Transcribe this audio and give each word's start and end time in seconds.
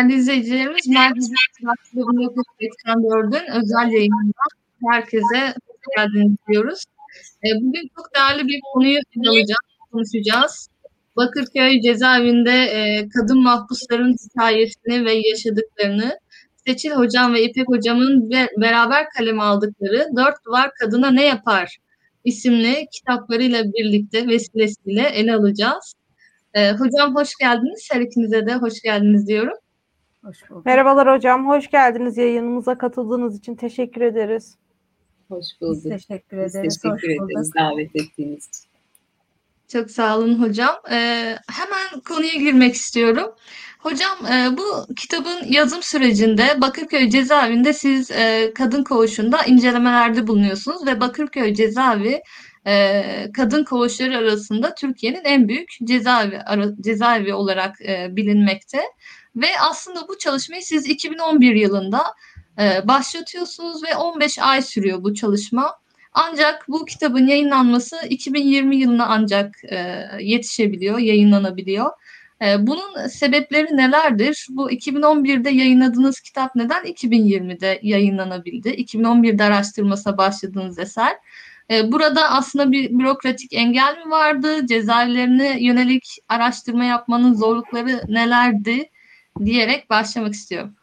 Değerli 0.00 0.14
izleyicilerimiz, 0.14 0.88
Merkezi 0.88 1.32
Kitapçılığı 1.58 2.00
1984'ün 2.00 3.52
özel 3.52 3.92
yayınından 3.92 4.50
herkese 4.90 5.54
hoş 5.66 5.96
geldiniz 5.96 6.36
diyoruz. 6.48 6.84
E, 7.44 7.48
bugün 7.60 7.90
çok 7.96 8.14
değerli 8.14 8.48
bir 8.48 8.60
konuyu 8.72 8.98
ele 8.98 9.28
alacağız, 9.28 9.58
konuşacağız. 9.92 10.68
Bakırköy 11.16 11.80
cezaevinde 11.80 12.50
e, 12.50 13.08
kadın 13.08 13.42
mahpusların 13.42 14.16
hikayesini 14.24 15.04
ve 15.04 15.12
yaşadıklarını 15.12 16.18
Seçil 16.66 16.90
Hocam 16.90 17.34
ve 17.34 17.42
İpek 17.42 17.68
Hocam'ın 17.68 18.30
beraber 18.56 19.06
kaleme 19.18 19.42
aldıkları 19.42 20.08
Dört 20.16 20.44
Duvar 20.46 20.70
Kadına 20.80 21.10
Ne 21.10 21.24
Yapar 21.24 21.76
isimli 22.24 22.86
kitaplarıyla 22.92 23.64
birlikte 23.64 24.28
vesilesiyle 24.28 25.02
ele 25.08 25.34
alacağız. 25.34 25.94
E, 26.54 26.72
hocam 26.72 27.14
hoş 27.14 27.34
geldiniz. 27.40 27.88
Her 27.92 28.00
ikinize 28.00 28.46
de 28.46 28.54
hoş 28.54 28.80
geldiniz 28.82 29.26
diyorum. 29.26 29.56
Hoş 30.24 30.50
bulduk. 30.50 30.66
Merhabalar 30.66 31.16
hocam. 31.16 31.48
Hoş 31.48 31.70
geldiniz. 31.70 32.18
Yayınımıza 32.18 32.78
katıldığınız 32.78 33.38
için 33.38 33.54
teşekkür 33.54 34.00
ederiz. 34.00 34.56
Hoş 35.28 35.46
bulduk. 35.60 35.74
Biz 35.74 35.82
teşekkür 35.82 36.36
ederiz. 36.36 36.60
Biz 36.62 36.78
teşekkür 36.78 36.90
hoş 36.90 37.04
ederiz 37.04 37.50
bulduk. 37.52 37.54
davet 37.56 37.96
ettiğiniz 37.96 38.48
için. 38.48 38.70
Çok 39.68 39.90
sağ 39.90 40.18
olun 40.18 40.42
hocam. 40.42 40.74
Ee, 40.90 41.36
hemen 41.48 42.00
konuya 42.08 42.34
girmek 42.34 42.74
istiyorum. 42.74 43.34
Hocam 43.78 44.26
e, 44.26 44.56
bu 44.56 44.94
kitabın 44.94 45.38
yazım 45.48 45.82
sürecinde 45.82 46.60
Bakırköy 46.60 47.10
cezaevinde 47.10 47.72
siz 47.72 48.10
e, 48.10 48.52
kadın 48.54 48.84
koğuşunda 48.84 49.44
incelemelerde 49.44 50.26
bulunuyorsunuz 50.26 50.86
ve 50.86 51.00
Bakırköy 51.00 51.54
cezaevi 51.54 52.22
e, 52.66 53.02
kadın 53.36 53.64
koğuşları 53.64 54.18
arasında 54.18 54.74
Türkiye'nin 54.74 55.24
en 55.24 55.48
büyük 55.48 55.68
cezaevi 55.84 56.38
ara, 56.40 56.64
cezaevi 56.80 57.34
olarak 57.34 57.80
e, 57.80 58.16
bilinmekte. 58.16 58.80
Ve 59.36 59.46
aslında 59.60 60.08
bu 60.08 60.18
çalışmayı 60.18 60.62
siz 60.62 60.86
2011 60.86 61.54
yılında 61.54 62.02
e, 62.58 62.88
başlatıyorsunuz 62.88 63.82
ve 63.82 63.96
15 63.96 64.38
ay 64.38 64.62
sürüyor 64.62 65.04
bu 65.04 65.14
çalışma. 65.14 65.80
Ancak 66.12 66.68
bu 66.68 66.84
kitabın 66.84 67.26
yayınlanması 67.26 67.96
2020 68.08 68.76
yılına 68.76 69.06
ancak 69.06 69.64
e, 69.64 70.08
yetişebiliyor, 70.20 70.98
yayınlanabiliyor. 70.98 71.90
E, 72.42 72.66
bunun 72.66 73.06
sebepleri 73.06 73.76
nelerdir? 73.76 74.46
Bu 74.50 74.70
2011'de 74.70 75.50
yayınladığınız 75.50 76.20
kitap 76.20 76.56
neden 76.56 76.84
2020'de 76.84 77.80
yayınlanabildi? 77.82 78.68
2011'de 78.68 79.44
araştırmasına 79.44 80.18
başladığınız 80.18 80.78
eser. 80.78 81.16
E, 81.70 81.92
burada 81.92 82.30
aslında 82.30 82.72
bir 82.72 82.90
bürokratik 82.90 83.52
engel 83.52 83.98
mi 84.04 84.10
vardı? 84.10 84.66
Cezaevlerine 84.66 85.56
yönelik 85.60 86.18
araştırma 86.28 86.84
yapmanın 86.84 87.34
zorlukları 87.34 88.02
nelerdi? 88.08 88.90
Diyerek 89.38 89.90
başlamak 89.90 90.34
istiyorum. 90.34 90.74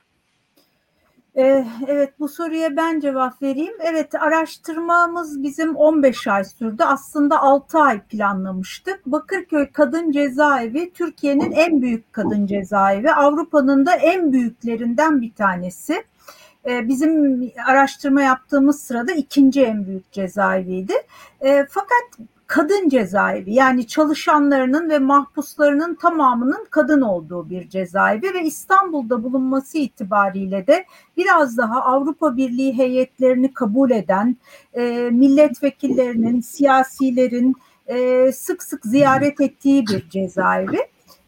Ee, 1.38 1.66
evet 1.88 2.20
bu 2.20 2.28
soruya 2.28 2.78
ben 2.78 3.00
cevap 3.00 3.42
vereyim. 3.42 3.74
Evet 3.80 4.16
araştırmamız 4.16 5.44
bizim 5.44 5.76
15 5.76 6.28
ay 6.28 6.44
sürdü. 6.44 6.84
Aslında 6.84 7.42
6 7.42 7.80
ay 7.80 8.02
planlamıştık. 8.02 9.06
Bakırköy 9.06 9.72
Kadın 9.72 10.12
Cezaevi 10.12 10.94
Türkiye'nin 10.94 11.52
en 11.52 11.82
büyük 11.82 12.14
kadın 12.14 12.46
cezaevi. 12.46 13.12
Avrupa'nın 13.12 13.86
da 13.86 13.96
en 13.96 14.34
büyüklerinden 14.34 15.22
bir 15.22 15.34
tanesi. 15.34 16.04
Ee, 16.66 16.88
bizim 16.88 17.42
araştırma 17.68 18.22
yaptığımız 18.22 18.82
sırada 18.82 19.12
ikinci 19.12 19.64
en 19.64 19.86
büyük 19.86 20.12
cezaeviydi. 20.12 20.94
Ee, 21.42 21.66
fakat 21.70 22.28
kadın 22.48 22.90
cezaevi 22.90 23.54
yani 23.54 23.88
çalışanlarının 23.88 24.90
ve 24.90 25.00
mahpuslarının 25.00 25.96
tamamının 25.96 26.68
kadın 26.70 27.02
olduğu 27.02 27.50
bir 27.50 27.70
cezaevi 27.70 28.34
ve 28.34 28.44
İstanbul'da 28.44 29.24
bulunması 29.24 29.78
itibariyle 29.78 30.68
de 30.68 30.86
biraz 31.18 31.58
daha 31.58 31.82
Avrupa 31.82 32.38
Birliği 32.38 32.78
heyetlerini 32.78 33.54
kabul 33.54 33.92
eden 33.92 34.36
e, 34.74 35.10
milletvekillerinin, 35.12 36.42
siyasilerin 36.42 37.56
e, 37.88 38.32
sık 38.32 38.64
sık 38.64 38.86
ziyaret 38.86 39.42
ettiği 39.42 39.88
bir 39.88 40.10
cezaevi. 40.10 40.80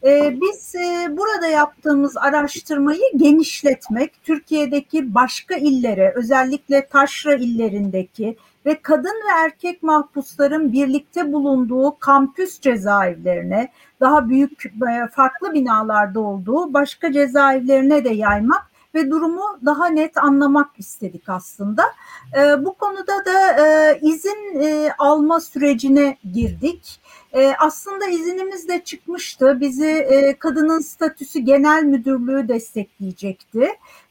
Ee, 0.03 0.37
biz 0.41 0.75
e, 0.75 1.17
burada 1.17 1.47
yaptığımız 1.47 2.17
araştırmayı 2.17 3.01
genişletmek, 3.15 4.23
Türkiye'deki 4.23 5.13
başka 5.13 5.55
illere, 5.55 6.13
özellikle 6.15 6.87
taşra 6.87 7.35
illerindeki 7.35 8.37
ve 8.65 8.81
kadın 8.81 9.09
ve 9.09 9.43
erkek 9.45 9.83
mahpusların 9.83 10.73
birlikte 10.73 11.33
bulunduğu 11.33 11.99
kampüs 11.99 12.59
cezaevlerine, 12.59 13.71
daha 13.99 14.29
büyük 14.29 14.65
e, 14.65 15.07
farklı 15.07 15.53
binalarda 15.53 16.19
olduğu 16.19 16.73
başka 16.73 17.11
cezaevlerine 17.11 18.03
de 18.03 18.09
yaymak 18.09 18.69
ve 18.95 19.09
durumu 19.11 19.59
daha 19.65 19.87
net 19.87 20.17
anlamak 20.17 20.69
istedik 20.77 21.29
aslında. 21.29 21.83
E, 22.37 22.65
bu 22.65 22.73
konuda 22.73 23.25
da 23.25 23.65
e, 23.65 23.99
izin 24.01 24.59
e, 24.61 24.91
alma 24.97 25.39
sürecine 25.39 26.17
girdik. 26.33 26.99
E, 27.33 27.53
aslında 27.59 28.05
izinimiz 28.05 28.67
de 28.67 28.83
çıkmıştı. 28.83 29.57
Bizi 29.59 29.89
e, 29.89 30.39
kadının 30.39 30.79
statüsü 30.79 31.39
genel 31.39 31.83
müdürlüğü 31.83 32.47
destekleyecekti 32.47 33.69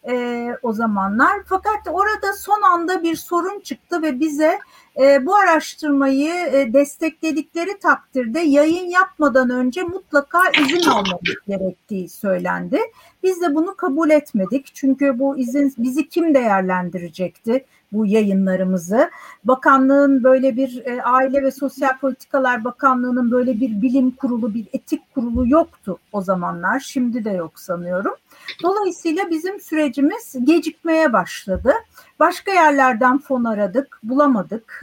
e, 0.09 0.49
o 0.63 0.73
zamanlar. 0.73 1.43
Fakat 1.47 1.81
orada 1.91 2.33
son 2.33 2.63
anda 2.63 3.03
bir 3.03 3.17
sorun 3.17 3.61
çıktı 3.61 4.03
ve 4.03 4.21
bize 4.21 4.59
e, 5.01 5.27
bu 5.27 5.37
araştırmayı 5.37 6.35
e, 6.35 6.73
destekledikleri 6.73 7.79
takdirde 7.79 8.41
yayın 8.41 8.87
yapmadan 8.87 9.51
önce 9.51 9.83
mutlaka 9.83 10.39
izin 10.61 10.91
almamız 10.91 11.37
gerektiği 11.49 12.09
söylendi. 12.09 12.81
Biz 13.23 13.41
de 13.41 13.55
bunu 13.55 13.75
kabul 13.77 14.11
etmedik 14.11 14.71
çünkü 14.75 15.19
bu 15.19 15.39
izin 15.39 15.75
bizi 15.79 16.09
kim 16.09 16.35
değerlendirecekti? 16.35 17.65
bu 17.93 18.07
yayınlarımızı. 18.07 19.11
Bakanlığın 19.45 20.25
böyle 20.25 20.57
bir 20.57 20.87
e, 20.87 21.03
Aile 21.03 21.43
ve 21.43 21.51
Sosyal 21.51 21.99
Politikalar 21.99 22.65
Bakanlığı'nın 22.65 23.31
böyle 23.31 23.61
bir 23.61 23.83
bilim 23.83 24.11
kurulu, 24.11 24.55
bir 24.55 24.67
etik 24.73 25.15
kurulu 25.15 25.49
yoktu 25.49 25.99
o 26.13 26.23
zamanlar. 26.23 26.81
Şimdi 26.81 27.25
de 27.25 27.31
yok 27.31 27.61
sanıyorum. 27.61 28.15
Dolayısıyla 28.63 29.31
bizim 29.31 29.61
sürecimiz 29.61 30.37
gecikmeye 30.45 31.13
başladı. 31.13 31.73
Başka 32.19 32.53
yerlerden 32.53 33.19
fon 33.19 33.45
aradık, 33.45 34.01
bulamadık. 34.03 34.83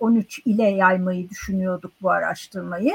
13 0.00 0.38
e, 0.38 0.42
ile 0.44 0.62
yaymayı 0.62 1.30
düşünüyorduk 1.30 1.92
bu 2.02 2.10
araştırmayı. 2.10 2.92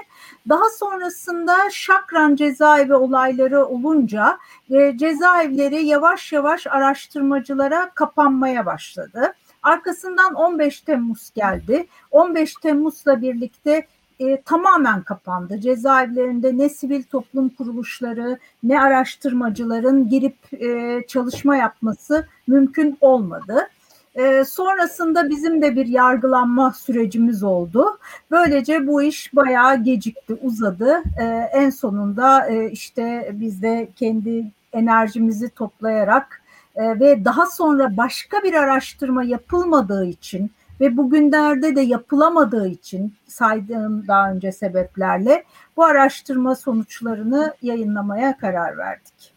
Daha 0.50 0.70
sonrasında 0.70 1.58
Şakran 1.72 2.36
cezaevi 2.36 2.94
olayları 2.94 3.66
olunca 3.66 4.38
e, 4.70 4.98
cezaevleri 4.98 5.86
yavaş 5.86 6.34
yavaş 6.34 6.68
araştırmacılara 6.68 7.92
kapanmaya 7.96 8.66
başladı. 8.66 9.34
Arkasından 9.64 10.34
15 10.34 10.82
Temmuz 10.82 11.32
geldi. 11.36 11.88
15 12.12 12.54
Temmuz'la 12.54 13.22
birlikte 13.22 13.88
e, 14.20 14.42
tamamen 14.42 15.04
kapandı. 15.04 15.60
Cezaevlerinde 15.60 16.58
ne 16.58 16.70
sivil 16.70 17.04
toplum 17.04 17.50
kuruluşları 17.50 18.40
ne 18.64 18.82
araştırmacıların 18.82 20.10
girip 20.10 20.38
e, 20.54 21.02
çalışma 21.08 21.56
yapması 21.56 22.28
mümkün 22.48 22.98
olmadı. 23.02 23.70
E, 24.16 24.46
sonrasında 24.46 25.30
bizim 25.30 25.62
de 25.62 25.76
bir 25.76 25.86
yargılanma 25.86 26.74
sürecimiz 26.74 27.44
oldu. 27.44 27.98
Böylece 28.32 28.88
bu 28.88 29.02
iş 29.02 29.36
bayağı 29.36 29.84
gecikti, 29.84 30.38
uzadı. 30.44 31.04
E, 31.20 31.24
en 31.54 31.70
sonunda 31.70 32.48
e, 32.48 32.72
işte 32.72 33.30
biz 33.34 33.62
de 33.62 33.88
kendi 33.96 34.46
enerjimizi 34.74 35.50
toplayarak 35.50 36.42
e, 36.76 37.00
ve 37.00 37.26
daha 37.26 37.46
sonra 37.46 37.98
başka 37.98 38.44
bir 38.44 38.54
araştırma 38.54 39.24
yapılmadığı 39.24 40.06
için 40.06 40.52
ve 40.82 40.98
bugünlerde 40.98 41.76
de 41.76 41.82
yapılamadığı 41.82 42.68
için 42.68 43.14
saydığım 43.28 44.08
daha 44.08 44.32
önce 44.32 44.52
sebeplerle 44.52 45.44
bu 45.78 45.84
araştırma 45.84 46.56
sonuçlarını 46.56 47.54
yayınlamaya 47.62 48.38
karar 48.38 48.78
verdik. 48.78 49.36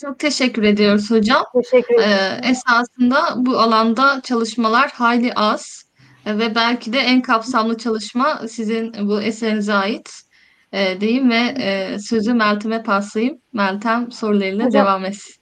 Çok 0.00 0.18
teşekkür 0.18 0.62
ediyoruz 0.62 1.10
hocam. 1.10 1.44
Teşekkür 1.54 1.94
ederim. 1.94 2.10
Ee, 2.44 2.50
esasında 2.50 3.34
bu 3.36 3.58
alanda 3.58 4.20
çalışmalar 4.24 4.90
hayli 4.90 5.34
az 5.34 5.84
ee, 6.26 6.38
ve 6.38 6.54
belki 6.54 6.92
de 6.92 6.98
en 6.98 7.22
kapsamlı 7.22 7.78
çalışma 7.78 8.40
sizin 8.48 9.08
bu 9.08 9.22
eserinize 9.22 9.74
ait 9.74 10.10
e, 10.72 11.00
diyeyim 11.00 11.30
ve 11.30 11.54
e, 11.58 11.98
sözü 11.98 12.34
Meltem'e 12.34 12.82
paslayayım. 12.82 13.38
Meltem 13.52 14.12
sorularıyla 14.12 14.66
hocam, 14.66 14.82
devam 14.82 15.04
etsin. 15.04 15.34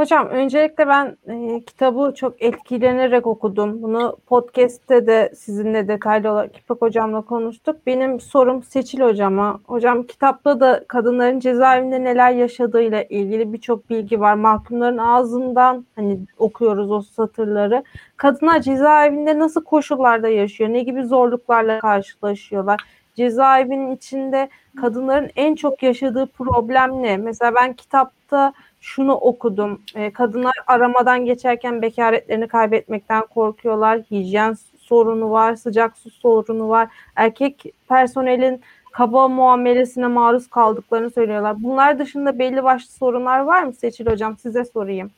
Hocam 0.00 0.28
öncelikle 0.28 0.88
ben 0.88 1.16
e, 1.28 1.60
kitabı 1.60 2.12
çok 2.14 2.42
etkilenerek 2.42 3.26
okudum. 3.26 3.82
Bunu 3.82 4.16
podcast'te 4.26 5.06
de 5.06 5.32
sizinle 5.34 5.88
detaylı 5.88 6.32
olarak 6.32 6.58
İpek 6.58 6.82
hocamla 6.82 7.20
konuştuk. 7.20 7.76
Benim 7.86 8.20
sorum 8.20 8.62
Seçil 8.62 9.00
hocama. 9.00 9.60
Hocam 9.66 10.02
kitapta 10.02 10.60
da 10.60 10.84
kadınların 10.88 11.40
cezaevinde 11.40 12.04
neler 12.04 12.30
yaşadığıyla 12.30 13.02
ilgili 13.02 13.52
birçok 13.52 13.90
bilgi 13.90 14.20
var. 14.20 14.34
Mahkumların 14.34 14.98
ağzından 14.98 15.86
hani 15.96 16.18
okuyoruz 16.38 16.90
o 16.90 17.02
satırları. 17.02 17.84
Kadınlar 18.16 18.60
cezaevinde 18.60 19.38
nasıl 19.38 19.64
koşullarda 19.64 20.28
yaşıyor? 20.28 20.70
Ne 20.70 20.82
gibi 20.82 21.04
zorluklarla 21.04 21.80
karşılaşıyorlar? 21.80 22.80
cezaevinin 23.16 23.96
içinde 23.96 24.48
kadınların 24.80 25.30
en 25.36 25.54
çok 25.54 25.82
yaşadığı 25.82 26.26
problem 26.26 27.02
ne? 27.02 27.16
Mesela 27.16 27.54
ben 27.54 27.72
kitapta 27.72 28.52
şunu 28.80 29.14
okudum. 29.14 29.82
E, 29.94 30.10
kadınlar 30.10 30.54
aramadan 30.66 31.24
geçerken 31.24 31.82
bekaretlerini 31.82 32.48
kaybetmekten 32.48 33.26
korkuyorlar. 33.26 34.00
Hijyen 34.10 34.56
sorunu 34.78 35.30
var, 35.30 35.56
sıcak 35.56 35.98
su 35.98 36.10
sorunu 36.10 36.68
var. 36.68 36.88
Erkek 37.16 37.64
personelin 37.88 38.60
kaba 38.92 39.28
muamelesine 39.28 40.06
maruz 40.06 40.50
kaldıklarını 40.50 41.10
söylüyorlar. 41.10 41.62
Bunlar 41.62 41.98
dışında 41.98 42.38
belli 42.38 42.64
başlı 42.64 42.92
sorunlar 42.92 43.40
var 43.40 43.62
mı 43.62 43.72
Seçil 43.72 44.06
Hocam? 44.06 44.36
Size 44.38 44.64
sorayım. 44.64 45.10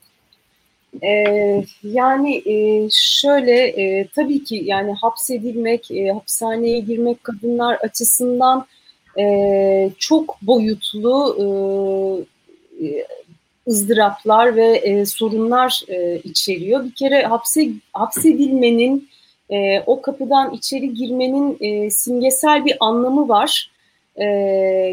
Ee, 1.02 1.64
yani 1.82 2.42
e, 2.46 2.88
şöyle 2.90 3.66
e, 3.66 4.08
tabii 4.14 4.44
ki 4.44 4.62
yani 4.64 4.92
hapsedilmek, 4.92 5.90
e, 5.90 6.08
hapishaneye 6.08 6.80
girmek 6.80 7.24
kadınlar 7.24 7.74
açısından 7.74 8.66
e, 9.18 9.90
çok 9.98 10.42
boyutlu 10.42 11.36
e, 12.80 13.06
ızdıraplar 13.68 14.56
ve 14.56 14.76
e, 14.76 15.06
sorunlar 15.06 15.82
e, 15.88 16.18
içeriyor. 16.18 16.84
Bir 16.84 16.94
kere 16.94 17.22
hapse 17.22 17.68
hapsedilmenin 17.92 19.08
e, 19.50 19.80
o 19.86 20.02
kapıdan 20.02 20.54
içeri 20.54 20.94
girmenin 20.94 21.56
e, 21.60 21.90
simgesel 21.90 22.64
bir 22.64 22.76
anlamı 22.80 23.28
var. 23.28 23.70
E, 24.16 24.24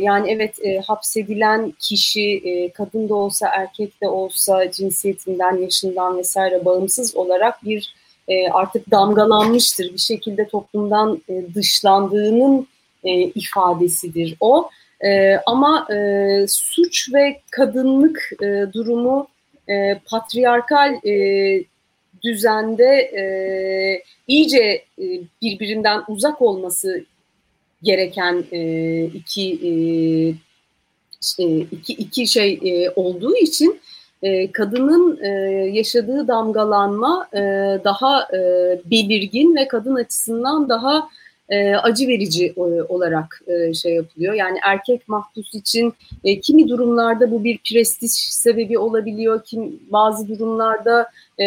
yani 0.02 0.32
evet 0.32 0.66
e, 0.66 0.80
hapsedilen 0.80 1.74
kişi 1.80 2.42
e, 2.46 2.70
kadın 2.70 3.10
da 3.10 3.16
olsa 3.16 3.48
erkek 3.48 4.02
de 4.02 4.10
olsa 4.10 4.72
cinsiyetinden, 4.72 5.58
yaşından 5.58 6.18
vesaire 6.18 6.66
bağımsız 6.66 7.16
olarak 7.16 7.66
bir 7.66 7.94
e, 8.28 8.50
artık 8.50 8.92
damgalanmıştır. 8.92 9.94
Bir 9.94 10.00
şekilde 10.00 10.48
toplumdan 10.48 11.22
e, 11.30 11.54
dışlandığının 11.56 12.68
e, 13.04 13.12
ifadesidir 13.22 14.36
o. 14.40 14.70
E, 15.06 15.38
ama 15.46 15.88
e, 15.94 15.98
suç 16.48 17.14
ve 17.14 17.42
kadınlık 17.52 18.32
e, 18.44 18.74
durumu 18.74 19.28
e, 19.70 20.00
patriarkal 20.06 20.94
e, 21.06 21.64
düzende 22.24 22.96
e, 22.96 23.24
iyice 24.28 24.84
e, 25.00 25.06
birbirinden 25.42 26.04
uzak 26.08 26.42
olması 26.42 27.04
gereken 27.84 28.44
e, 28.52 29.04
iki, 29.04 29.52
e, 31.40 31.60
iki 31.60 31.94
iki 31.94 32.28
şey 32.28 32.60
e, 32.64 32.90
olduğu 32.90 33.36
için 33.36 33.80
e, 34.22 34.52
kadının 34.52 35.20
e, 35.24 35.28
yaşadığı 35.74 36.28
damgalanma 36.28 37.28
e, 37.34 37.40
daha 37.84 38.28
e, 38.34 38.40
belirgin 38.86 39.56
ve 39.56 39.68
kadın 39.68 39.96
açısından 39.96 40.70
daha 40.70 41.10
e, 41.50 41.76
acı 41.76 42.08
verici 42.08 42.54
e, 42.58 42.62
olarak 42.62 43.42
e, 43.48 43.74
şey 43.74 43.96
yapılıyor. 43.96 44.34
Yani 44.34 44.58
erkek 44.64 45.10
mahpus 45.10 45.56
için 45.56 45.94
e, 46.24 46.40
kimi 46.40 46.70
durumlarda 46.70 47.32
bu 47.32 47.44
bir 47.44 47.60
prestij 47.70 48.12
sebebi 48.12 48.78
olabiliyor, 48.78 49.44
kim 49.44 49.80
bazı 49.92 50.28
durumlarda 50.28 51.10
e, 51.38 51.44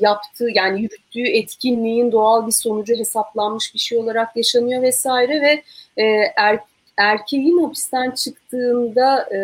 yaptığı 0.00 0.48
yani 0.54 0.82
yürüttüğü 0.82 1.26
etkinliğin 1.26 2.12
doğal 2.12 2.46
bir 2.46 2.52
sonucu 2.52 2.94
hesaplanmış 2.94 3.74
bir 3.74 3.78
şey 3.78 3.98
olarak 3.98 4.36
yaşanıyor 4.36 4.82
vesaire 4.82 5.40
ve 5.40 5.62
e, 6.02 6.04
er, 6.36 6.58
erkeğin 6.96 7.58
hapisten 7.58 8.10
çıktığında 8.10 9.20
e, 9.34 9.38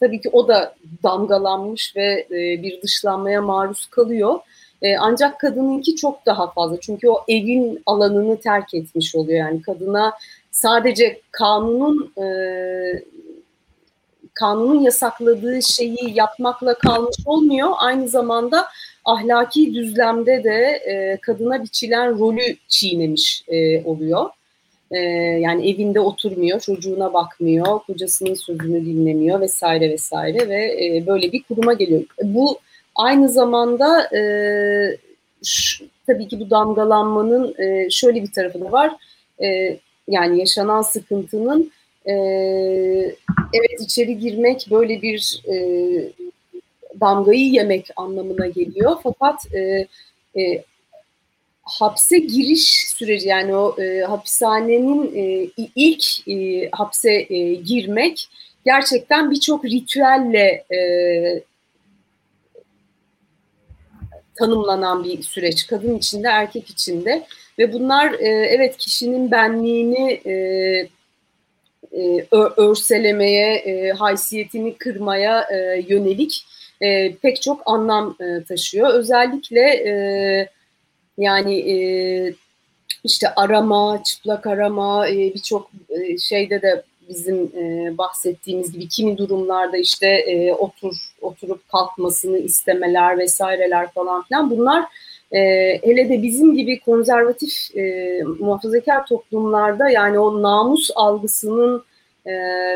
tabii 0.00 0.20
ki 0.20 0.28
o 0.32 0.48
da 0.48 0.74
damgalanmış 1.02 1.96
ve 1.96 2.26
e, 2.30 2.62
bir 2.62 2.82
dışlanmaya 2.82 3.42
maruz 3.42 3.86
kalıyor. 3.86 4.40
E, 4.86 4.96
ancak 4.98 5.40
kadınınki 5.40 5.96
çok 5.96 6.26
daha 6.26 6.52
fazla 6.52 6.80
çünkü 6.80 7.08
o 7.08 7.24
evin 7.28 7.82
alanını 7.86 8.40
terk 8.40 8.74
etmiş 8.74 9.14
oluyor 9.14 9.38
yani 9.38 9.62
kadına 9.62 10.12
sadece 10.50 11.20
kanunun 11.30 12.12
e, 12.18 12.26
kanunun 14.34 14.80
yasakladığı 14.80 15.62
şeyi 15.62 16.12
yapmakla 16.14 16.74
kalmış 16.74 17.16
olmuyor. 17.26 17.70
Aynı 17.76 18.08
zamanda 18.08 18.66
ahlaki 19.04 19.74
düzlemde 19.74 20.44
de 20.44 20.82
e, 20.86 21.16
kadına 21.16 21.62
biçilen 21.62 22.18
rolü 22.18 22.56
çiğnemiş 22.68 23.44
e, 23.48 23.84
oluyor. 23.84 24.30
Yani 25.40 25.70
evinde 25.70 26.00
oturmuyor, 26.00 26.60
çocuğuna 26.60 27.12
bakmıyor, 27.12 27.78
kocasının 27.86 28.34
sözünü 28.34 28.86
dinlemiyor 28.86 29.40
vesaire 29.40 29.90
vesaire 29.90 30.48
ve 30.48 31.02
böyle 31.06 31.32
bir 31.32 31.42
kuruma 31.42 31.72
geliyor. 31.72 32.02
Bu 32.22 32.58
aynı 32.96 33.28
zamanda 33.28 34.16
e, 34.16 34.20
şu, 35.44 35.84
tabii 36.06 36.28
ki 36.28 36.40
bu 36.40 36.50
damgalanmanın 36.50 37.54
e, 37.58 37.90
şöyle 37.90 38.22
bir 38.22 38.32
tarafı 38.32 38.60
da 38.60 38.72
var. 38.72 38.96
E, 39.42 39.78
yani 40.08 40.38
yaşanan 40.38 40.82
sıkıntının 40.82 41.72
e, 42.06 42.12
evet 43.52 43.80
içeri 43.80 44.18
girmek 44.18 44.66
böyle 44.70 45.02
bir 45.02 45.42
e, 45.48 45.56
damgayı 47.00 47.50
yemek 47.50 47.88
anlamına 47.96 48.46
geliyor. 48.46 48.96
Fakat 49.02 49.54
e, 49.54 49.86
e, 50.40 50.64
hapse 51.62 52.18
giriş 52.18 52.86
süreci 52.96 53.28
yani 53.28 53.56
o 53.56 53.82
e, 53.82 54.00
hapishanenin 54.00 55.16
e, 55.16 55.50
ilk 55.76 56.28
e, 56.28 56.68
hapse 56.72 57.26
e, 57.30 57.54
girmek 57.54 58.28
gerçekten 58.64 59.30
birçok 59.30 59.64
ritüelle 59.64 60.64
e, 60.74 60.78
tanımlanan 64.38 65.04
bir 65.04 65.22
süreç. 65.22 65.66
Kadın 65.66 65.98
içinde, 65.98 66.28
erkek 66.28 66.70
içinde 66.70 67.26
ve 67.58 67.72
bunlar 67.72 68.12
e, 68.12 68.28
evet 68.28 68.76
kişinin 68.76 69.30
benliğini 69.30 70.20
e, 70.26 70.32
e, 71.92 72.26
örselemeye, 72.56 73.54
e, 73.54 73.92
haysiyetini 73.92 74.74
kırmaya 74.74 75.40
e, 75.40 75.84
yönelik 75.88 76.46
e, 76.80 77.14
pek 77.16 77.42
çok 77.42 77.62
anlam 77.66 78.16
e, 78.20 78.44
taşıyor. 78.44 78.94
Özellikle 78.94 79.60
e, 79.60 79.92
yani 81.18 81.72
e, 81.72 81.76
işte 83.04 83.34
arama, 83.34 84.02
çıplak 84.02 84.46
arama, 84.46 85.08
e, 85.08 85.16
birçok 85.16 85.70
e, 85.88 86.18
şeyde 86.18 86.62
de 86.62 86.82
bizim 87.08 87.36
e, 87.36 87.98
bahsettiğimiz 87.98 88.72
gibi 88.72 88.88
kimi 88.88 89.18
durumlarda 89.18 89.76
işte 89.76 90.06
e, 90.06 90.52
otur 90.52 90.94
oturup 91.20 91.68
kalkmasını 91.68 92.38
istemeler 92.38 93.18
vesaireler 93.18 93.92
falan 93.92 94.22
filan 94.22 94.50
bunlar 94.50 94.84
e, 95.32 95.40
hele 95.82 96.08
de 96.08 96.22
bizim 96.22 96.54
gibi 96.54 96.80
konservatif 96.80 97.76
e, 97.76 98.22
muhafazakar 98.38 99.06
toplumlarda 99.06 99.90
yani 99.90 100.18
o 100.18 100.42
namus 100.42 100.90
algısının 100.94 101.84
e, 102.26 102.32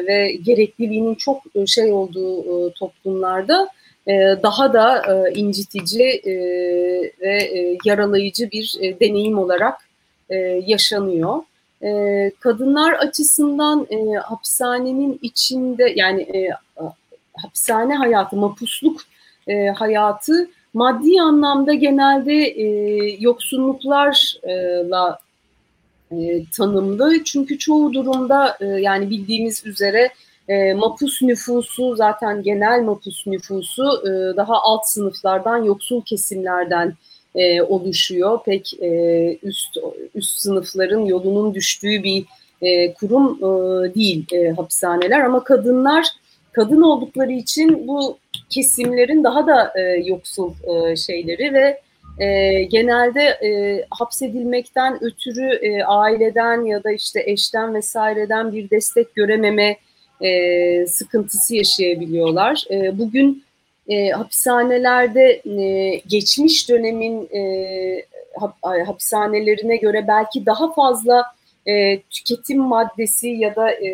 ve 0.06 0.32
gerekliliğinin 0.32 1.14
çok 1.14 1.42
şey 1.66 1.92
olduğu 1.92 2.40
e, 2.40 2.72
toplumlarda 2.72 3.68
e, 4.06 4.12
daha 4.42 4.72
da 4.72 5.02
e, 5.08 5.32
incitici 5.32 6.20
e, 6.24 6.32
ve 7.20 7.42
e, 7.42 7.78
yaralayıcı 7.84 8.50
bir 8.50 8.76
e, 8.80 9.00
deneyim 9.00 9.38
olarak 9.38 9.88
e, 10.30 10.36
yaşanıyor. 10.66 11.42
E, 11.82 12.30
kadınlar 12.40 12.92
açısından 12.92 13.86
e, 13.90 14.14
hapishanenin 14.16 15.18
içinde 15.22 15.92
yani 15.96 16.22
e, 16.22 16.50
hapishane 17.42 17.94
hayatı, 17.94 18.36
mapusluk 18.36 19.00
e, 19.48 19.68
hayatı 19.68 20.50
maddi 20.74 21.22
anlamda 21.22 21.74
genelde 21.74 22.34
e, 22.34 22.66
yoksunluklarla 23.20 25.18
e, 26.12 26.44
tanımlı. 26.56 27.24
Çünkü 27.24 27.58
çoğu 27.58 27.92
durumda 27.92 28.56
e, 28.60 28.66
yani 28.66 29.10
bildiğimiz 29.10 29.66
üzere 29.66 30.10
e, 30.48 30.74
mapus 30.74 31.22
nüfusu 31.22 31.96
zaten 31.96 32.42
genel 32.42 32.82
mapus 32.82 33.26
nüfusu 33.26 34.02
e, 34.06 34.36
daha 34.36 34.54
alt 34.62 34.86
sınıflardan, 34.86 35.64
yoksul 35.64 36.02
kesimlerden 36.02 36.94
e, 37.34 37.62
oluşuyor. 37.62 38.38
Pek 38.44 38.82
e, 38.82 39.38
üst 39.42 39.76
üst 40.14 40.38
sınıfların 40.38 41.04
yolunun 41.04 41.54
düştüğü 41.54 42.02
bir 42.02 42.24
e, 42.62 42.92
kurum 42.92 43.36
e, 43.38 43.94
değil 43.94 44.26
e, 44.32 44.50
hapishaneler 44.50 45.20
ama 45.20 45.44
kadınlar 45.44 46.06
kadın 46.52 46.82
oldukları 46.82 47.32
için 47.32 47.88
bu 47.88 48.18
kesimlerin 48.50 49.24
daha 49.24 49.46
da 49.46 49.72
e, 49.76 49.80
yoksul 49.82 50.52
e, 50.52 50.96
şeyleri 50.96 51.54
ve 51.54 51.80
e, 52.24 52.62
genelde 52.62 53.22
e, 53.22 53.84
hapsedilmekten 53.90 55.04
ötürü 55.04 55.46
e, 55.46 55.84
aileden 55.84 56.64
ya 56.64 56.84
da 56.84 56.92
işte 56.92 57.22
eşten 57.26 57.74
vesaireden 57.74 58.52
bir 58.52 58.70
destek 58.70 59.14
görememe 59.14 59.76
e, 60.20 60.86
sıkıntısı 60.86 61.54
yaşayabiliyorlar. 61.54 62.64
E, 62.70 62.98
bugün 62.98 63.44
e, 63.90 64.10
hapishanelerde 64.10 65.42
e, 65.44 65.96
geçmiş 66.06 66.68
dönemin 66.68 67.28
e, 67.34 68.04
hap, 68.40 68.54
hapishanelerine 68.86 69.76
göre 69.76 70.04
belki 70.08 70.46
daha 70.46 70.72
fazla 70.72 71.24
e, 71.66 72.00
tüketim 72.00 72.58
maddesi 72.58 73.28
ya 73.28 73.56
da 73.56 73.70
e, 73.70 73.92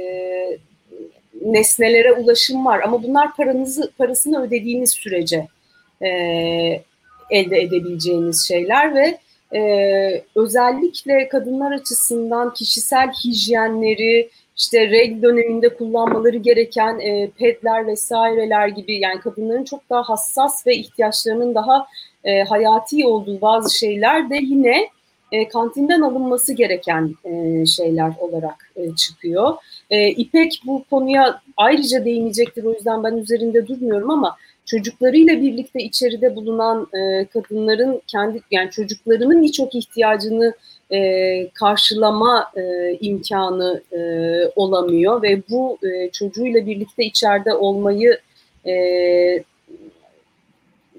nesnelere 1.45 2.13
ulaşım 2.13 2.67
var. 2.67 2.81
Ama 2.81 3.03
bunlar 3.03 3.37
paranızı 3.37 3.91
parasını 3.99 4.43
ödediğiniz 4.43 4.91
sürece 4.91 5.49
e, 6.03 6.09
elde 7.31 7.61
edebileceğiniz 7.61 8.49
şeyler 8.49 8.95
ve 8.95 9.19
e, 9.59 10.23
özellikle 10.35 11.29
kadınlar 11.29 11.73
açısından 11.73 12.55
kişisel 12.55 13.13
hijyenleri, 13.25 14.31
işte 14.57 14.91
regl 14.91 15.23
döneminde 15.23 15.69
kullanmaları 15.69 16.37
gereken 16.37 16.99
e, 16.99 17.31
pedler 17.39 17.87
vesaireler 17.87 18.69
gibi 18.69 18.99
yani 18.99 19.21
kadınların 19.21 19.65
çok 19.65 19.91
daha 19.91 20.03
hassas 20.03 20.67
ve 20.67 20.77
ihtiyaçlarının 20.77 21.55
daha 21.55 21.87
e, 22.25 22.43
hayati 22.43 23.07
olduğu 23.07 23.41
bazı 23.41 23.79
şeyler 23.79 24.31
de 24.31 24.37
yine 24.37 24.89
e, 25.33 25.49
kantinden 25.49 26.01
alınması 26.01 26.53
gereken 26.53 27.15
e, 27.25 27.67
şeyler 27.67 28.13
olarak 28.19 28.71
e, 28.77 28.95
çıkıyor. 28.95 29.55
E, 29.91 30.09
İpek 30.09 30.61
bu 30.67 30.85
konuya 30.91 31.41
ayrıca 31.57 32.05
değinecektir 32.05 32.65
o 32.65 32.73
yüzden 32.73 33.05
ben 33.05 33.17
üzerinde 33.17 33.67
durmuyorum 33.67 34.11
ama 34.11 34.37
çocuklarıyla 34.65 35.41
birlikte 35.41 35.83
içeride 35.83 36.37
bulunan 36.37 36.89
e, 36.95 37.25
kadınların 37.25 38.03
kendi 38.07 38.41
yani 38.51 38.71
çocuklarının 38.71 39.43
birçok 39.43 39.75
ihtiyacını 39.75 40.55
e, 40.93 41.49
karşılama 41.55 42.53
e, 42.57 42.93
imkanı 43.01 43.83
e, 43.93 44.01
olamıyor 44.57 45.23
ve 45.23 45.43
bu 45.51 45.79
e, 45.83 46.11
çocuğuyla 46.11 46.67
birlikte 46.67 47.05
içeride 47.05 47.55
olmayı 47.55 48.19
e, 48.67 48.75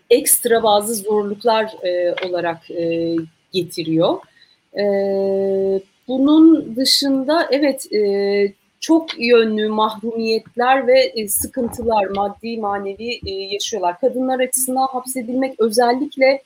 ekstra 0.10 0.64
bazı 0.64 0.96
zorluklar 0.96 1.74
e, 1.84 2.16
olarak 2.28 2.72
e, 2.72 3.16
getiriyor. 3.54 4.20
E, 4.80 4.84
bunun 6.08 6.76
dışında 6.76 7.48
evet 7.52 7.94
e, 7.94 8.54
çok 8.80 9.20
yönlü 9.20 9.70
mahrumiyetler 9.70 10.88
ve 10.88 11.00
e, 11.00 11.28
sıkıntılar 11.28 12.06
maddi 12.06 12.58
manevi 12.58 13.20
e, 13.26 13.32
yaşıyorlar. 13.32 14.00
Kadınlar 14.00 14.40
açısından 14.40 14.88
hapsedilmek 14.88 15.60
özellikle 15.60 16.44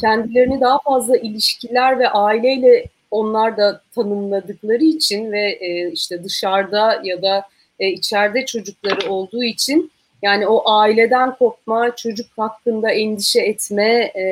kendilerini 0.00 0.60
daha 0.60 0.78
fazla 0.78 1.16
ilişkiler 1.16 1.98
ve 1.98 2.08
aileyle 2.08 2.86
onlar 3.10 3.56
da 3.56 3.80
tanımladıkları 3.94 4.84
için 4.84 5.32
ve 5.32 5.58
e, 5.60 5.92
işte 5.92 6.24
dışarıda 6.24 7.00
ya 7.04 7.22
da 7.22 7.42
e, 7.80 7.88
içeride 7.88 8.46
çocukları 8.46 9.10
olduğu 9.10 9.44
için 9.44 9.90
yani 10.22 10.46
o 10.46 10.70
aileden 10.70 11.34
kopma, 11.34 11.96
çocuk 11.96 12.26
hakkında 12.36 12.90
endişe 12.90 13.40
etme, 13.40 14.12
e, 14.14 14.22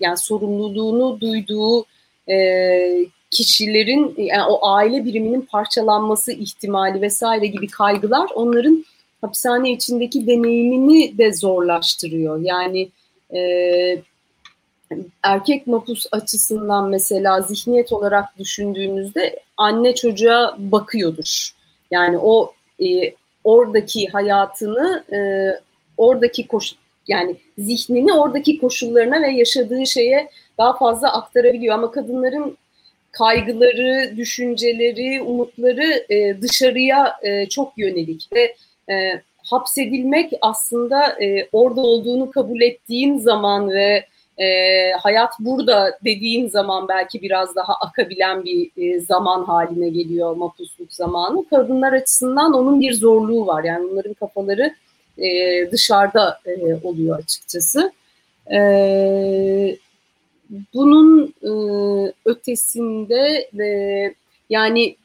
yani 0.00 0.16
sorumluluğunu 0.16 1.20
duyduğu 1.20 1.84
e, 2.28 3.06
kişilerin 3.30 4.14
yani 4.18 4.44
o 4.48 4.68
aile 4.68 5.04
biriminin 5.04 5.40
parçalanması 5.40 6.32
ihtimali 6.32 7.00
vesaire 7.00 7.46
gibi 7.46 7.66
kaygılar 7.66 8.30
onların 8.34 8.84
hapishane 9.20 9.72
içindeki 9.72 10.26
deneyimini 10.26 11.18
de 11.18 11.32
zorlaştırıyor. 11.32 12.40
Yani 12.40 12.88
e, 13.34 13.40
erkek 15.22 15.66
mapus 15.66 16.06
açısından 16.12 16.88
mesela 16.88 17.40
zihniyet 17.40 17.92
olarak 17.92 18.38
düşündüğümüzde 18.38 19.40
anne 19.56 19.94
çocuğa 19.94 20.56
bakıyordur. 20.58 21.50
Yani 21.90 22.18
o 22.18 22.52
e, 22.80 23.14
oradaki 23.44 24.08
hayatını 24.08 25.04
e, 25.12 25.18
oradaki 25.96 26.46
koş 26.46 26.74
yani 27.08 27.36
zihnini 27.58 28.12
oradaki 28.12 28.58
koşullarına 28.58 29.22
ve 29.22 29.30
yaşadığı 29.30 29.86
şeye 29.86 30.30
daha 30.58 30.78
fazla 30.78 31.12
aktarabiliyor 31.12 31.74
ama 31.74 31.90
kadınların 31.90 32.58
kaygıları, 33.12 34.16
düşünceleri, 34.16 35.22
umutları 35.22 36.04
e, 36.08 36.42
dışarıya 36.42 37.16
e, 37.22 37.48
çok 37.48 37.78
yönelik 37.78 38.28
ve 38.32 38.56
e, 38.92 39.22
hapsedilmek 39.50 40.32
aslında 40.40 41.22
e, 41.22 41.48
orada 41.52 41.80
olduğunu 41.80 42.30
kabul 42.30 42.60
ettiğin 42.60 43.18
zaman 43.18 43.70
ve 43.70 44.06
e, 44.38 44.90
hayat 44.92 45.32
burada 45.38 45.98
dediğin 46.04 46.48
zaman 46.48 46.88
belki 46.88 47.22
biraz 47.22 47.56
daha 47.56 47.74
akabilen 47.74 48.44
bir 48.44 48.70
e, 48.76 49.00
zaman 49.00 49.44
haline 49.44 49.88
geliyor 49.88 50.36
mapusluk 50.36 50.92
zamanı. 50.92 51.48
Kadınlar 51.50 51.92
açısından 51.92 52.52
onun 52.52 52.80
bir 52.80 52.92
zorluğu 52.92 53.46
var. 53.46 53.64
Yani 53.64 53.86
onların 53.86 54.14
kafaları 54.14 54.74
e, 55.18 55.28
dışarıda 55.70 56.40
e, 56.46 56.86
oluyor 56.86 57.18
açıkçası. 57.18 57.92
E, 58.52 59.76
bunun 60.74 61.34
e, 61.42 61.50
ötesinde 62.24 63.50
e, 63.60 64.14
yani 64.50 64.96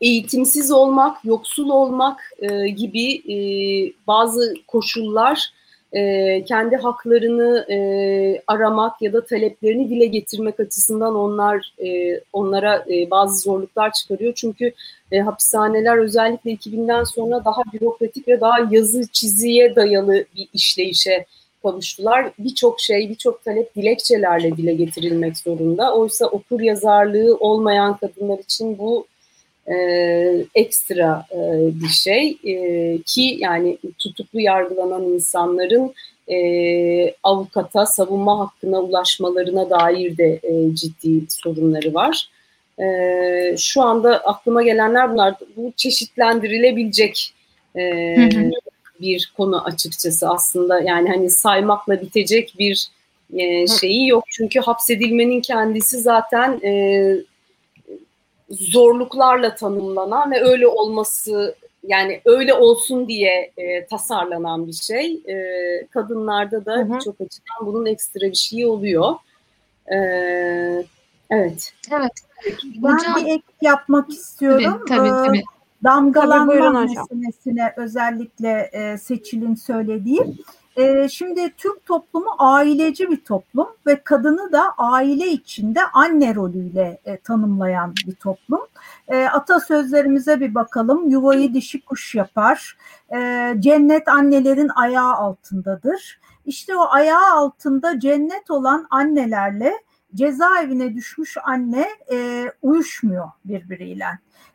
eğitimsiz 0.00 0.70
olmak, 0.70 1.24
yoksul 1.24 1.68
olmak 1.68 2.32
e, 2.38 2.68
gibi 2.68 3.14
e, 3.14 3.36
bazı 4.06 4.54
koşullar 4.66 5.52
e, 5.96 6.44
kendi 6.44 6.76
haklarını 6.76 7.66
e, 7.72 7.78
aramak 8.46 9.02
ya 9.02 9.12
da 9.12 9.24
taleplerini 9.24 9.90
dile 9.90 10.06
getirmek 10.06 10.60
açısından 10.60 11.14
onlar 11.14 11.74
e, 11.86 12.20
onlara 12.32 12.84
e, 12.90 13.10
bazı 13.10 13.40
zorluklar 13.40 13.92
çıkarıyor. 13.92 14.32
Çünkü 14.36 14.72
e, 15.12 15.20
hapishaneler 15.20 15.98
özellikle 15.98 16.50
2000'den 16.50 17.04
sonra 17.04 17.44
daha 17.44 17.62
bürokratik 17.72 18.28
ve 18.28 18.40
daha 18.40 18.58
yazı 18.70 19.06
çiziye 19.12 19.76
dayalı 19.76 20.24
bir 20.36 20.48
işleyişe 20.52 21.26
kavuştular. 21.62 22.32
Birçok 22.38 22.80
şey, 22.80 23.08
birçok 23.08 23.44
talep 23.44 23.74
dilekçelerle 23.76 24.56
dile 24.56 24.74
getirilmek 24.74 25.38
zorunda. 25.38 25.94
Oysa 25.94 26.26
okur 26.26 26.60
yazarlığı 26.60 27.36
olmayan 27.36 27.96
kadınlar 27.96 28.38
için 28.38 28.78
bu 28.78 29.06
e, 29.70 29.76
ekstra 30.54 31.26
e, 31.32 31.38
bir 31.82 31.88
şey. 31.88 32.38
E, 32.44 32.98
ki 33.02 33.36
yani 33.40 33.78
tutuklu 33.98 34.40
yargılanan 34.40 35.02
insanların 35.02 35.94
e, 36.28 37.14
avukata 37.22 37.86
savunma 37.86 38.38
hakkına 38.38 38.80
ulaşmalarına 38.80 39.70
dair 39.70 40.16
de 40.16 40.40
e, 40.42 40.74
ciddi 40.74 41.24
sorunları 41.28 41.94
var. 41.94 42.28
E, 42.80 43.56
şu 43.58 43.82
anda 43.82 44.18
aklıma 44.18 44.62
gelenler 44.62 45.12
bunlar. 45.12 45.34
Bu 45.56 45.72
çeşitlendirilebilecek 45.76 47.34
e, 47.76 48.16
bir 49.00 49.32
konu 49.36 49.64
açıkçası. 49.64 50.28
Aslında 50.28 50.80
yani 50.80 51.08
hani 51.08 51.30
saymakla 51.30 52.00
bitecek 52.00 52.54
bir 52.58 52.88
e, 53.34 53.66
şeyi 53.66 54.08
yok. 54.08 54.24
Çünkü 54.30 54.60
hapsedilmenin 54.60 55.40
kendisi 55.40 55.98
zaten 55.98 56.60
e, 56.64 57.16
zorluklarla 58.50 59.54
tanımlanan 59.54 60.30
ve 60.30 60.44
öyle 60.44 60.66
olması 60.66 61.56
yani 61.82 62.20
öyle 62.24 62.54
olsun 62.54 63.08
diye 63.08 63.52
e, 63.56 63.86
tasarlanan 63.86 64.66
bir 64.66 64.72
şey. 64.72 65.12
E, 65.14 65.36
kadınlarda 65.86 66.64
da 66.64 66.94
birçok 66.94 67.14
açıdan 67.20 67.66
bunun 67.66 67.86
ekstra 67.86 68.20
bir 68.20 68.34
şeyi 68.34 68.66
oluyor. 68.66 69.14
E, 69.92 69.96
evet. 71.30 71.72
Evet. 71.90 72.12
Ben 72.82 72.92
Hocam, 72.92 73.16
bir 73.16 73.26
ek 73.26 73.42
yapmak 73.62 74.10
istiyorum. 74.10 74.84
Tabii 74.88 75.08
tabii. 75.08 75.26
tabii. 75.26 75.42
Damgalanma 75.84 76.80
meselesine 76.80 77.72
özellikle 77.76 78.70
e, 78.72 78.98
Seçil'in 78.98 79.54
söylediği. 79.54 80.20
E, 80.76 81.08
şimdi 81.08 81.52
Türk 81.56 81.86
toplumu 81.86 82.30
aileci 82.38 83.10
bir 83.10 83.24
toplum 83.24 83.68
ve 83.86 84.02
kadını 84.04 84.52
da 84.52 84.74
aile 84.78 85.28
içinde 85.28 85.80
anne 85.92 86.34
rolüyle 86.34 87.00
e, 87.04 87.16
tanımlayan 87.16 87.94
bir 88.06 88.14
toplum. 88.14 88.60
E, 89.08 89.24
atasözlerimize 89.24 90.40
bir 90.40 90.54
bakalım. 90.54 91.08
Yuvayı 91.08 91.54
dişi 91.54 91.84
kuş 91.84 92.14
yapar. 92.14 92.76
E, 93.14 93.52
cennet 93.58 94.08
annelerin 94.08 94.70
ayağı 94.76 95.14
altındadır. 95.14 96.20
İşte 96.46 96.76
o 96.76 96.88
ayağı 96.90 97.32
altında 97.32 98.00
cennet 98.00 98.50
olan 98.50 98.86
annelerle 98.90 99.74
cezaevine 100.14 100.94
düşmüş 100.94 101.36
anne 101.44 101.86
e, 102.12 102.44
uyuşmuyor 102.62 103.28
birbiriyle. 103.44 104.06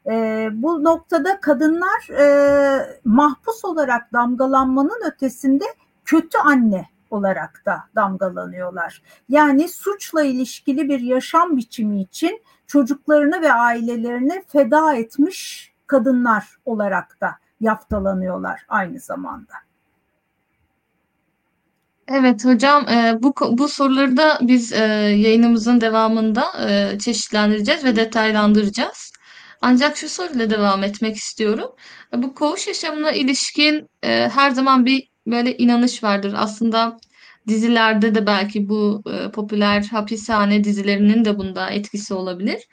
E, 0.09 0.47
bu 0.51 0.83
noktada 0.83 1.39
kadınlar 1.39 2.09
e, 2.19 2.99
mahpus 3.05 3.65
olarak 3.65 4.13
damgalanmanın 4.13 5.01
ötesinde 5.05 5.65
kötü 6.11 6.37
anne 6.37 6.89
olarak 7.09 7.63
da 7.65 7.83
damgalanıyorlar. 7.95 9.01
Yani 9.29 9.69
suçla 9.69 10.23
ilişkili 10.23 10.89
bir 10.89 10.99
yaşam 10.99 11.57
biçimi 11.57 12.01
için 12.01 12.41
çocuklarını 12.67 13.41
ve 13.41 13.53
ailelerini 13.53 14.43
feda 14.47 14.95
etmiş 14.95 15.71
kadınlar 15.87 16.45
olarak 16.65 17.21
da 17.21 17.35
yaftalanıyorlar 17.61 18.65
aynı 18.67 18.99
zamanda. 18.99 19.53
Evet 22.07 22.45
hocam 22.45 22.87
e, 22.89 23.17
bu 23.19 23.33
bu 23.51 23.67
soruları 23.67 24.17
da 24.17 24.39
biz 24.41 24.73
e, 24.73 24.83
yayınımızın 25.17 25.81
devamında 25.81 26.69
e, 26.69 26.99
çeşitlendireceğiz 26.99 27.83
ve 27.85 27.95
detaylandıracağız. 27.95 29.11
Ancak 29.61 29.97
şu 29.97 30.09
soruyla 30.09 30.49
devam 30.49 30.83
etmek 30.83 31.15
istiyorum. 31.15 31.71
Bu 32.13 32.35
koğuş 32.35 32.67
yaşamına 32.67 33.11
ilişkin 33.11 33.89
her 34.03 34.51
zaman 34.51 34.85
bir 34.85 35.10
böyle 35.27 35.57
inanış 35.57 36.03
vardır. 36.03 36.33
Aslında 36.37 36.97
dizilerde 37.47 38.15
de 38.15 38.27
belki 38.27 38.69
bu 38.69 39.03
popüler 39.33 39.83
hapishane 39.83 40.63
dizilerinin 40.63 41.25
de 41.25 41.37
bunda 41.37 41.69
etkisi 41.69 42.13
olabilir. 42.13 42.67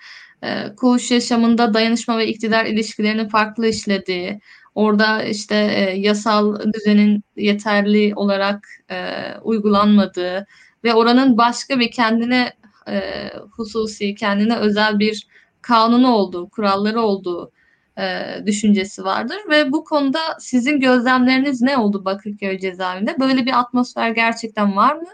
Koğuş 0.76 1.11
yaşamında 1.11 1.75
dayanışma 1.75 2.19
ve 2.19 2.26
iktidar 2.28 2.64
ilişkilerinin 2.64 3.28
farklı 3.28 3.69
işlediği, 3.69 4.40
Orada 4.78 5.23
işte 5.23 5.55
e, 5.57 5.99
yasal 5.99 6.73
düzenin 6.73 7.25
yeterli 7.37 8.12
olarak 8.17 8.69
e, 8.90 9.14
uygulanmadığı 9.43 10.47
ve 10.85 10.95
oranın 10.95 11.38
başka 11.38 11.78
bir 11.81 11.90
kendine 11.90 12.52
e, 12.88 13.02
hususi, 13.50 14.14
kendine 14.14 14.57
özel 14.57 14.99
bir 14.99 15.26
kanunu 15.62 16.14
olduğu, 16.14 16.49
kuralları 16.49 17.00
olduğu 17.00 17.52
e, 17.99 18.37
düşüncesi 18.47 19.05
vardır 19.05 19.38
ve 19.50 19.73
bu 19.73 19.85
konuda 19.85 20.21
sizin 20.38 20.81
gözlemleriniz 20.81 21.62
ne 21.62 21.76
oldu 21.76 22.05
Bakırköy 22.05 22.59
cezaevinde? 22.59 23.21
Böyle 23.21 23.47
bir 23.47 23.59
atmosfer 23.59 24.11
gerçekten 24.11 24.76
var 24.76 24.97
mı? 24.97 25.09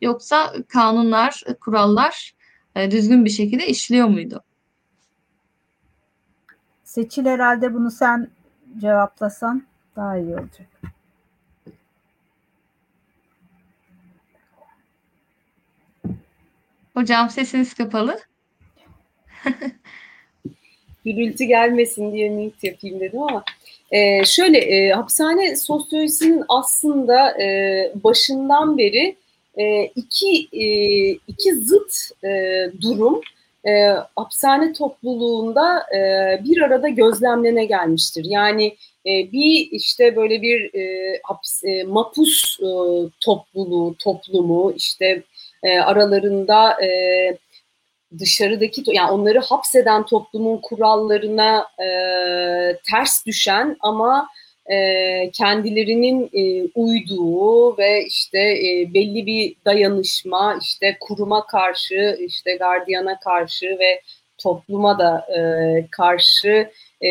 Yoksa 0.00 0.52
kanunlar, 0.68 1.42
kurallar 1.60 2.34
e, 2.74 2.90
düzgün 2.90 3.24
bir 3.24 3.30
şekilde 3.30 3.66
işliyor 3.66 4.08
muydu? 4.08 4.42
Seçil 6.84 7.26
herhalde 7.26 7.74
bunu 7.74 7.90
sen 7.90 8.28
cevaplasan 8.78 9.62
daha 9.96 10.18
iyi 10.18 10.34
olacak. 10.34 10.66
Hocam 16.94 17.30
sesiniz 17.30 17.74
kapalı. 17.74 18.18
Gürültü 21.06 21.44
gelmesin 21.44 22.12
diye 22.12 22.30
mute 22.30 22.68
yapayım 22.68 23.00
dedim 23.00 23.22
ama 23.22 23.44
e, 23.90 24.24
şöyle 24.24 24.58
e, 24.58 24.90
hapishane 24.90 25.56
sosyolojisinin 25.56 26.44
aslında 26.48 27.42
e, 27.42 27.92
başından 28.04 28.78
beri 28.78 29.16
e, 29.56 29.84
iki 29.84 30.48
e, 30.52 30.66
iki 31.10 31.54
zıt 31.54 31.92
e, 32.24 32.30
durum 32.80 33.20
e, 33.66 33.94
hapishane 34.16 34.72
topluluğunda 34.72 35.78
e, 35.96 36.00
bir 36.44 36.62
arada 36.62 36.88
gözlemlene 36.88 37.64
gelmiştir. 37.64 38.26
Yani 38.28 38.66
e, 39.06 39.32
bir 39.32 39.68
işte 39.70 40.16
böyle 40.16 40.42
bir 40.42 40.74
e, 40.74 41.20
hapis, 41.22 41.64
e, 41.64 41.84
mapus 41.84 42.58
e, 42.60 42.68
topluluğu, 43.20 43.94
toplumu 43.98 44.72
işte 44.76 45.22
e, 45.62 45.78
aralarında 45.78 46.84
e, 46.84 46.88
dışarıdaki 48.18 48.82
yani 48.86 49.10
onları 49.10 49.40
hapseden 49.40 50.06
toplumun 50.06 50.58
kurallarına 50.62 51.66
e, 51.78 51.88
ters 52.90 53.26
düşen 53.26 53.76
ama 53.80 54.28
e, 54.66 55.30
kendilerinin 55.30 56.30
e, 56.32 56.68
uyduğu 56.74 57.78
ve 57.78 58.04
işte 58.06 58.38
e, 58.38 58.94
belli 58.94 59.26
bir 59.26 59.54
dayanışma 59.64 60.58
işte 60.62 60.96
kuruma 61.00 61.46
karşı 61.46 62.18
işte 62.20 62.56
gardiyana 62.56 63.20
karşı 63.20 63.66
ve 63.66 64.00
topluma 64.38 64.98
da 64.98 65.26
e, 65.38 65.40
karşı 65.90 66.70
e, 67.00 67.10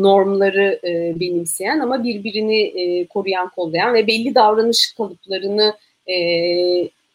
normları 0.00 0.80
e, 0.84 1.20
benimseyen 1.20 1.80
ama 1.80 2.04
birbirini 2.04 2.60
e, 2.60 3.06
koruyan 3.06 3.48
kollayan 3.48 3.94
ve 3.94 4.06
belli 4.06 4.34
davranış 4.34 4.94
kalıplarını 4.96 5.74
e, 6.06 6.16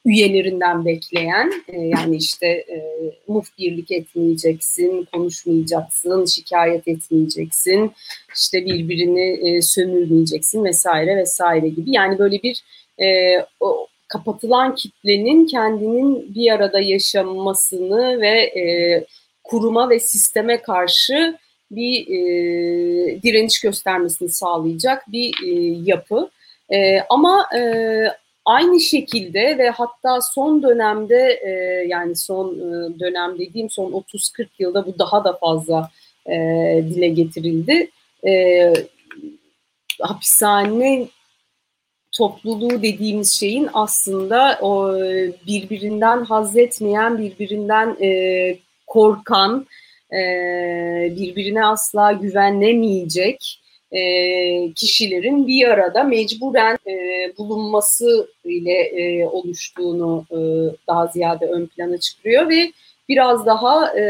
üyelerinden 0.08 0.86
bekleyen 0.86 1.52
e, 1.68 1.82
yani 1.82 2.16
işte 2.16 2.48
e, 2.48 2.78
muhbirlik 3.28 3.92
etmeyeceksin, 3.92 5.08
konuşmayacaksın, 5.14 6.26
şikayet 6.26 6.88
etmeyeceksin, 6.88 7.92
işte 8.36 8.66
birbirini 8.66 9.50
e, 9.50 9.62
sömürmeyeceksin 9.62 10.64
vesaire 10.64 11.18
vesaire 11.18 11.68
gibi. 11.68 11.92
Yani 11.92 12.20
böyle 12.20 12.44
bir 12.44 12.64
e, 13.00 13.06
o, 13.60 13.88
kapatılan 14.08 14.76
kitlenin 14.76 15.46
kendinin 15.46 16.36
bir 16.36 16.52
arada 16.52 16.80
yaşamasını 16.80 18.22
ve 18.22 18.42
e, 18.42 19.06
kuruma 19.44 19.90
ve 19.90 20.00
sisteme 20.00 20.62
karşı 20.62 21.38
bir 21.72 22.08
e, 22.08 23.22
direniş 23.24 23.62
göstermesini 23.62 24.30
sağlayacak 24.30 25.12
bir 25.12 25.34
e, 25.46 25.50
yapı. 25.86 26.30
E, 26.74 27.00
ama 27.10 27.50
e, 27.58 27.62
Aynı 28.48 28.80
şekilde 28.80 29.58
ve 29.58 29.70
hatta 29.70 30.22
son 30.22 30.64
dönemde 30.64 31.40
e, 31.44 31.50
yani 31.88 32.16
son 32.16 32.56
e, 32.56 33.00
dönem 33.00 33.40
dediğim 33.40 33.70
son 33.70 33.92
30-40 33.92 34.48
yılda 34.60 34.86
bu 34.86 35.00
daha 35.00 35.24
da 35.24 35.34
fazla 35.34 35.92
e, 36.26 36.36
dile 36.90 37.08
getirildi. 37.08 37.92
E, 38.28 38.74
hapishane 40.02 41.08
topluluğu 42.12 42.82
dediğimiz 42.82 43.40
şeyin 43.40 43.70
aslında 43.74 44.60
o 44.62 44.94
birbirinden 45.48 46.24
haz 46.24 46.58
etmeyen, 46.58 47.18
birbirinden 47.18 47.98
e, 48.02 48.60
korkan, 48.88 49.68
e, 50.14 50.18
birbirine 51.18 51.66
asla 51.66 52.12
güvenemeyecek 52.12 53.62
e, 53.92 54.02
kişilerin 54.74 55.48
bir 55.48 55.68
arada 55.68 56.04
mecburen 56.04 56.78
e, 56.88 56.94
bulunması 57.38 58.30
ile 58.44 58.82
e, 58.82 59.26
oluştuğunu 59.26 60.26
e, 60.32 60.38
daha 60.88 61.08
ziyade 61.08 61.46
ön 61.46 61.66
plana 61.66 61.98
çıkıyor 61.98 62.50
ve 62.50 62.72
biraz 63.10 63.46
daha 63.46 64.00
e, 64.00 64.04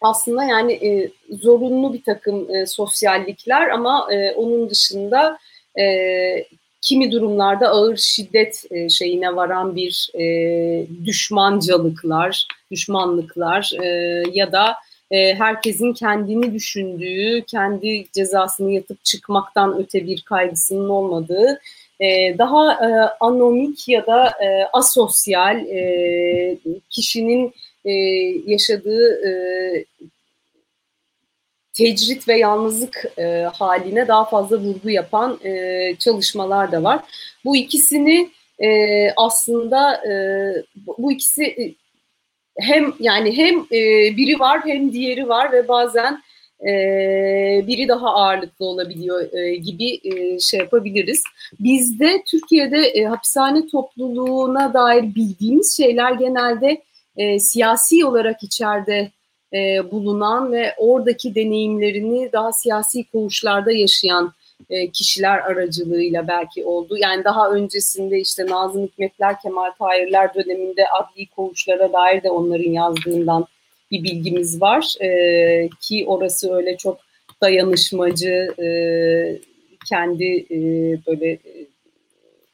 aslında 0.00 0.44
yani 0.44 0.72
e, 0.72 1.10
zorunlu 1.30 1.92
bir 1.92 2.02
takım 2.02 2.54
e, 2.54 2.66
sosyallikler 2.66 3.68
ama 3.68 4.08
e, 4.12 4.32
onun 4.32 4.70
dışında 4.70 5.38
e, 5.78 5.84
kimi 6.80 7.12
durumlarda 7.12 7.68
ağır 7.68 7.96
şiddet 7.96 8.64
e, 8.70 8.88
şeyine 8.88 9.36
varan 9.36 9.76
bir 9.76 10.10
e, 10.14 10.24
düşmancalıklar, 11.04 12.48
düşmanlıklar 12.70 13.72
e, 13.82 13.86
ya 14.32 14.52
da 14.52 14.74
e, 15.14 15.34
herkesin 15.34 15.92
kendini 15.92 16.54
düşündüğü, 16.54 17.44
kendi 17.46 18.04
cezasını 18.12 18.72
yatıp 18.72 19.04
çıkmaktan 19.04 19.78
öte 19.78 20.06
bir 20.06 20.22
kaygısının 20.22 20.88
olmadığı, 20.88 21.60
e, 22.00 22.38
daha 22.38 22.72
e, 22.72 22.88
anomik 23.20 23.88
ya 23.88 24.06
da 24.06 24.28
e, 24.28 24.64
asosyal 24.72 25.66
e, 25.66 26.58
kişinin 26.90 27.54
e, 27.84 27.92
yaşadığı 28.46 29.28
e, 29.28 29.32
tecrit 31.72 32.28
ve 32.28 32.38
yalnızlık 32.38 33.04
e, 33.18 33.22
haline 33.54 34.08
daha 34.08 34.24
fazla 34.24 34.58
vurgu 34.58 34.90
yapan 34.90 35.38
e, 35.44 35.94
çalışmalar 35.98 36.72
da 36.72 36.82
var. 36.82 37.00
Bu 37.44 37.56
ikisini 37.56 38.30
e, 38.58 38.68
aslında 39.16 39.94
e, 40.10 40.14
bu 40.98 41.12
ikisi 41.12 41.74
hem 42.58 42.94
yani 43.00 43.36
hem 43.36 43.58
e, 43.58 43.80
biri 44.16 44.40
var 44.40 44.60
hem 44.64 44.92
diğeri 44.92 45.28
var 45.28 45.52
ve 45.52 45.68
bazen 45.68 46.22
e, 46.60 46.72
biri 47.66 47.88
daha 47.88 48.06
ağırlıklı 48.06 48.66
olabiliyor 48.66 49.32
e, 49.32 49.56
gibi 49.56 50.00
e, 50.04 50.40
şey 50.40 50.60
yapabiliriz. 50.60 51.22
Bizde 51.60 52.22
Türkiye'de 52.30 52.78
e, 52.78 53.04
hapishane 53.04 53.66
topluluğuna 53.66 54.74
dair 54.74 55.14
bildiğimiz 55.14 55.76
şeyler 55.76 56.12
genelde 56.12 56.82
e, 57.16 57.38
siyasi 57.38 58.04
olarak 58.04 58.42
içeride 58.42 59.10
e, 59.52 59.90
bulunan 59.90 60.52
ve 60.52 60.74
oradaki 60.78 61.34
deneyimlerini 61.34 62.32
daha 62.32 62.52
siyasi 62.52 63.04
koğuşlarda 63.04 63.72
yaşayan 63.72 64.32
e, 64.70 64.90
kişiler 64.90 65.38
aracılığıyla 65.38 66.28
belki 66.28 66.64
oldu. 66.64 66.96
Yani 66.96 67.24
daha 67.24 67.50
öncesinde 67.50 68.20
işte 68.20 68.46
Nazım 68.46 68.82
Hikmetler, 68.82 69.40
Kemal 69.40 69.70
Tahirler 69.78 70.34
döneminde 70.34 70.84
adli 70.88 71.26
koğuşlara 71.26 71.92
dair 71.92 72.22
de 72.22 72.30
onların 72.30 72.70
yazdığından 72.70 73.46
bir 73.90 74.04
bilgimiz 74.04 74.60
var. 74.60 74.94
E, 75.00 75.68
ki 75.80 76.04
orası 76.06 76.54
öyle 76.54 76.76
çok 76.76 76.98
dayanışmacı, 77.40 78.54
e, 78.58 78.68
kendi 79.88 80.46
e, 80.50 80.58
böyle 81.06 81.30
e, 81.30 81.66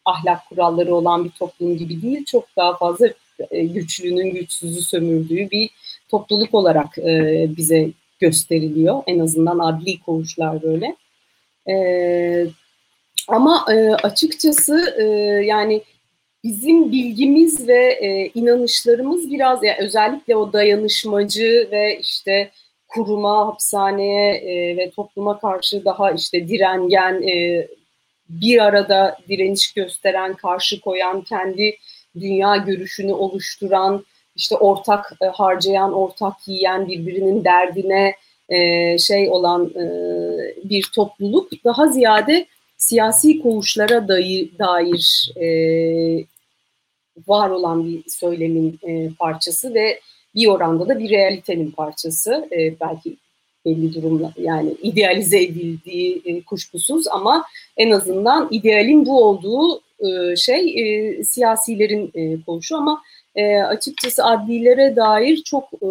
ahlak 0.05 0.49
kuralları 0.49 0.95
olan 0.95 1.25
bir 1.25 1.31
toplum 1.31 1.77
gibi 1.77 2.03
değil. 2.03 2.25
Çok 2.25 2.45
daha 2.57 2.77
fazla 2.77 3.09
e, 3.51 3.65
güçlünün 3.65 4.35
güçsüzü 4.35 4.83
sömürdüğü 4.83 5.51
bir 5.51 5.71
topluluk 6.09 6.55
olarak 6.55 6.99
e, 6.99 7.47
bize 7.57 7.91
gösteriliyor. 8.21 9.03
En 9.07 9.19
azından 9.19 9.59
adli 9.59 10.01
koğuşlar 10.01 10.63
böyle. 10.63 10.97
E, 11.71 12.47
ama 13.29 13.65
e, 13.73 13.75
açıkçası 13.95 14.95
e, 14.99 15.05
yani 15.45 15.83
bizim 16.45 16.93
bilgimiz 16.93 17.69
ve 17.69 17.93
e, 17.93 18.31
inanışlarımız 18.35 19.31
biraz 19.31 19.65
yani 19.65 19.77
özellikle 19.81 20.37
o 20.37 20.53
dayanışmacı 20.53 21.69
ve 21.73 21.99
işte 22.01 22.51
kuruma, 22.89 23.47
hapishaneye 23.47 24.35
e, 24.35 24.77
ve 24.77 24.91
topluma 24.91 25.39
karşı 25.39 25.85
daha 25.85 26.11
işte 26.11 26.49
direngen, 26.49 27.23
e, 27.23 27.69
bir 28.29 28.65
arada 28.65 29.19
direniş 29.29 29.73
gösteren, 29.73 30.35
karşı 30.35 30.81
koyan, 30.81 31.23
kendi 31.23 31.77
dünya 32.21 32.57
görüşünü 32.57 33.13
oluşturan, 33.13 34.05
işte 34.37 34.57
ortak 34.57 35.13
e, 35.23 35.27
harcayan, 35.27 35.93
ortak 35.93 36.35
yiyen, 36.47 36.89
birbirinin 36.89 37.45
derdine 37.45 38.15
e, 38.51 38.99
şey 38.99 39.31
olan 39.31 39.67
e, 39.67 39.85
bir 40.65 40.91
topluluk 40.95 41.65
daha 41.65 41.87
ziyade 41.87 42.47
siyasi 42.77 43.43
koğuşlara 43.43 44.09
dair, 44.09 44.51
dair 44.59 45.33
e, 45.37 45.47
var 47.27 47.51
olan 47.51 47.87
bir 47.87 48.03
söylemin 48.09 48.81
parçası 49.19 49.75
ve 49.75 50.01
bir 50.35 50.47
oranda 50.47 50.89
da 50.89 50.99
bir 50.99 51.11
realitenin 51.11 51.71
parçası. 51.71 52.49
Belki 52.81 53.17
belli 53.65 53.95
durumda 53.95 54.33
yani 54.39 54.77
idealize 54.83 55.43
edildiği 55.43 56.43
kuşkusuz 56.43 57.09
ama 57.09 57.45
en 57.77 57.91
azından 57.91 58.49
idealin 58.51 59.07
bu 59.07 59.25
olduğu 59.25 59.81
şey 60.37 60.63
siyasilerin 61.25 62.11
e, 62.15 62.45
koğuşu 62.47 62.77
ama 62.77 63.03
e, 63.35 63.57
açıkçası 63.57 64.25
adlilere 64.25 64.97
dair 64.97 65.37
çok 65.37 65.65
e, 65.65 65.89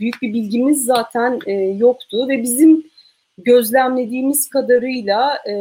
büyük 0.00 0.22
bir 0.22 0.34
bilgimiz 0.34 0.84
zaten 0.84 1.40
e, 1.46 1.52
yoktu 1.52 2.28
ve 2.28 2.42
bizim 2.42 2.90
gözlemlediğimiz 3.38 4.48
kadarıyla 4.48 5.38
e, 5.46 5.54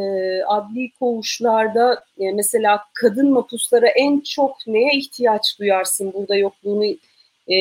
adli 0.43 0.91
koğuşlarda 0.99 2.03
e, 2.19 2.31
mesela 2.31 2.83
kadın 2.93 3.31
mapuslara 3.31 3.88
en 3.88 4.19
çok 4.19 4.55
neye 4.67 4.93
ihtiyaç 4.93 5.59
duyarsın 5.59 6.13
burada 6.13 6.35
yokluğunu 6.35 6.85
e, 7.47 7.55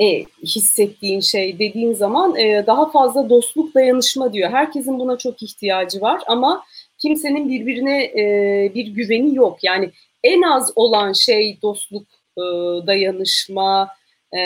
e, 0.00 0.24
hissettiğin 0.42 1.20
şey 1.20 1.58
dediğin 1.58 1.92
zaman 1.92 2.36
e, 2.36 2.66
daha 2.66 2.90
fazla 2.90 3.30
dostluk 3.30 3.74
dayanışma 3.74 4.32
diyor. 4.32 4.50
Herkesin 4.50 4.98
buna 4.98 5.18
çok 5.18 5.42
ihtiyacı 5.42 6.00
var 6.00 6.20
ama 6.26 6.64
kimsenin 6.98 7.48
birbirine 7.48 8.04
e, 8.04 8.72
bir 8.74 8.86
güveni 8.86 9.34
yok. 9.34 9.58
Yani 9.62 9.90
en 10.24 10.42
az 10.42 10.72
olan 10.76 11.12
şey 11.12 11.58
dostluk, 11.62 12.06
e, 12.38 12.42
dayanışma 12.86 13.88
e, 14.32 14.40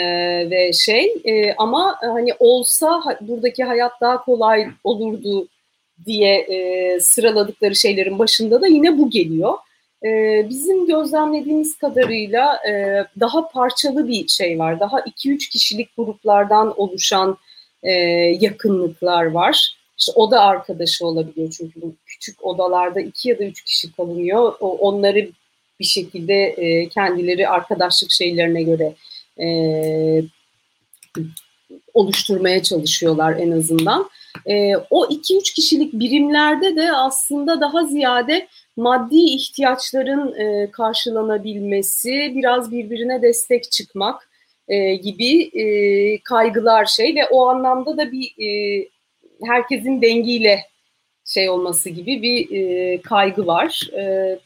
ve 0.51 0.73
şey 0.73 1.15
e, 1.25 1.55
ama 1.55 1.97
hani 2.01 2.35
olsa 2.39 3.03
buradaki 3.21 3.65
hayat 3.65 3.93
daha 4.01 4.25
kolay 4.25 4.69
olurdu 4.85 5.49
diye 6.07 6.35
e, 6.37 7.01
sıraladıkları 7.01 7.77
şeylerin 7.77 8.19
başında 8.19 8.61
da 8.61 8.67
yine 8.67 8.99
bu 8.99 9.11
geliyor. 9.11 9.55
E, 10.05 10.09
bizim 10.49 10.87
gözlemlediğimiz 10.87 11.79
kadarıyla 11.79 12.69
e, 12.69 13.05
daha 13.21 13.49
parçalı 13.49 14.09
bir 14.09 14.29
şey 14.29 14.59
var. 14.59 14.81
Daha 14.81 15.01
2-3 15.01 15.51
kişilik 15.51 15.97
gruplardan 15.97 16.81
oluşan 16.81 17.39
e, 17.83 17.93
yakınlıklar 18.41 19.25
var. 19.25 19.77
İşte 19.99 20.13
oda 20.15 20.41
arkadaşı 20.41 21.07
olabiliyor 21.07 21.55
çünkü 21.59 21.83
bu 21.83 21.95
küçük 22.07 22.45
odalarda 22.45 23.01
iki 23.01 23.29
ya 23.29 23.39
da 23.39 23.45
üç 23.45 23.63
kişi 23.63 23.93
kalınıyor. 23.93 24.55
Onları 24.61 25.29
bir 25.83 25.87
şekilde 25.87 26.35
e, 26.35 26.89
kendileri 26.89 27.49
arkadaşlık 27.49 28.11
şeylerine 28.11 28.63
göre 28.63 28.95
e, 29.41 29.47
oluşturmaya 31.95 32.63
çalışıyorlar 32.63 33.37
en 33.37 33.51
azından. 33.51 34.11
E, 34.47 34.77
o 34.91 35.07
iki 35.11 35.39
üç 35.39 35.53
kişilik 35.53 35.93
birimlerde 35.93 36.77
de 36.77 36.93
aslında 36.93 37.61
daha 37.61 37.85
ziyade 37.85 38.49
maddi 38.77 39.17
ihtiyaçların 39.17 40.35
e, 40.41 40.71
karşılanabilmesi, 40.71 42.33
biraz 42.37 42.73
birbirine 42.73 43.23
destek 43.23 43.73
çıkmak 43.73 44.31
e, 44.69 44.95
gibi 44.95 45.43
e, 45.43 45.65
kaygılar 46.19 46.85
şey 46.85 47.15
ve 47.15 47.27
o 47.31 47.49
anlamda 47.49 47.97
da 47.97 48.13
bir 48.13 48.35
e, 48.47 48.89
herkesin 49.47 50.03
dengiyle 50.03 50.61
şey 51.25 51.51
olması 51.51 51.91
gibi 51.91 52.23
bir 52.23 52.57
e, 52.57 53.01
kaygı 53.03 53.47
var. 53.47 53.81
E, 53.97 54.39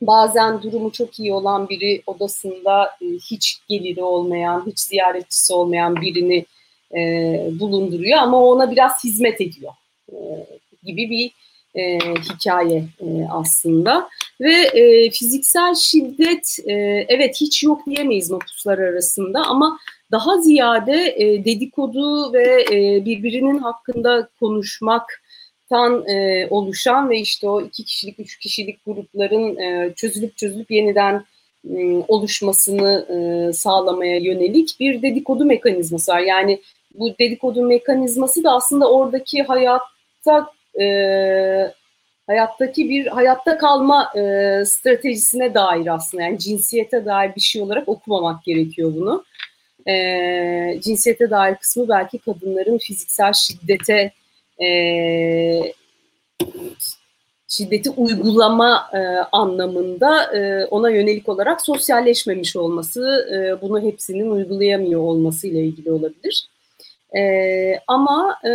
bazen 0.00 0.62
durumu 0.62 0.92
çok 0.92 1.18
iyi 1.18 1.32
olan 1.32 1.68
biri 1.68 2.02
odasında 2.06 2.84
e, 3.02 3.06
hiç 3.30 3.60
geliri 3.68 4.02
olmayan, 4.02 4.64
hiç 4.66 4.80
ziyaretçisi 4.80 5.54
olmayan 5.54 5.96
birini 5.96 6.44
e, 6.96 7.00
bulunduruyor 7.60 8.18
ama 8.18 8.44
ona 8.44 8.70
biraz 8.70 9.04
hizmet 9.04 9.40
ediyor 9.40 9.72
e, 10.12 10.16
gibi 10.84 11.10
bir 11.10 11.30
e, 11.74 11.98
hikaye 11.98 12.84
e, 13.00 13.06
aslında. 13.30 14.08
Ve 14.40 14.52
e, 14.54 15.10
fiziksel 15.10 15.74
şiddet 15.74 16.58
e, 16.66 16.72
evet 17.08 17.36
hiç 17.40 17.62
yok 17.62 17.86
diyemeyiz 17.86 18.30
mapuslar 18.30 18.78
arasında 18.78 19.42
ama 19.46 19.78
daha 20.10 20.40
ziyade 20.40 21.14
e, 21.16 21.44
dedikodu 21.44 22.32
ve 22.32 22.64
e, 22.70 23.04
birbirinin 23.04 23.58
hakkında 23.58 24.28
konuşmaktan 25.68 26.08
e, 26.08 26.46
oluşan 26.50 27.10
ve 27.10 27.18
işte 27.18 27.48
o 27.48 27.60
iki 27.60 27.84
kişilik, 27.84 28.20
üç 28.20 28.38
kişilik 28.38 28.84
grupların 28.86 29.56
e, 29.56 29.94
çözülüp 29.94 30.36
çözülüp 30.36 30.70
yeniden 30.70 31.24
e, 31.70 32.02
oluşmasını 32.08 33.06
e, 33.08 33.52
sağlamaya 33.52 34.16
yönelik 34.16 34.76
bir 34.80 35.02
dedikodu 35.02 35.44
mekanizması 35.44 36.12
var. 36.12 36.20
Yani 36.20 36.60
bu 36.94 37.14
dedikodu 37.18 37.62
mekanizması 37.62 38.44
da 38.44 38.52
aslında 38.52 38.90
oradaki 38.90 39.42
hayatta 39.42 40.50
e, 40.80 40.84
hayattaki 42.26 42.88
bir 42.88 43.06
hayatta 43.06 43.58
kalma 43.58 44.12
e, 44.16 44.20
stratejisine 44.64 45.54
dair 45.54 45.94
aslında 45.94 46.22
yani 46.22 46.38
cinsiyete 46.38 47.04
dair 47.04 47.34
bir 47.36 47.40
şey 47.40 47.62
olarak 47.62 47.88
okumamak 47.88 48.44
gerekiyor 48.44 48.92
bunu. 48.96 49.24
E, 49.86 50.80
cinsiyete 50.80 51.30
dair 51.30 51.54
kısmı 51.54 51.88
belki 51.88 52.18
kadınların 52.18 52.78
fiziksel 52.78 53.32
şiddete 53.32 54.12
e, 54.62 55.72
şiddeti 57.48 57.90
uygulama 57.90 58.90
e, 58.92 58.98
anlamında 59.32 60.36
e, 60.36 60.64
ona 60.66 60.90
yönelik 60.90 61.28
olarak 61.28 61.62
sosyalleşmemiş 61.62 62.56
olması, 62.56 63.28
e, 63.32 63.62
bunu 63.62 63.82
hepsinin 63.82 64.30
uygulayamıyor 64.30 65.00
olması 65.00 65.46
ile 65.46 65.60
ilgili 65.60 65.92
olabilir. 65.92 66.48
E, 67.18 67.22
ama 67.86 68.38
e, 68.44 68.52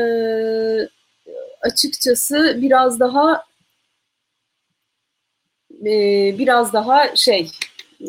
açıkçası 1.61 2.59
biraz 2.61 2.99
daha 2.99 3.43
e, 5.85 6.35
biraz 6.37 6.73
daha 6.73 7.15
şey 7.15 7.49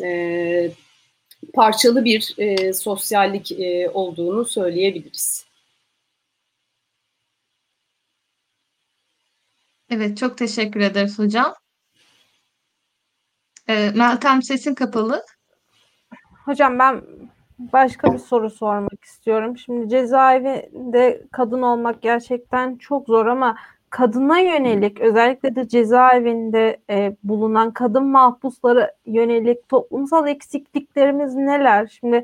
e, 0.03 0.71
parçalı 1.53 2.05
bir 2.05 2.33
e, 2.37 2.73
sosyallik 2.73 3.51
e, 3.51 3.89
olduğunu 3.89 4.45
söyleyebiliriz. 4.45 5.44
Evet, 9.89 10.17
çok 10.17 10.37
teşekkür 10.37 10.79
ederiz 10.79 11.19
hocam. 11.19 11.53
E, 13.67 13.91
Meltem 13.95 14.43
sesin 14.43 14.75
kapalı. 14.75 15.21
Hocam 16.45 16.79
ben 16.79 17.01
başka 17.59 18.13
bir 18.13 18.17
soru 18.17 18.49
sormak 18.49 19.03
istiyorum. 19.03 19.57
Şimdi 19.57 19.89
cezaevinde 19.89 21.23
kadın 21.31 21.61
olmak 21.61 22.01
gerçekten 22.01 22.77
çok 22.77 23.07
zor 23.07 23.25
ama 23.25 23.57
kadına 23.89 24.39
yönelik 24.39 25.01
özellikle 25.01 25.55
de 25.55 25.67
cezaevinde 25.67 26.77
e, 26.89 27.15
bulunan 27.23 27.71
kadın 27.71 28.05
mahpuslara 28.05 28.91
yönelik 29.05 29.69
toplumsal 29.69 30.27
eksikliklerimiz 30.27 31.35
neler? 31.35 31.97
Şimdi 31.99 32.23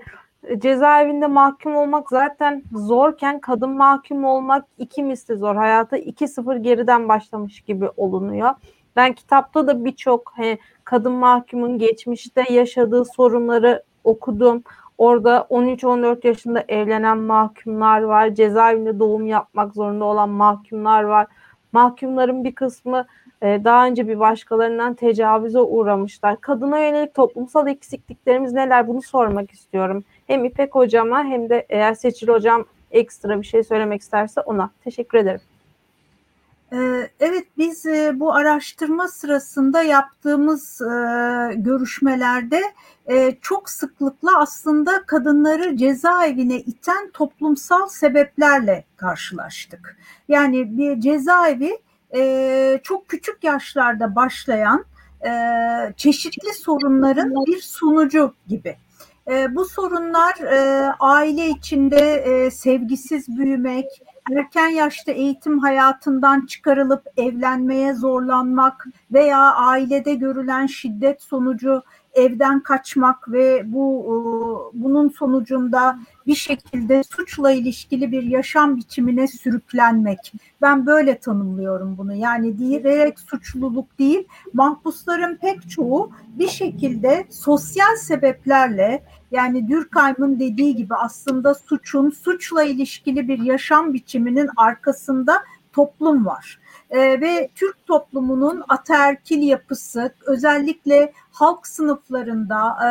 cezaevinde 0.58 1.27
mahkum 1.27 1.75
olmak 1.75 2.10
zaten 2.10 2.63
zorken 2.71 3.39
kadın 3.39 3.69
mahkum 3.69 4.25
olmak 4.25 4.65
iki 4.77 5.04
misli 5.04 5.38
zor. 5.38 5.56
Hayata 5.56 5.97
2-0 5.97 6.58
geriden 6.58 7.10
başlamış 7.10 7.62
gibi 7.62 7.89
olunuyor. 7.97 8.49
Ben 8.95 9.13
kitapta 9.13 9.67
da 9.67 9.86
birçok 9.86 10.34
kadın 10.84 11.12
mahkumun 11.12 11.77
geçmişte 11.77 12.54
yaşadığı 12.54 13.06
sorunları 13.06 13.84
okudum. 14.04 14.63
Orada 14.97 15.47
13-14 15.49 16.27
yaşında 16.27 16.63
evlenen 16.67 17.17
mahkumlar 17.17 18.01
var. 18.01 18.36
Cezaevinde 18.36 18.99
doğum 18.99 19.27
yapmak 19.27 19.73
zorunda 19.73 20.06
olan 20.06 20.30
mahkumlar 20.30 21.04
var. 21.04 21.27
Mahkumların 21.71 22.43
bir 22.43 22.56
kısmı 22.56 23.06
daha 23.41 23.86
önce 23.86 24.08
bir 24.08 24.19
başkalarından 24.19 24.93
tecavüze 24.93 25.60
uğramışlar. 25.60 26.41
Kadına 26.41 26.80
yönelik 26.80 27.13
toplumsal 27.13 27.67
eksikliklerimiz 27.67 28.54
neler 28.54 28.88
bunu 28.88 29.01
sormak 29.01 29.51
istiyorum. 29.51 30.04
Hem 30.27 30.45
İpek 30.45 30.75
hocama 30.75 31.23
hem 31.23 31.49
de 31.49 31.65
eğer 31.69 31.93
Seçil 31.93 32.27
hocam 32.27 32.65
ekstra 32.91 33.41
bir 33.41 33.45
şey 33.45 33.63
söylemek 33.63 34.01
isterse 34.01 34.41
ona. 34.41 34.71
Teşekkür 34.84 35.17
ederim. 35.17 35.41
Ee, 36.73 37.10
evet 37.19 37.47
biz 37.58 37.86
e, 37.86 38.19
bu 38.19 38.34
araştırma 38.34 39.08
sırasında 39.08 39.82
yaptığımız 39.82 40.82
e, 40.82 40.86
görüşmelerde 41.56 42.62
e, 43.10 43.38
çok 43.41 43.69
sıklıkla 43.69 44.39
aslında 44.39 45.04
kadınları 45.06 45.77
cezaevine 45.77 46.58
iten 46.58 47.10
toplumsal 47.10 47.88
sebeplerle 47.88 48.84
karşılaştık. 48.97 49.97
Yani 50.27 50.77
bir 50.77 50.99
cezaevi 50.99 51.77
çok 52.84 53.10
küçük 53.10 53.43
yaşlarda 53.43 54.15
başlayan 54.15 54.86
çeşitli 55.97 56.54
sorunların 56.54 57.34
bir 57.47 57.62
sunucu 57.62 58.34
gibi. 58.47 58.78
bu 59.50 59.65
sorunlar 59.65 60.34
aile 61.00 61.47
içinde 61.47 62.52
sevgisiz 62.52 63.38
büyümek, 63.38 63.86
erken 64.38 64.67
yaşta 64.67 65.12
eğitim 65.12 65.60
hayatından 65.60 66.45
çıkarılıp 66.45 67.04
evlenmeye 67.17 67.93
zorlanmak 67.93 68.88
veya 69.12 69.39
ailede 69.39 70.13
görülen 70.13 70.65
şiddet 70.65 71.21
sonucu 71.21 71.84
evden 72.13 72.60
kaçmak 72.60 73.32
ve 73.32 73.63
bu 73.65 74.04
e, 74.06 74.13
bunun 74.84 75.10
sonucunda 75.10 76.00
bir 76.28 76.36
şekilde 76.36 77.04
suçla 77.04 77.52
ilişkili 77.52 78.12
bir 78.12 78.24
yaşam 78.24 78.78
biçimine 78.78 79.28
sürüklenmek. 79.28 80.34
Ben 80.62 80.86
böyle 80.86 81.17
tanımlıyorum 81.17 81.97
bunu. 81.97 82.13
Yani 82.13 82.58
diyerek 82.58 83.19
suçluluk 83.19 84.00
değil, 84.00 84.28
mahpusların 84.54 85.36
pek 85.36 85.69
çoğu 85.69 86.12
bir 86.39 86.47
şekilde 86.47 87.26
sosyal 87.30 87.95
sebeplerle 87.95 89.04
yani 89.32 89.69
Durkheim'ın 89.69 90.39
dediği 90.39 90.76
gibi 90.76 90.95
aslında 90.95 91.54
suçun 91.54 92.10
suçla 92.10 92.63
ilişkili 92.63 93.28
bir 93.28 93.39
yaşam 93.39 93.93
biçiminin 93.93 94.50
arkasında 94.58 95.43
toplum 95.74 96.26
var. 96.26 96.61
E, 96.91 97.21
ve 97.21 97.49
Türk 97.56 97.88
toplumunun 97.88 98.63
ataerkil 98.69 99.41
yapısı 99.41 100.13
özellikle 100.25 101.13
halk 101.32 101.67
sınıflarında 101.67 102.60
e, 102.60 102.89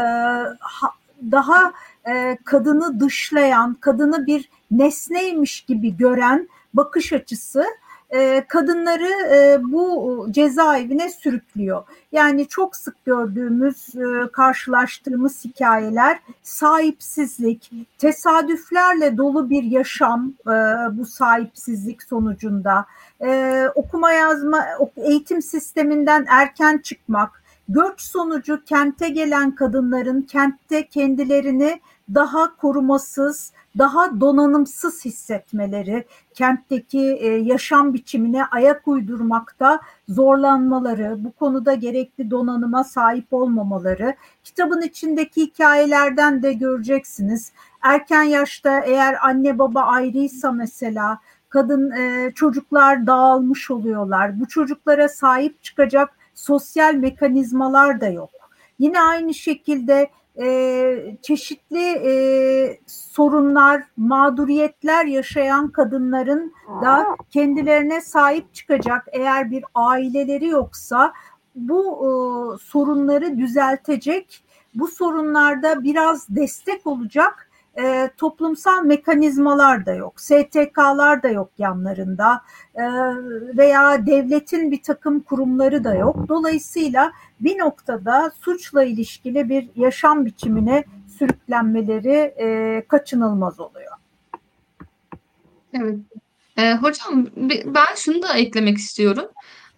ha, 0.60 0.90
daha 1.32 1.72
e, 2.08 2.38
kadını 2.44 3.00
dışlayan, 3.00 3.74
kadını 3.74 4.26
bir 4.26 4.50
nesneymiş 4.70 5.60
gibi 5.60 5.96
gören 5.96 6.48
bakış 6.74 7.12
açısı 7.12 7.64
e, 8.10 8.44
kadınları 8.48 9.34
e, 9.34 9.58
bu 9.72 10.26
cezaevine 10.30 11.10
sürüklüyor. 11.10 11.82
Yani 12.12 12.48
çok 12.48 12.76
sık 12.76 13.04
gördüğümüz, 13.04 13.94
e, 13.94 14.30
karşılaştığımız 14.32 15.44
hikayeler 15.44 16.18
sahipsizlik, 16.42 17.70
tesadüflerle 17.98 19.16
dolu 19.16 19.50
bir 19.50 19.62
yaşam 19.62 20.32
e, 20.46 20.50
bu 20.98 21.06
sahipsizlik 21.06 22.02
sonucunda. 22.02 22.86
E, 23.24 23.68
okuma 23.74 24.12
yazma, 24.12 24.66
eğitim 24.96 25.42
sisteminden 25.42 26.26
erken 26.28 26.78
çıkmak, 26.78 27.42
göç 27.68 28.00
sonucu 28.00 28.64
kente 28.64 29.08
gelen 29.08 29.54
kadınların 29.54 30.22
kentte 30.22 30.86
kendilerini 30.86 31.80
daha 32.14 32.56
korumasız, 32.56 33.52
daha 33.78 34.20
donanımsız 34.20 35.04
hissetmeleri, 35.04 36.04
kentteki 36.34 37.00
e, 37.00 37.28
yaşam 37.28 37.94
biçimine 37.94 38.44
ayak 38.44 38.88
uydurmakta 38.88 39.80
zorlanmaları, 40.08 41.24
bu 41.24 41.32
konuda 41.32 41.74
gerekli 41.74 42.30
donanıma 42.30 42.84
sahip 42.84 43.32
olmamaları, 43.32 44.14
kitabın 44.44 44.82
içindeki 44.82 45.42
hikayelerden 45.42 46.42
de 46.42 46.52
göreceksiniz. 46.52 47.52
Erken 47.82 48.22
yaşta 48.22 48.80
eğer 48.80 49.28
anne 49.28 49.58
baba 49.58 49.82
ayrıysa 49.82 50.52
mesela 50.52 51.18
kadın 51.50 51.90
e, 51.90 52.32
çocuklar 52.34 53.06
dağılmış 53.06 53.70
oluyorlar. 53.70 54.40
Bu 54.40 54.48
çocuklara 54.48 55.08
sahip 55.08 55.62
çıkacak 55.62 56.10
sosyal 56.34 56.94
mekanizmalar 56.94 58.00
da 58.00 58.08
yok. 58.08 58.30
Yine 58.78 59.00
aynı 59.00 59.34
şekilde 59.34 60.10
e, 60.40 61.16
çeşitli 61.22 61.84
e, 62.04 62.12
sorunlar, 62.86 63.82
mağduriyetler 63.96 65.04
yaşayan 65.04 65.68
kadınların 65.68 66.52
da 66.82 67.06
kendilerine 67.30 68.00
sahip 68.00 68.54
çıkacak 68.54 69.06
eğer 69.12 69.50
bir 69.50 69.64
aileleri 69.74 70.46
yoksa 70.46 71.12
bu 71.54 71.82
e, 71.84 72.10
sorunları 72.64 73.38
düzeltecek, 73.38 74.44
bu 74.74 74.88
sorunlarda 74.88 75.84
biraz 75.84 76.28
destek 76.28 76.86
olacak 76.86 77.49
e, 77.78 78.10
toplumsal 78.16 78.84
mekanizmalar 78.84 79.86
da 79.86 79.94
yok, 79.94 80.20
STK'lar 80.20 81.22
da 81.22 81.28
yok 81.28 81.50
yanlarında 81.58 82.42
e, 82.74 82.82
veya 83.56 84.06
devletin 84.06 84.70
bir 84.70 84.82
takım 84.82 85.20
kurumları 85.20 85.84
da 85.84 85.94
yok. 85.94 86.28
Dolayısıyla 86.28 87.12
bir 87.40 87.58
noktada 87.58 88.32
suçla 88.40 88.84
ilişkili 88.84 89.48
bir 89.48 89.68
yaşam 89.76 90.26
biçimine 90.26 90.84
sürüklenmeleri 91.18 92.34
e, 92.38 92.82
kaçınılmaz 92.88 93.60
oluyor. 93.60 93.92
Evet. 95.72 95.98
E, 96.56 96.74
hocam 96.74 97.26
ben 97.66 97.94
şunu 97.96 98.22
da 98.22 98.36
eklemek 98.36 98.78
istiyorum. 98.78 99.26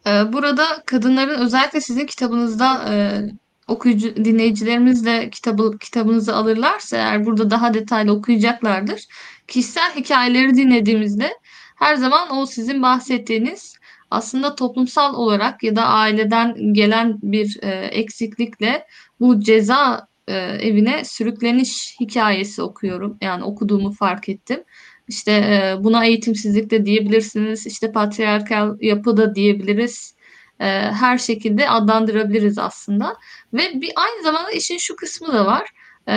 E, 0.07 0.33
burada 0.33 0.65
kadınların 0.87 1.41
özellikle 1.41 1.81
sizin 1.81 2.07
kitabınızda 2.07 2.95
e, 2.95 3.23
okuyucu 3.69 4.17
dinleyicilerimiz 4.25 5.07
de 5.07 5.31
kitabı 5.31 5.79
kitabınızı 5.79 6.37
alırlarsa 6.37 6.97
eğer 6.97 7.27
burada 7.27 7.51
daha 7.51 7.75
detaylı 7.75 8.13
okuyacaklardır. 8.13 9.07
Kişisel 9.49 9.95
hikayeleri 9.97 10.55
dinlediğimizde 10.57 11.39
her 11.77 11.95
zaman 11.95 12.37
o 12.37 12.47
sizin 12.47 12.83
bahsettiğiniz 12.83 13.77
aslında 14.11 14.55
toplumsal 14.55 15.15
olarak 15.15 15.63
ya 15.63 15.77
da 15.77 15.85
aileden 15.85 16.73
gelen 16.73 17.19
bir 17.23 17.59
e, 17.63 17.71
eksiklikle 17.71 18.87
bu 19.21 19.41
ceza 19.41 20.07
e, 20.29 20.35
evine 20.37 21.05
sürükleniş 21.05 21.97
hikayesi 22.01 22.63
okuyorum. 22.63 23.19
Yani 23.21 23.45
okuduğumu 23.45 23.93
fark 23.93 24.29
ettim. 24.29 24.65
İşte 25.09 25.33
e, 25.33 25.85
buna 25.85 26.05
eğitimsizlik 26.05 26.71
de 26.71 26.87
diyebilirsiniz. 26.87 27.67
İşte 27.67 27.93
patriarkal 27.93 28.77
yapı 28.81 29.17
da 29.17 29.35
diyebiliriz. 29.35 30.15
E, 30.63 30.93
her 30.93 31.19
şekilde 31.19 31.69
adlandırabiliriz 31.69 32.59
aslında. 32.59 33.17
Ve 33.53 33.81
bir 33.81 33.93
aynı 33.97 34.23
zamanda 34.23 34.51
işin 34.51 34.79
şu 34.79 34.97
kısmı 34.97 35.33
da 35.33 35.47
var. 35.47 35.71
E, 36.09 36.17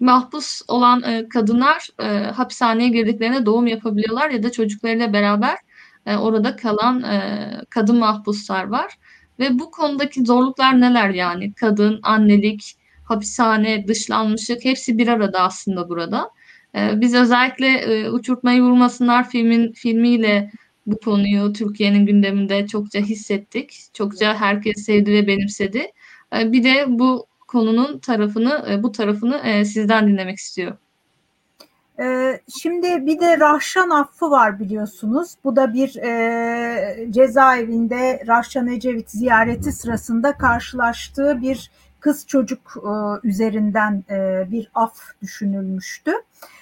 mahpus 0.00 0.62
olan 0.68 1.02
e, 1.02 1.28
kadınlar 1.28 1.88
e, 2.00 2.04
hapishaneye 2.30 2.88
girdiklerinde 2.88 3.46
doğum 3.46 3.66
yapabiliyorlar 3.66 4.30
ya 4.30 4.42
da 4.42 4.52
çocuklarıyla 4.52 5.12
beraber 5.12 5.58
e, 6.06 6.16
orada 6.16 6.56
kalan 6.56 7.02
e, 7.02 7.50
kadın 7.70 7.98
mahpuslar 7.98 8.64
var. 8.64 8.94
Ve 9.38 9.58
bu 9.58 9.70
konudaki 9.70 10.24
zorluklar 10.24 10.80
neler 10.80 11.10
yani? 11.10 11.54
Kadın, 11.54 12.00
annelik, 12.02 12.76
hapishane, 13.04 13.88
dışlanmışlık 13.88 14.64
hepsi 14.64 14.98
bir 14.98 15.08
arada 15.08 15.40
aslında 15.40 15.88
burada. 15.88 16.30
E, 16.74 17.00
biz 17.00 17.14
özellikle 17.14 17.68
e, 17.68 18.10
Uçurtmayı 18.10 18.62
Vurmasınlar 18.62 19.28
filmin 19.28 19.72
filmiyle 19.72 20.50
bu 20.86 20.98
konuyu 20.98 21.52
Türkiye'nin 21.52 22.06
gündeminde 22.06 22.66
çokça 22.66 22.98
hissettik. 22.98 23.84
Çokça 23.92 24.34
herkes 24.34 24.84
sevdi 24.84 25.12
ve 25.12 25.26
benimsedi. 25.26 25.92
E, 26.36 26.52
bir 26.52 26.64
de 26.64 26.84
bu 26.88 27.26
konunun 27.48 27.98
tarafını, 27.98 28.66
e, 28.70 28.82
bu 28.82 28.92
tarafını 28.92 29.36
e, 29.36 29.64
sizden 29.64 30.08
dinlemek 30.08 30.38
istiyorum. 30.38 30.78
Şimdi 32.62 33.06
bir 33.06 33.20
de 33.20 33.40
Rahşan 33.40 33.90
affı 33.90 34.30
var 34.30 34.60
biliyorsunuz. 34.60 35.34
Bu 35.44 35.56
da 35.56 35.74
bir 35.74 35.96
e, 35.96 37.12
cezaevinde 37.12 38.24
Rahşan 38.26 38.68
Ecevit 38.68 39.10
ziyareti 39.10 39.72
sırasında 39.72 40.32
karşılaştığı 40.32 41.42
bir 41.42 41.70
kız 42.00 42.26
çocuk 42.26 42.76
e, 42.76 43.28
üzerinden 43.28 44.04
e, 44.10 44.46
bir 44.50 44.70
af 44.74 44.94
düşünülmüştü. 45.22 46.12
Ee, 46.12 46.61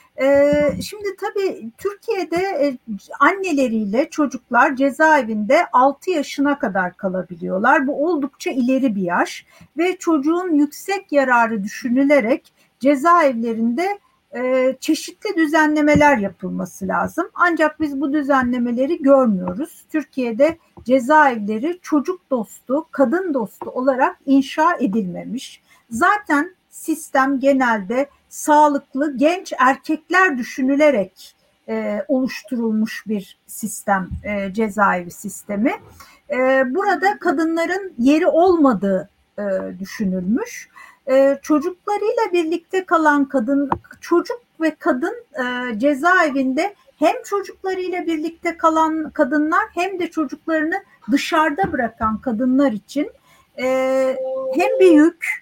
şimdi 0.82 1.16
tabii 1.20 1.70
Türkiye'de 1.78 2.36
e, 2.36 2.78
anneleriyle 3.20 4.10
çocuklar 4.10 4.76
cezaevinde 4.76 5.66
6 5.72 6.10
yaşına 6.10 6.58
kadar 6.58 6.96
kalabiliyorlar. 6.96 7.86
Bu 7.86 8.06
oldukça 8.06 8.50
ileri 8.50 8.96
bir 8.96 9.02
yaş 9.02 9.46
ve 9.78 9.96
çocuğun 9.96 10.54
yüksek 10.54 11.12
yararı 11.12 11.64
düşünülerek 11.64 12.52
cezaevlerinde 12.80 13.98
e, 14.36 14.76
çeşitli 14.80 15.36
düzenlemeler 15.36 16.18
yapılması 16.18 16.88
lazım. 16.88 17.28
Ancak 17.34 17.80
biz 17.80 18.00
bu 18.00 18.12
düzenlemeleri 18.12 19.02
görmüyoruz. 19.02 19.84
Türkiye'de 19.92 20.58
cezaevleri 20.84 21.78
çocuk 21.82 22.30
dostu, 22.30 22.86
kadın 22.90 23.34
dostu 23.34 23.70
olarak 23.70 24.18
inşa 24.26 24.76
edilmemiş. 24.80 25.62
Zaten 25.90 26.54
sistem 26.70 27.40
genelde 27.40 28.08
sağlıklı 28.30 29.16
genç 29.16 29.52
erkekler 29.58 30.38
düşünülerek 30.38 31.36
e, 31.68 32.04
oluşturulmuş 32.08 33.04
bir 33.06 33.38
sistem, 33.46 34.08
e, 34.24 34.52
cezaevi 34.52 35.10
sistemi. 35.10 35.74
E, 36.30 36.36
burada 36.74 37.18
kadınların 37.18 37.92
yeri 37.98 38.26
olmadığı 38.26 39.10
e, 39.38 39.42
düşünülmüş. 39.78 40.68
E, 41.10 41.38
çocuklarıyla 41.42 42.32
birlikte 42.32 42.84
kalan 42.84 43.24
kadın, 43.24 43.70
çocuk 44.00 44.40
ve 44.60 44.74
kadın 44.74 45.14
e, 45.34 45.78
cezaevinde 45.78 46.74
hem 46.98 47.22
çocuklarıyla 47.24 48.06
birlikte 48.06 48.56
kalan 48.56 49.10
kadınlar 49.10 49.64
hem 49.74 49.98
de 49.98 50.10
çocuklarını 50.10 50.82
dışarıda 51.12 51.72
bırakan 51.72 52.18
kadınlar 52.18 52.72
için 52.72 53.10
e, 53.58 53.66
hem 54.54 54.80
büyük 54.80 55.39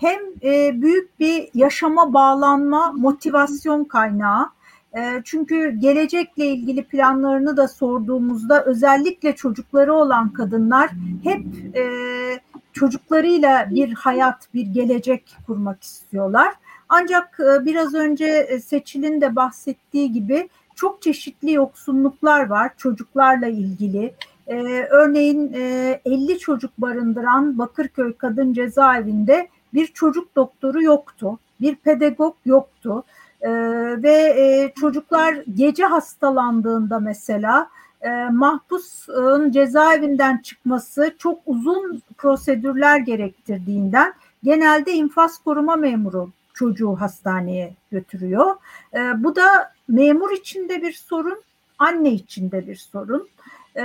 hem 0.00 0.20
e, 0.42 0.82
büyük 0.82 1.20
bir 1.20 1.48
yaşama 1.54 2.14
bağlanma 2.14 2.92
motivasyon 2.92 3.84
kaynağı. 3.84 4.50
E, 4.96 5.22
çünkü 5.24 5.70
gelecekle 5.70 6.46
ilgili 6.46 6.84
planlarını 6.84 7.56
da 7.56 7.68
sorduğumuzda 7.68 8.64
özellikle 8.64 9.36
çocukları 9.36 9.94
olan 9.94 10.32
kadınlar 10.32 10.90
hep 11.24 11.44
e, 11.76 11.84
çocuklarıyla 12.72 13.68
bir 13.70 13.92
hayat, 13.92 14.54
bir 14.54 14.66
gelecek 14.66 15.36
kurmak 15.46 15.82
istiyorlar. 15.82 16.54
Ancak 16.88 17.40
e, 17.40 17.64
biraz 17.64 17.94
önce 17.94 18.26
e, 18.26 18.60
Seçil'in 18.60 19.20
de 19.20 19.36
bahsettiği 19.36 20.12
gibi 20.12 20.48
çok 20.74 21.02
çeşitli 21.02 21.52
yoksunluklar 21.52 22.46
var 22.46 22.70
çocuklarla 22.76 23.46
ilgili. 23.46 24.14
Ee, 24.46 24.86
örneğin 24.90 25.52
e, 25.52 26.00
50 26.04 26.38
çocuk 26.38 26.70
barındıran 26.78 27.58
Bakırköy 27.58 28.12
Kadın 28.12 28.52
Cezaevinde 28.52 29.48
bir 29.74 29.86
çocuk 29.86 30.36
doktoru 30.36 30.82
yoktu, 30.82 31.38
bir 31.60 31.74
pedagog 31.74 32.34
yoktu 32.44 33.04
e, 33.40 33.50
ve 34.02 34.12
e, 34.12 34.72
çocuklar 34.80 35.34
gece 35.54 35.84
hastalandığında 35.84 36.98
mesela 36.98 37.68
e, 38.02 38.10
mahpusun 38.30 39.50
cezaevinden 39.50 40.38
çıkması 40.38 41.14
çok 41.18 41.38
uzun 41.46 42.02
prosedürler 42.18 42.98
gerektirdiğinden 42.98 44.14
genelde 44.44 44.92
infaz 44.92 45.38
koruma 45.38 45.76
memuru 45.76 46.30
çocuğu 46.54 46.96
hastaneye 47.00 47.74
götürüyor. 47.92 48.56
E, 48.94 49.24
bu 49.24 49.36
da 49.36 49.72
memur 49.88 50.30
içinde 50.30 50.82
bir 50.82 50.92
sorun, 50.92 51.42
anne 51.78 52.10
içinde 52.10 52.66
bir 52.66 52.76
sorun. 52.76 53.28
E, 53.76 53.82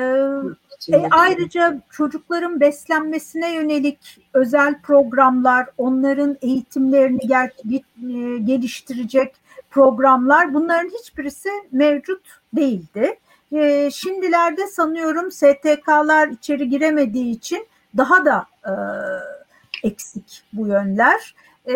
e, 0.90 1.08
ayrıca 1.12 1.82
çocukların 1.92 2.60
beslenmesine 2.60 3.54
yönelik 3.54 4.20
özel 4.34 4.82
programlar, 4.82 5.68
onların 5.78 6.38
eğitimlerini 6.42 7.28
gel, 7.28 7.50
e, 7.72 8.38
geliştirecek 8.38 9.36
programlar 9.70 10.54
bunların 10.54 10.90
hiçbirisi 10.90 11.50
mevcut 11.72 12.22
değildi. 12.54 13.20
E, 13.52 13.90
şimdilerde 13.92 14.68
sanıyorum 14.68 15.32
STK'lar 15.32 16.28
içeri 16.28 16.70
giremediği 16.70 17.32
için 17.32 17.68
daha 17.98 18.26
da 18.26 18.46
e, 18.66 18.74
eksik 19.88 20.44
bu 20.54 20.68
yönler. 20.68 21.36
E, 21.66 21.76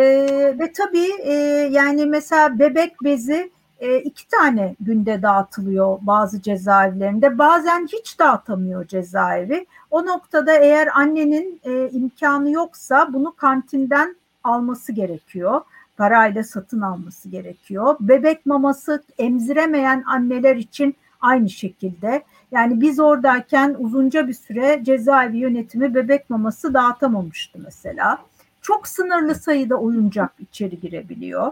ve 0.60 0.72
tabii 0.72 1.12
e, 1.24 1.34
yani 1.72 2.06
mesela 2.06 2.60
bebek 2.60 3.04
bezi 3.04 3.52
e, 3.79 3.99
iki 3.99 4.27
tane 4.27 4.75
günde 4.79 5.21
dağıtılıyor 5.21 5.97
bazı 6.01 6.41
cezaevlerinde. 6.41 7.37
Bazen 7.37 7.87
hiç 7.93 8.19
dağıtamıyor 8.19 8.87
cezaevi. 8.87 9.65
O 9.91 10.05
noktada 10.05 10.57
eğer 10.57 10.89
annenin 10.99 11.61
e, 11.63 11.89
imkanı 11.89 12.51
yoksa 12.51 13.13
bunu 13.13 13.35
kantinden 13.35 14.15
alması 14.43 14.91
gerekiyor. 14.91 15.61
Parayla 15.97 16.43
satın 16.43 16.81
alması 16.81 17.29
gerekiyor. 17.29 17.95
Bebek 17.99 18.45
maması 18.45 19.03
emziremeyen 19.17 20.03
anneler 20.07 20.55
için 20.55 20.95
aynı 21.21 21.49
şekilde. 21.49 22.23
Yani 22.51 22.81
biz 22.81 22.99
oradayken 22.99 23.75
uzunca 23.79 24.27
bir 24.27 24.33
süre 24.33 24.81
cezaevi 24.83 25.37
yönetimi 25.37 25.95
bebek 25.95 26.29
maması 26.29 26.73
dağıtamamıştı 26.73 27.59
mesela. 27.63 28.17
Çok 28.61 28.87
sınırlı 28.87 29.35
sayıda 29.35 29.75
oyuncak 29.75 30.31
içeri 30.39 30.79
girebiliyor 30.79 31.51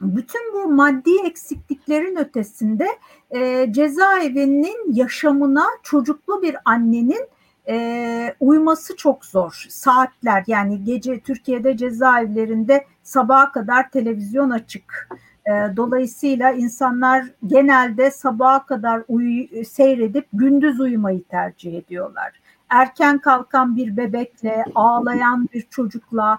bütün 0.00 0.52
bu 0.54 0.72
maddi 0.72 1.10
eksikliklerin 1.24 2.16
ötesinde 2.16 2.86
e, 3.30 3.72
cezaevinin 3.72 4.92
yaşamına 4.92 5.64
çocuklu 5.82 6.42
bir 6.42 6.56
annenin 6.64 7.28
e, 7.68 8.34
uyması 8.40 8.96
çok 8.96 9.24
zor. 9.24 9.66
Saatler 9.68 10.44
yani 10.46 10.84
gece 10.84 11.20
Türkiye'de 11.20 11.76
cezaevlerinde 11.76 12.86
sabaha 13.02 13.52
kadar 13.52 13.90
televizyon 13.90 14.50
açık. 14.50 15.08
E, 15.46 15.76
dolayısıyla 15.76 16.50
insanlar 16.52 17.24
genelde 17.46 18.10
sabaha 18.10 18.66
kadar 18.66 19.02
uyu, 19.08 19.64
seyredip 19.64 20.26
gündüz 20.32 20.80
uyumayı 20.80 21.22
tercih 21.24 21.78
ediyorlar. 21.78 22.40
Erken 22.68 23.18
kalkan 23.18 23.76
bir 23.76 23.96
bebekle, 23.96 24.64
ağlayan 24.74 25.48
bir 25.54 25.62
çocukla, 25.70 26.38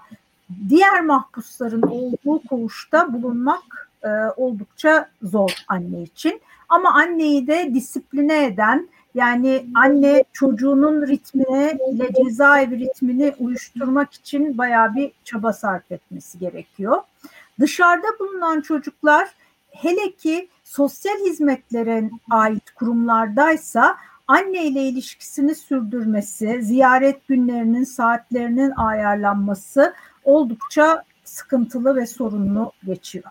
diğer 0.68 1.00
mahpusların 1.00 1.82
olduğu 1.82 2.42
koğuşta 2.48 3.12
bulunmak 3.12 3.90
e, 4.04 4.08
oldukça 4.36 5.08
zor 5.22 5.64
anne 5.68 6.02
için. 6.02 6.40
Ama 6.68 6.94
anneyi 6.94 7.46
de 7.46 7.74
disipline 7.74 8.44
eden 8.44 8.88
yani 9.14 9.66
anne 9.74 10.24
çocuğunun 10.32 11.06
ritmine 11.06 11.78
ile 11.92 12.12
cezaevi 12.24 12.78
ritmini 12.78 13.34
uyuşturmak 13.38 14.12
için 14.12 14.58
bayağı 14.58 14.94
bir 14.94 15.12
çaba 15.24 15.52
sarf 15.52 15.92
etmesi 15.92 16.38
gerekiyor. 16.38 17.02
Dışarıda 17.60 18.06
bulunan 18.20 18.60
çocuklar 18.60 19.28
hele 19.70 20.12
ki 20.12 20.48
sosyal 20.64 21.18
hizmetlere 21.26 22.10
ait 22.30 22.70
kurumlardaysa 22.70 23.96
anne 24.28 24.66
ile 24.66 24.82
ilişkisini 24.82 25.54
sürdürmesi, 25.54 26.62
ziyaret 26.62 27.28
günlerinin, 27.28 27.84
saatlerinin 27.84 28.70
ayarlanması 28.70 29.94
oldukça 30.24 31.02
sıkıntılı 31.24 31.96
ve 31.96 32.06
sorunlu 32.06 32.72
geçiyor. 32.86 33.24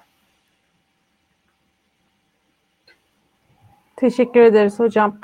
Teşekkür 3.95 4.39
ederiz 4.39 4.79
hocam. 4.79 5.17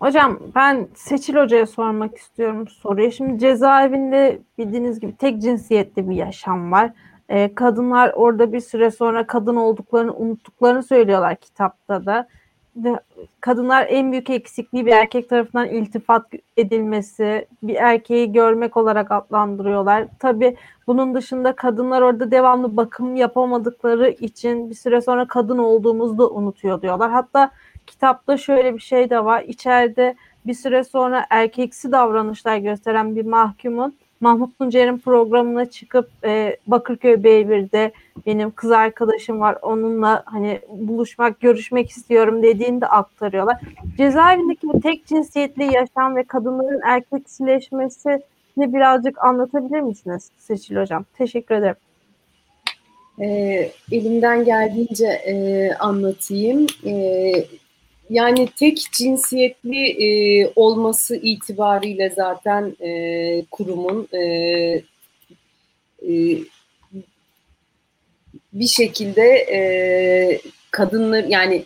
Hocam 0.00 0.38
ben 0.54 0.88
Seçil 0.94 1.34
Hoca'ya 1.34 1.66
sormak 1.66 2.16
istiyorum 2.16 2.68
soruyu. 2.68 3.12
Şimdi 3.12 3.38
cezaevinde 3.38 4.38
bildiğiniz 4.58 5.00
gibi 5.00 5.16
tek 5.16 5.42
cinsiyetli 5.42 6.10
bir 6.10 6.16
yaşam 6.16 6.72
var. 6.72 6.92
Ee, 7.28 7.54
kadınlar 7.54 8.12
orada 8.14 8.52
bir 8.52 8.60
süre 8.60 8.90
sonra 8.90 9.26
kadın 9.26 9.56
olduklarını 9.56 10.16
unuttuklarını 10.16 10.82
söylüyorlar 10.82 11.36
kitapta 11.36 12.06
da 12.06 12.28
kadınlar 13.40 13.86
en 13.88 14.12
büyük 14.12 14.30
eksikliği 14.30 14.86
bir 14.86 14.92
erkek 14.92 15.28
tarafından 15.28 15.68
iltifat 15.68 16.26
edilmesi, 16.56 17.46
bir 17.62 17.74
erkeği 17.74 18.32
görmek 18.32 18.76
olarak 18.76 19.10
adlandırıyorlar. 19.10 20.06
Tabii 20.18 20.56
bunun 20.86 21.14
dışında 21.14 21.52
kadınlar 21.52 22.02
orada 22.02 22.30
devamlı 22.30 22.76
bakım 22.76 23.16
yapamadıkları 23.16 24.10
için 24.10 24.70
bir 24.70 24.74
süre 24.74 25.00
sonra 25.00 25.28
kadın 25.28 25.58
olduğumuzu 25.58 26.18
da 26.18 26.30
unutuyor 26.30 26.82
diyorlar. 26.82 27.10
Hatta 27.10 27.50
kitapta 27.86 28.36
şöyle 28.36 28.74
bir 28.74 28.80
şey 28.80 29.10
de 29.10 29.24
var. 29.24 29.44
İçeride 29.46 30.14
bir 30.46 30.54
süre 30.54 30.84
sonra 30.84 31.26
erkeksi 31.30 31.92
davranışlar 31.92 32.56
gösteren 32.56 33.16
bir 33.16 33.24
mahkumun 33.24 33.94
Mahmut 34.20 34.58
Tuncer'in 34.58 34.98
programına 34.98 35.70
çıkıp 35.70 36.10
e, 36.24 36.56
Bakırköy 36.66 37.14
B1'de 37.14 37.92
benim 38.26 38.50
kız 38.50 38.70
arkadaşım 38.70 39.40
var 39.40 39.58
onunla 39.62 40.22
hani 40.26 40.60
buluşmak, 40.68 41.40
görüşmek 41.40 41.90
istiyorum 41.90 42.42
dediğini 42.42 42.80
de 42.80 42.86
aktarıyorlar. 42.86 43.56
Cezaevindeki 43.96 44.68
bu 44.68 44.80
tek 44.80 45.06
cinsiyetli 45.06 45.74
yaşam 45.74 46.16
ve 46.16 46.24
kadınların 46.24 46.80
erkeksileşmesini 46.84 48.22
birazcık 48.56 49.24
anlatabilir 49.24 49.80
misiniz 49.80 50.30
Seçil 50.38 50.76
Hocam? 50.76 51.04
Teşekkür 51.18 51.54
ederim. 51.54 51.76
E, 53.20 53.26
elimden 53.92 54.44
geldiğince 54.44 55.06
e, 55.06 55.74
anlatayım. 55.74 56.66
E, 56.86 57.32
yani 58.10 58.48
tek 58.58 58.78
cinsiyetli 58.92 59.86
e, 59.86 60.52
olması 60.56 61.16
itibariyle 61.16 62.10
zaten 62.10 62.76
e, 62.80 63.44
kurumun 63.50 64.08
e, 64.12 64.22
e, 66.02 66.38
bir 68.52 68.66
şekilde 68.66 69.22
e, 69.52 69.60
kadınlar 70.70 71.24
yani 71.24 71.64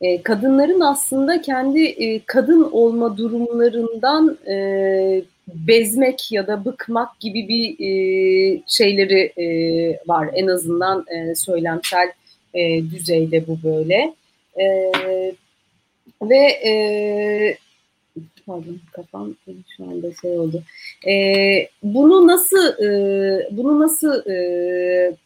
e, 0.00 0.22
kadınların 0.22 0.80
aslında 0.80 1.40
kendi 1.40 1.84
e, 1.84 2.20
kadın 2.26 2.62
olma 2.72 3.16
durumlarından 3.16 4.38
e, 4.48 5.22
bezmek 5.48 6.32
ya 6.32 6.46
da 6.46 6.64
bıkmak 6.64 7.20
gibi 7.20 7.48
bir 7.48 7.70
e, 7.80 8.62
şeyleri 8.66 9.32
e, 9.36 9.46
var 10.06 10.28
en 10.34 10.46
azından 10.46 11.06
e, 11.08 11.34
söylemsel 11.34 12.12
e, 12.54 12.90
düzeyde 12.90 13.46
bu 13.46 13.58
böyle. 13.62 14.14
E, 14.60 14.92
ve 16.22 16.36
e, 16.36 17.58
pardon 18.46 18.80
kafam 18.92 19.34
şu 19.76 19.84
anda 19.84 20.12
şey 20.22 20.38
oldu. 20.38 20.62
E, 21.08 21.12
bunu 21.82 22.26
nasıl 22.26 22.82
e, 22.84 23.48
bunu 23.50 23.80
nasıl 23.80 24.30
e, 24.30 25.16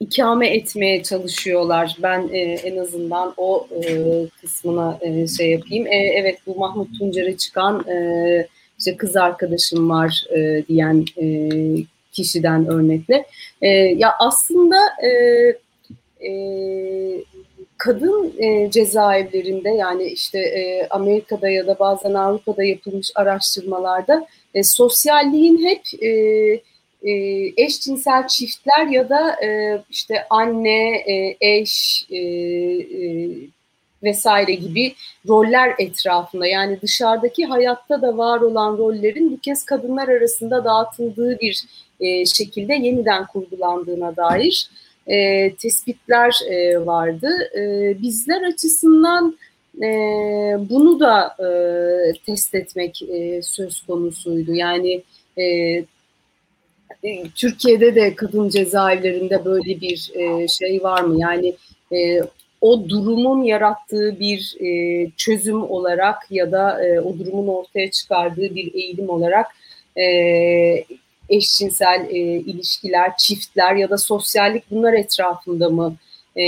ikame 0.00 0.48
etmeye 0.48 1.02
çalışıyorlar. 1.02 1.96
Ben 2.02 2.28
e, 2.32 2.38
en 2.38 2.76
azından 2.76 3.34
o 3.36 3.68
e, 3.84 4.02
kısmına 4.40 4.98
e, 5.00 5.26
şey 5.26 5.50
yapayım. 5.50 5.86
E, 5.86 5.96
evet 5.96 6.38
bu 6.46 6.54
Mahmut 6.58 6.98
Tuncer'e 6.98 7.36
çıkan 7.36 7.88
e, 7.88 8.46
işte 8.78 8.96
kız 8.96 9.16
arkadaşım 9.16 9.90
var 9.90 10.24
e, 10.36 10.64
diyen 10.68 11.04
e, 11.22 11.48
kişiden 12.12 12.66
örnekle. 12.66 13.26
E, 13.62 13.68
ya 13.70 14.12
aslında 14.18 14.76
e, 15.02 15.10
e, 16.26 16.30
kadın 17.80 18.34
e, 18.38 18.70
cezaevlerinde 18.70 19.70
yani 19.70 20.04
işte 20.04 20.38
e, 20.38 20.86
Amerika'da 20.90 21.48
ya 21.48 21.66
da 21.66 21.78
bazen 21.78 22.14
Avrupa'da 22.14 22.64
yapılmış 22.64 23.10
araştırmalarda 23.14 24.26
e, 24.54 24.62
sosyalliğin 24.62 25.64
hep 25.64 26.02
e, 26.02 26.08
e, 27.02 27.12
eşcinsel 27.56 28.26
çiftler 28.28 28.86
ya 28.86 29.08
da 29.08 29.44
e, 29.44 29.80
işte 29.90 30.26
anne, 30.30 30.96
e, 30.96 31.36
eş 31.40 32.06
e, 32.10 32.18
e, 32.18 33.30
vesaire 34.02 34.54
gibi 34.54 34.94
roller 35.28 35.74
etrafında. 35.78 36.46
Yani 36.46 36.80
dışarıdaki 36.82 37.44
hayatta 37.44 38.02
da 38.02 38.18
var 38.18 38.40
olan 38.40 38.78
rollerin 38.78 39.32
bu 39.32 39.40
kez 39.40 39.64
kadınlar 39.64 40.08
arasında 40.08 40.64
dağıtıldığı 40.64 41.40
bir 41.40 41.64
e, 42.00 42.26
şekilde 42.26 42.74
yeniden 42.74 43.26
kurgulandığına 43.26 44.16
dair 44.16 44.70
e, 45.10 45.50
tespitler 45.54 46.38
e, 46.50 46.86
vardı. 46.86 47.28
E, 47.58 47.94
bizler 48.02 48.42
açısından 48.42 49.38
e, 49.82 49.88
bunu 50.70 51.00
da 51.00 51.36
e, 51.38 51.48
test 52.26 52.54
etmek 52.54 53.02
e, 53.02 53.42
söz 53.42 53.80
konusuydu. 53.80 54.54
Yani 54.54 55.02
e, 55.36 55.44
e, 57.02 57.28
Türkiye'de 57.34 57.94
de 57.94 58.14
kadın 58.14 58.48
cezaevlerinde 58.48 59.44
böyle 59.44 59.80
bir 59.80 60.10
e, 60.14 60.48
şey 60.48 60.82
var 60.82 61.02
mı? 61.02 61.20
Yani 61.20 61.54
e, 61.92 62.20
o 62.60 62.88
durumun 62.88 63.42
yarattığı 63.42 64.20
bir 64.20 64.56
e, 64.60 65.10
çözüm 65.16 65.62
olarak 65.62 66.16
ya 66.30 66.52
da 66.52 66.84
e, 66.84 67.00
o 67.00 67.18
durumun 67.18 67.48
ortaya 67.48 67.90
çıkardığı 67.90 68.54
bir 68.54 68.74
eğilim 68.74 69.08
olarak 69.08 69.46
e, 69.96 70.04
eşcinsel 71.30 72.06
e, 72.10 72.16
ilişkiler, 72.18 73.16
çiftler 73.16 73.74
ya 73.74 73.90
da 73.90 73.98
sosyallik 73.98 74.70
bunlar 74.70 74.92
etrafında 74.92 75.68
mı 75.70 75.96
e, 76.36 76.44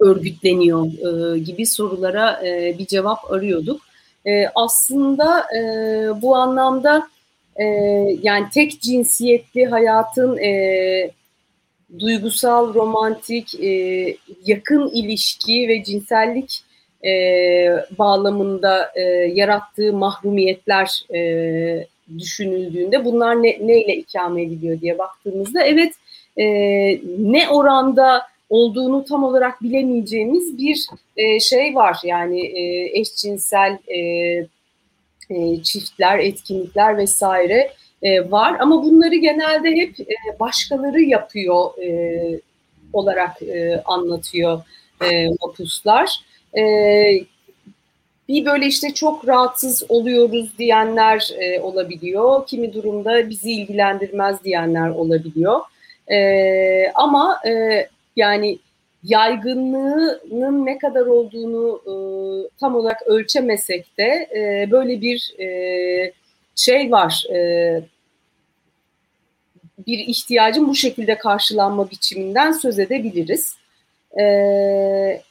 örgütleniyor 0.00 0.86
e, 0.86 1.38
gibi 1.38 1.66
sorulara 1.66 2.46
e, 2.46 2.78
bir 2.78 2.86
cevap 2.86 3.32
arıyorduk. 3.32 3.80
E, 4.26 4.46
aslında 4.54 5.46
e, 5.56 5.62
bu 6.22 6.36
anlamda 6.36 7.08
e, 7.56 7.64
yani 8.22 8.46
tek 8.54 8.80
cinsiyetli 8.80 9.66
hayatın 9.66 10.38
e, 10.38 11.10
duygusal, 11.98 12.74
romantik, 12.74 13.60
e, 13.60 14.16
yakın 14.46 14.88
ilişki 14.88 15.68
ve 15.68 15.84
cinsellik 15.84 16.64
e, 17.04 17.12
bağlamında 17.98 18.92
e, 18.94 19.00
yarattığı 19.34 19.92
mahrumiyetler 19.92 21.04
e, 21.14 21.86
düşünüldüğünde 22.18 23.04
bunlar 23.04 23.42
ne, 23.42 23.58
neyle 23.60 23.96
ikame 23.96 24.42
ediliyor 24.42 24.80
diye 24.80 24.98
baktığımızda 24.98 25.62
evet 25.62 25.94
e, 26.36 26.44
ne 27.18 27.48
oranda 27.48 28.22
olduğunu 28.50 29.04
tam 29.04 29.24
olarak 29.24 29.62
bilemeyeceğimiz 29.62 30.58
bir 30.58 30.86
e, 31.16 31.40
şey 31.40 31.74
var. 31.74 31.96
Yani 32.04 32.40
e, 32.40 32.90
eşcinsel 33.00 33.78
e, 33.88 33.98
e, 35.30 35.62
çiftler, 35.62 36.18
etkinlikler 36.18 36.96
vesaire 36.96 37.72
e, 38.02 38.30
var. 38.30 38.56
Ama 38.60 38.84
bunları 38.84 39.14
genelde 39.14 39.70
hep 39.70 40.00
e, 40.00 40.40
başkaları 40.40 41.00
yapıyor 41.00 41.78
e, 41.82 42.40
olarak 42.92 43.42
e, 43.42 43.82
anlatıyor 43.84 44.62
e, 45.04 45.28
mapuslar. 45.28 46.20
E, 46.56 46.62
bir 48.28 48.44
böyle 48.44 48.66
işte 48.66 48.94
çok 48.94 49.28
rahatsız 49.28 49.82
oluyoruz 49.88 50.58
diyenler 50.58 51.30
e, 51.38 51.60
olabiliyor. 51.60 52.46
Kimi 52.46 52.74
durumda 52.74 53.30
bizi 53.30 53.52
ilgilendirmez 53.52 54.44
diyenler 54.44 54.90
olabiliyor. 54.90 55.60
E, 56.10 56.90
ama 56.94 57.40
e, 57.46 57.86
yani 58.16 58.58
yaygınlığının 59.04 60.66
ne 60.66 60.78
kadar 60.78 61.06
olduğunu 61.06 61.80
e, 61.86 61.94
tam 62.60 62.74
olarak 62.74 63.02
ölçemesek 63.06 63.98
de 63.98 64.28
e, 64.36 64.70
böyle 64.70 65.00
bir 65.00 65.34
e, 65.40 66.12
şey 66.56 66.90
var. 66.90 67.24
E, 67.34 67.82
bir 69.86 69.98
ihtiyacın 69.98 70.68
bu 70.68 70.74
şekilde 70.74 71.18
karşılanma 71.18 71.90
biçiminden 71.90 72.52
söz 72.52 72.78
edebiliriz. 72.78 73.56
E, 74.20 75.22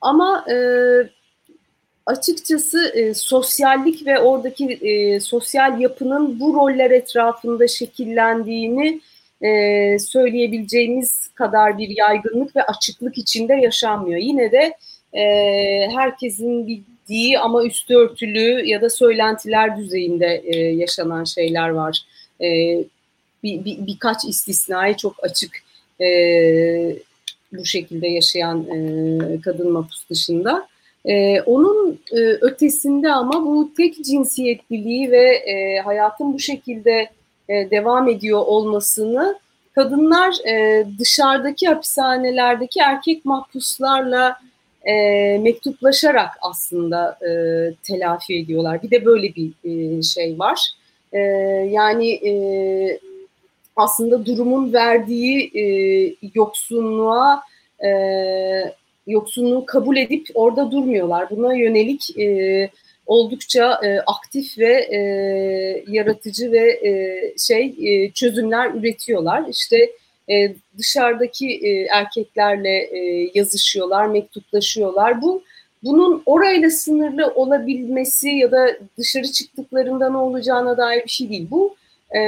ama 0.00 0.44
e, 0.50 0.54
açıkçası 2.10 2.92
e, 2.94 3.14
sosyallik 3.14 4.06
ve 4.06 4.18
oradaki 4.18 4.64
e, 4.72 5.20
sosyal 5.20 5.80
yapının 5.80 6.40
bu 6.40 6.54
roller 6.54 6.90
etrafında 6.90 7.68
şekillendiğini 7.68 9.00
e, 9.42 9.98
söyleyebileceğimiz 9.98 11.28
kadar 11.28 11.78
bir 11.78 11.88
yaygınlık 11.88 12.56
ve 12.56 12.62
açıklık 12.62 13.18
içinde 13.18 13.54
yaşanmıyor. 13.54 14.20
Yine 14.20 14.52
de 14.52 14.74
e, 15.12 15.24
herkesin 15.90 16.66
bildiği 16.66 17.38
ama 17.38 17.64
üstü 17.64 17.96
örtülü 17.96 18.66
ya 18.66 18.82
da 18.82 18.90
söylentiler 18.90 19.76
düzeyinde 19.78 20.42
e, 20.44 20.56
yaşanan 20.56 21.24
şeyler 21.24 21.68
var. 21.68 22.02
E, 22.40 22.48
bir, 23.42 23.64
bir, 23.64 23.86
birkaç 23.86 24.24
istisnai 24.24 24.96
çok 24.96 25.24
açık 25.24 25.50
e, 26.00 26.06
bu 27.52 27.64
şekilde 27.64 28.08
yaşayan 28.08 28.66
e, 28.66 29.40
kadın 29.40 29.72
mapus 29.72 30.08
dışında. 30.10 30.69
E, 31.04 31.40
onun 31.40 32.00
e, 32.12 32.20
ötesinde 32.20 33.12
ama 33.12 33.46
bu 33.46 33.70
tek 33.76 34.04
cinsiyetliliği 34.04 35.10
ve 35.10 35.24
e, 35.34 35.80
hayatın 35.80 36.32
bu 36.32 36.38
şekilde 36.38 37.10
e, 37.48 37.70
devam 37.70 38.08
ediyor 38.08 38.40
olmasını 38.46 39.38
kadınlar 39.74 40.48
e, 40.48 40.86
dışarıdaki 40.98 41.66
hapishanelerdeki 41.66 42.80
erkek 42.80 43.24
mahpuslarla 43.24 44.36
e, 44.82 44.92
mektuplaşarak 45.38 46.30
aslında 46.42 47.18
e, 47.22 47.30
telafi 47.82 48.38
ediyorlar. 48.38 48.82
Bir 48.82 48.90
de 48.90 49.04
böyle 49.04 49.34
bir 49.34 49.52
e, 49.64 50.02
şey 50.02 50.38
var. 50.38 50.70
E, 51.12 51.18
yani 51.70 52.10
e, 52.10 52.32
aslında 53.76 54.26
durumun 54.26 54.72
verdiği 54.72 55.50
e, 55.54 55.64
yoksunluğa 56.34 57.42
e, 57.84 57.90
yoksunluğu 59.10 59.66
kabul 59.66 59.96
edip 59.96 60.26
orada 60.34 60.70
durmuyorlar. 60.70 61.30
Buna 61.30 61.54
yönelik 61.54 62.18
e, 62.18 62.70
oldukça 63.06 63.80
e, 63.84 64.00
aktif 64.00 64.58
ve 64.58 64.72
e, 64.72 65.00
yaratıcı 65.88 66.52
ve 66.52 66.88
e, 66.88 66.92
şey 67.38 67.74
e, 67.82 68.10
çözümler 68.10 68.70
üretiyorlar. 68.74 69.44
İşte 69.50 69.90
e, 70.30 70.54
dışarıdaki 70.78 71.48
e, 71.62 71.70
erkeklerle 71.84 72.78
e, 72.78 73.30
yazışıyorlar, 73.34 74.06
mektuplaşıyorlar. 74.06 75.22
Bu 75.22 75.42
bunun 75.84 76.22
orayla 76.26 76.70
sınırlı 76.70 77.26
olabilmesi 77.34 78.28
ya 78.28 78.52
da 78.52 78.66
dışarı 78.98 79.32
çıktıklarında 79.32 80.10
ne 80.10 80.16
olacağına 80.16 80.76
dair 80.76 81.04
bir 81.04 81.10
şey 81.10 81.30
değil. 81.30 81.46
Bu 81.50 81.76
e, 82.16 82.20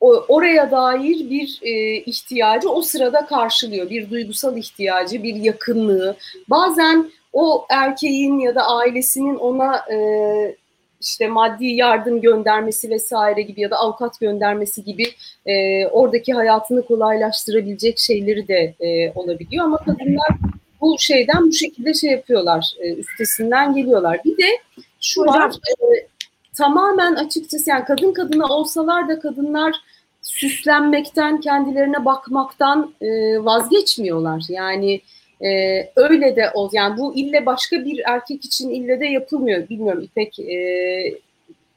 oraya 0.00 0.70
dair 0.70 1.30
bir 1.30 1.60
e, 1.62 1.94
ihtiyacı 1.94 2.70
o 2.70 2.82
sırada 2.82 3.26
karşılıyor. 3.26 3.90
Bir 3.90 4.10
duygusal 4.10 4.56
ihtiyacı, 4.56 5.22
bir 5.22 5.34
yakınlığı. 5.34 6.16
Bazen 6.50 7.10
o 7.32 7.66
erkeğin 7.70 8.38
ya 8.38 8.54
da 8.54 8.66
ailesinin 8.66 9.36
ona 9.36 9.76
e, 9.76 9.98
işte 11.00 11.28
maddi 11.28 11.66
yardım 11.66 12.20
göndermesi 12.20 12.90
vesaire 12.90 13.42
gibi 13.42 13.60
ya 13.60 13.70
da 13.70 13.76
avukat 13.76 14.20
göndermesi 14.20 14.84
gibi 14.84 15.04
e, 15.46 15.86
oradaki 15.86 16.32
hayatını 16.32 16.86
kolaylaştırabilecek 16.86 17.98
şeyleri 17.98 18.48
de 18.48 18.74
e, 18.80 19.12
olabiliyor 19.14 19.64
ama 19.64 19.78
kadınlar 19.78 20.28
bu 20.80 20.96
şeyden 20.98 21.46
bu 21.46 21.52
şekilde 21.52 21.94
şey 21.94 22.10
yapıyorlar, 22.10 22.74
e, 22.80 22.94
üstesinden 22.94 23.74
geliyorlar. 23.74 24.20
Bir 24.24 24.36
de 24.36 24.58
şu 25.00 25.22
Hocam, 25.22 25.34
var, 25.34 25.54
e, 25.54 26.06
tamamen 26.56 27.14
açıkçası 27.14 27.70
yani 27.70 27.84
kadın 27.84 28.12
kadına 28.12 28.46
olsalar 28.46 29.08
da 29.08 29.20
kadınlar 29.20 29.76
süslenmekten, 30.40 31.40
kendilerine 31.40 32.04
bakmaktan 32.04 32.94
e, 33.00 33.08
vazgeçmiyorlar. 33.44 34.44
Yani 34.48 35.00
e, 35.44 35.50
öyle 35.96 36.36
de 36.36 36.50
ol. 36.54 36.70
Yani 36.72 36.98
bu 36.98 37.16
ille 37.16 37.46
başka 37.46 37.84
bir 37.84 38.02
erkek 38.06 38.44
için 38.44 38.70
ille 38.70 39.00
de 39.00 39.06
yapılmıyor. 39.06 39.68
Bilmiyorum 39.68 40.02
İpek 40.02 40.40
e, 40.40 40.58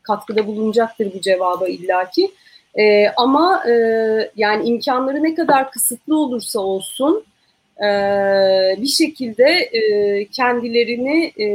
katkıda 0.03 0.47
bulunacaktır 0.47 1.13
bu 1.13 1.21
cevaba 1.21 1.67
illaki. 1.67 2.31
E, 2.79 3.07
ama 3.09 3.63
e, 3.69 3.73
yani 4.35 4.69
imkanları 4.69 5.23
ne 5.23 5.35
kadar 5.35 5.71
kısıtlı 5.71 6.17
olursa 6.19 6.59
olsun 6.59 7.23
e, 7.77 7.87
bir 8.77 8.87
şekilde 8.87 9.49
e, 9.49 10.25
kendilerini 10.25 11.33
e, 11.39 11.47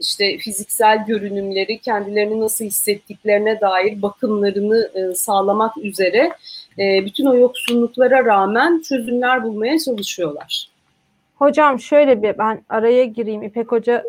işte 0.00 0.38
fiziksel 0.38 1.06
görünümleri, 1.06 1.78
kendilerini 1.78 2.40
nasıl 2.40 2.64
hissettiklerine 2.64 3.60
dair 3.60 4.02
bakımlarını 4.02 4.90
e, 4.94 5.14
sağlamak 5.14 5.76
üzere 5.76 6.32
e, 6.78 7.04
bütün 7.04 7.26
o 7.26 7.36
yoksunluklara 7.36 8.24
rağmen 8.24 8.80
çözümler 8.80 9.44
bulmaya 9.44 9.78
çalışıyorlar. 9.78 10.70
Hocam 11.36 11.80
şöyle 11.80 12.22
bir 12.22 12.38
ben 12.38 12.62
araya 12.68 13.04
gireyim 13.04 13.42
İpek 13.42 13.72
Hoca 13.72 14.04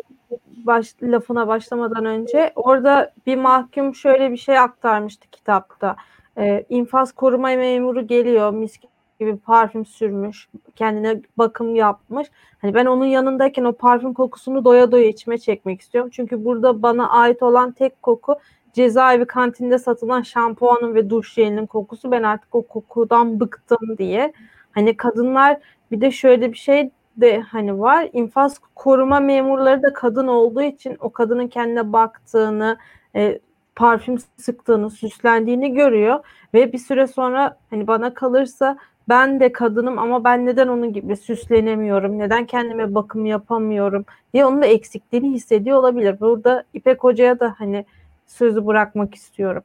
baş, 0.46 0.86
lafına 1.02 1.48
başlamadan 1.48 2.04
önce 2.04 2.52
orada 2.56 3.12
bir 3.26 3.36
mahkum 3.36 3.94
şöyle 3.94 4.32
bir 4.32 4.36
şey 4.36 4.58
aktarmıştı 4.58 5.30
kitapta. 5.32 5.96
Ee, 6.38 6.64
infaz 6.68 7.12
koruma 7.12 7.48
memuru 7.48 8.06
geliyor 8.06 8.52
mis 8.52 8.78
gibi 9.22 9.36
parfüm 9.36 9.84
sürmüş, 9.84 10.48
kendine 10.76 11.20
bakım 11.38 11.74
yapmış. 11.74 12.28
Hani 12.58 12.74
ben 12.74 12.86
onun 12.86 13.04
yanındayken 13.04 13.64
o 13.64 13.72
parfüm 13.72 14.14
kokusunu 14.14 14.64
doya 14.64 14.92
doya 14.92 15.08
içime 15.08 15.38
çekmek 15.38 15.80
istiyorum. 15.80 16.10
Çünkü 16.12 16.44
burada 16.44 16.82
bana 16.82 17.10
ait 17.10 17.42
olan 17.42 17.72
tek 17.72 18.02
koku 18.02 18.36
cezaevi 18.72 19.24
kantinde 19.24 19.78
satılan 19.78 20.22
şampuanın 20.22 20.94
ve 20.94 21.10
duş 21.10 21.32
jelinin 21.32 21.66
kokusu. 21.66 22.10
Ben 22.10 22.22
artık 22.22 22.54
o 22.54 22.62
kokudan 22.62 23.40
bıktım 23.40 23.98
diye. 23.98 24.32
Hani 24.72 24.96
kadınlar 24.96 25.58
bir 25.90 26.00
de 26.00 26.10
şöyle 26.10 26.52
bir 26.52 26.58
şey 26.58 26.90
de 27.16 27.40
hani 27.40 27.80
var. 27.80 28.08
İnfaz 28.12 28.58
koruma 28.74 29.20
memurları 29.20 29.82
da 29.82 29.92
kadın 29.92 30.26
olduğu 30.26 30.62
için 30.62 30.96
o 31.00 31.12
kadının 31.12 31.48
kendine 31.48 31.92
baktığını, 31.92 32.78
e, 33.16 33.38
parfüm 33.76 34.18
sıktığını, 34.36 34.90
süslendiğini 34.90 35.74
görüyor 35.74 36.24
ve 36.54 36.72
bir 36.72 36.78
süre 36.78 37.06
sonra 37.06 37.56
hani 37.70 37.86
bana 37.86 38.14
kalırsa 38.14 38.78
ben 39.08 39.40
de 39.40 39.52
kadınım 39.52 39.98
ama 39.98 40.24
ben 40.24 40.46
neden 40.46 40.68
onun 40.68 40.92
gibi 40.92 41.16
süslenemiyorum, 41.16 42.18
neden 42.18 42.46
kendime 42.46 42.94
bakım 42.94 43.26
yapamıyorum 43.26 44.04
diye 44.34 44.44
onun 44.44 44.62
da 44.62 44.66
eksikliğini 44.66 45.30
hissediyor 45.30 45.78
olabilir. 45.78 46.20
Burada 46.20 46.64
İpek 46.74 47.04
Hoca'ya 47.04 47.40
da 47.40 47.54
hani 47.58 47.84
sözü 48.26 48.66
bırakmak 48.66 49.14
istiyorum. 49.14 49.62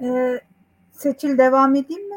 Ee, 0.00 0.40
Seçil 0.92 1.38
devam 1.38 1.74
edeyim 1.74 2.08
mi? 2.08 2.13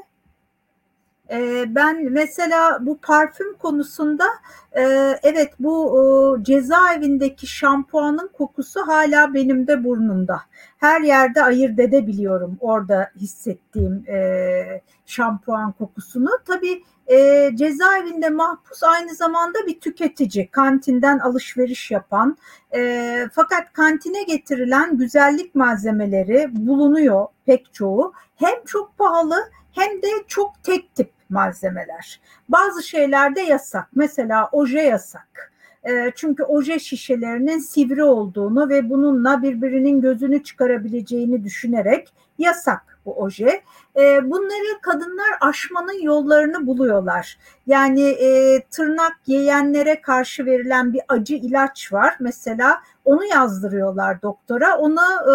E, 1.31 1.65
ben 1.75 2.11
mesela 2.11 2.77
bu 2.81 2.97
parfüm 2.97 3.57
konusunda 3.57 4.25
e, 4.71 4.83
evet 5.23 5.53
bu 5.59 5.97
e, 6.39 6.43
cezaevindeki 6.43 7.47
şampuanın 7.47 8.29
kokusu 8.33 8.87
hala 8.87 9.33
benim 9.33 9.67
de 9.67 9.83
burnumda. 9.83 10.41
Her 10.77 11.01
yerde 11.01 11.43
ayırt 11.43 11.79
edebiliyorum 11.79 12.57
orada 12.59 13.11
hissettiğim 13.15 14.03
e, 14.09 14.81
şampuan 15.05 15.71
kokusunu. 15.71 16.29
Tabii 16.45 16.83
e, 17.07 17.49
cezaevinde 17.55 18.29
mahpus 18.29 18.83
aynı 18.83 19.15
zamanda 19.15 19.59
bir 19.67 19.79
tüketici, 19.79 20.47
kantinden 20.51 21.19
alışveriş 21.19 21.91
yapan. 21.91 22.37
E, 22.75 23.29
fakat 23.33 23.73
kantine 23.73 24.23
getirilen 24.23 24.97
güzellik 24.97 25.55
malzemeleri 25.55 26.49
bulunuyor 26.51 27.25
pek 27.45 27.73
çoğu. 27.73 28.13
Hem 28.35 28.65
çok 28.65 28.97
pahalı 28.97 29.35
hem 29.71 30.01
de 30.01 30.07
çok 30.27 30.63
tek 30.63 30.95
tip 30.95 31.16
malzemeler. 31.29 32.19
Bazı 32.49 32.83
şeylerde 32.83 33.41
yasak. 33.41 33.87
Mesela 33.95 34.49
oje 34.51 34.79
yasak. 34.79 35.51
E, 35.83 36.11
çünkü 36.15 36.43
oje 36.43 36.79
şişelerinin 36.79 37.59
sivri 37.59 38.03
olduğunu 38.03 38.69
ve 38.69 38.89
bununla 38.89 39.41
birbirinin 39.43 40.01
gözünü 40.01 40.43
çıkarabileceğini 40.43 41.43
düşünerek 41.43 42.13
yasak 42.37 42.99
bu 43.05 43.21
oje. 43.21 43.61
E, 43.95 44.31
bunları 44.31 44.81
kadınlar 44.81 45.37
aşmanın 45.41 46.01
yollarını 46.03 46.67
buluyorlar. 46.67 47.37
Yani 47.67 48.09
e, 48.09 48.61
tırnak 48.71 49.15
yeyenlere 49.27 50.01
karşı 50.01 50.45
verilen 50.45 50.93
bir 50.93 51.01
acı 51.07 51.35
ilaç 51.35 51.93
var. 51.93 52.15
Mesela 52.19 52.81
onu 53.05 53.25
yazdırıyorlar 53.25 54.21
doktora. 54.21 54.77
Onu 54.77 55.01
e, 55.01 55.33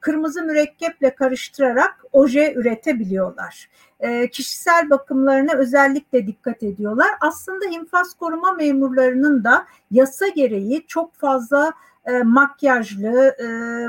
kırmızı 0.00 0.42
mürekkeple 0.42 1.14
karıştırarak 1.14 2.04
oje 2.12 2.54
üretebiliyorlar. 2.54 3.68
E, 4.00 4.30
kişisel 4.30 4.90
bakımlarına 4.90 5.52
özellikle 5.52 6.26
dikkat 6.26 6.62
ediyorlar. 6.62 7.08
Aslında 7.20 7.64
infaz 7.64 8.14
koruma 8.14 8.52
memurlarının 8.52 9.44
da 9.44 9.66
yasa 9.90 10.28
gereği 10.28 10.84
çok 10.86 11.14
fazla 11.14 11.72
e, 12.06 12.22
makyajlı, 12.22 13.36
e, 13.40 13.48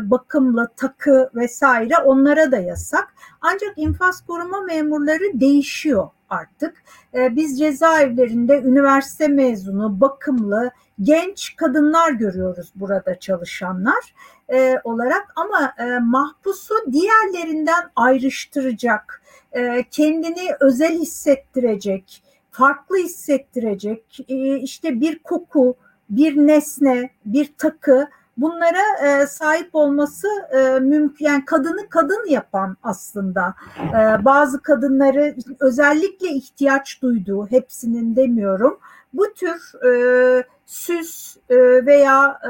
bakımlı, 0.09 0.69
takı 0.77 1.29
vesaire 1.35 1.97
onlara 1.97 2.51
da 2.51 2.57
yasak. 2.57 3.13
Ancak 3.41 3.73
infaz 3.75 4.25
koruma 4.25 4.61
memurları 4.61 5.39
değişiyor 5.39 6.09
artık. 6.29 6.83
E, 7.13 7.35
biz 7.35 7.59
cezaevlerinde 7.59 8.61
üniversite 8.61 9.27
mezunu, 9.27 10.01
bakımlı, 10.01 10.71
genç 11.01 11.55
kadınlar 11.55 12.11
görüyoruz 12.11 12.71
burada 12.75 13.19
çalışanlar 13.19 14.13
e, 14.53 14.81
olarak 14.83 15.33
ama 15.35 15.73
e, 15.77 15.99
mahpusu 15.99 16.73
diğerlerinden 16.91 17.89
ayrıştıracak, 17.95 19.21
e, 19.51 19.83
kendini 19.91 20.49
özel 20.59 20.99
hissettirecek, 20.99 22.23
farklı 22.51 22.97
hissettirecek, 22.97 24.19
e, 24.29 24.57
işte 24.57 25.01
bir 25.01 25.19
koku, 25.19 25.75
bir 26.09 26.37
nesne, 26.37 27.09
bir 27.25 27.53
takı 27.57 28.07
bunlara 28.41 28.81
e, 29.05 29.27
sahip 29.27 29.69
olması 29.73 30.27
e, 30.51 30.79
mümkün. 30.79 31.25
Yani 31.25 31.45
kadını 31.45 31.89
kadın 31.89 32.29
yapan 32.29 32.77
aslında 32.83 33.55
e, 33.79 34.25
bazı 34.25 34.61
kadınları 34.61 35.35
özellikle 35.59 36.27
ihtiyaç 36.27 37.01
duyduğu 37.01 37.47
hepsinin 37.47 38.15
demiyorum. 38.15 38.79
Bu 39.13 39.33
tür 39.33 39.85
e, 39.85 40.43
süs 40.65 41.37
e, 41.49 41.55
veya 41.85 42.39
e, 42.43 42.49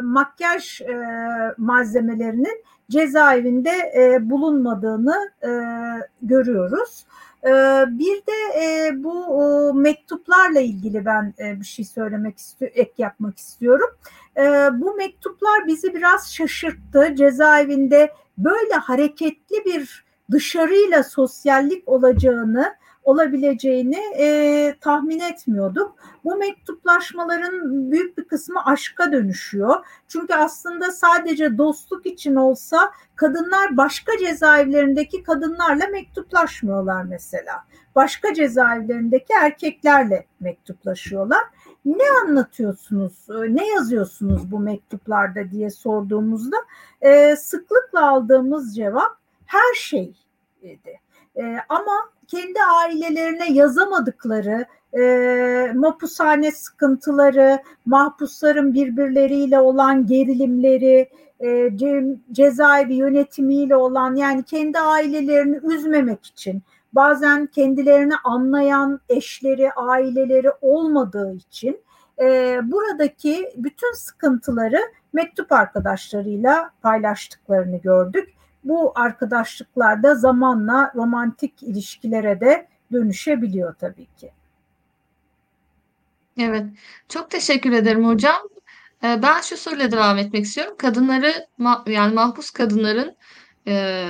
makyaj 0.00 0.80
e, 0.80 0.96
malzemelerinin 1.58 2.64
cezaevinde 2.90 3.92
e, 3.96 4.30
bulunmadığını 4.30 5.30
e, 5.42 5.50
görüyoruz. 6.22 7.06
E, 7.44 7.50
bir 7.88 8.16
de 8.16 8.62
e, 8.62 8.90
bu 9.04 9.42
e, 9.42 9.72
mektuplarla 9.78 10.60
ilgili 10.60 11.04
ben 11.04 11.34
e, 11.38 11.60
bir 11.60 11.66
şey 11.66 11.84
söylemek 11.84 12.38
istiyorum, 12.38 12.76
ek 12.78 12.92
yapmak 12.98 13.38
istiyorum. 13.38 13.90
E, 14.36 14.42
bu 14.72 14.94
mektuplar 14.94 15.66
bizi 15.66 15.94
biraz 15.94 16.34
şaşırttı. 16.34 17.14
Cezaevinde 17.14 18.12
böyle 18.38 18.74
hareketli 18.74 19.64
bir 19.64 20.04
dışarıyla 20.30 21.02
sosyallik 21.02 21.88
olacağını 21.88 22.74
olabileceğini 23.06 24.00
e, 24.18 24.74
tahmin 24.80 25.20
etmiyorduk. 25.20 25.96
Bu 26.24 26.36
mektuplaşmaların 26.36 27.90
büyük 27.90 28.18
bir 28.18 28.24
kısmı 28.24 28.64
aşka 28.64 29.12
dönüşüyor. 29.12 29.86
Çünkü 30.08 30.34
aslında 30.34 30.92
sadece 30.92 31.58
dostluk 31.58 32.06
için 32.06 32.34
olsa 32.34 32.92
kadınlar 33.16 33.76
başka 33.76 34.12
cezaevlerindeki 34.18 35.22
kadınlarla 35.22 35.86
mektuplaşmıyorlar 35.86 37.02
mesela. 37.02 37.64
Başka 37.94 38.34
cezaevlerindeki 38.34 39.32
erkeklerle 39.42 40.26
mektuplaşıyorlar. 40.40 41.42
Ne 41.84 42.10
anlatıyorsunuz, 42.24 43.26
ne 43.28 43.68
yazıyorsunuz 43.68 44.50
bu 44.50 44.58
mektuplarda 44.58 45.50
diye 45.50 45.70
sorduğumuzda 45.70 46.56
e, 47.00 47.36
sıklıkla 47.36 48.08
aldığımız 48.08 48.76
cevap 48.76 49.16
her 49.46 49.74
şey 49.74 50.14
dedi. 50.62 51.00
E, 51.36 51.56
ama 51.68 52.15
kendi 52.28 52.58
ailelerine 52.62 53.52
yazamadıkları 53.52 54.66
e, 54.98 55.72
mapushane 55.74 56.50
sıkıntıları, 56.50 57.58
mahpusların 57.86 58.74
birbirleriyle 58.74 59.58
olan 59.58 60.06
gerilimleri, 60.06 61.08
e, 61.40 61.76
ce, 61.76 62.04
cezaevi 62.32 62.94
yönetimiyle 62.94 63.76
olan 63.76 64.14
yani 64.14 64.42
kendi 64.42 64.78
ailelerini 64.78 65.56
üzmemek 65.74 66.26
için 66.26 66.62
bazen 66.92 67.46
kendilerini 67.46 68.14
anlayan 68.24 69.00
eşleri, 69.08 69.72
aileleri 69.72 70.50
olmadığı 70.60 71.34
için 71.34 71.80
e, 72.20 72.58
buradaki 72.62 73.52
bütün 73.56 73.92
sıkıntıları 73.94 74.80
mektup 75.12 75.52
arkadaşlarıyla 75.52 76.70
paylaştıklarını 76.82 77.76
gördük 77.76 78.35
bu 78.68 78.92
arkadaşlıklarda 78.94 80.14
zamanla 80.14 80.92
romantik 80.94 81.62
ilişkilere 81.62 82.40
de 82.40 82.68
dönüşebiliyor 82.92 83.74
tabii 83.74 84.06
ki. 84.16 84.30
Evet, 86.38 86.64
çok 87.08 87.30
teşekkür 87.30 87.72
ederim 87.72 88.06
hocam. 88.06 88.36
Ee, 89.04 89.22
ben 89.22 89.40
şu 89.40 89.56
soruyla 89.56 89.92
devam 89.92 90.18
etmek 90.18 90.44
istiyorum. 90.44 90.74
Kadınları, 90.78 91.32
yani 91.86 92.14
mahpus 92.14 92.50
kadınların 92.50 93.16
e, 93.66 94.04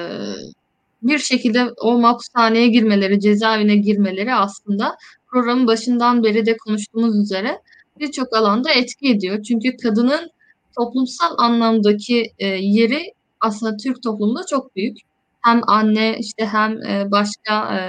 bir 1.02 1.18
şekilde 1.18 1.64
o 1.80 1.98
mahpushaneye 1.98 2.68
girmeleri, 2.68 3.20
cezaevine 3.20 3.76
girmeleri 3.76 4.34
aslında 4.34 4.96
programın 5.26 5.66
başından 5.66 6.24
beri 6.24 6.46
de 6.46 6.56
konuştuğumuz 6.56 7.18
üzere 7.18 7.60
birçok 8.00 8.36
alanda 8.36 8.70
etki 8.70 9.10
ediyor. 9.10 9.42
Çünkü 9.42 9.76
kadının 9.76 10.30
toplumsal 10.78 11.34
anlamdaki 11.38 12.32
e, 12.38 12.46
yeri 12.46 13.12
aslında 13.46 13.76
Türk 13.76 14.02
toplumunda 14.02 14.40
çok 14.50 14.76
büyük. 14.76 14.98
Hem 15.40 15.60
anne 15.66 16.18
işte 16.18 16.46
hem 16.46 16.82
e, 16.82 17.10
başka 17.10 17.78
e, 17.78 17.80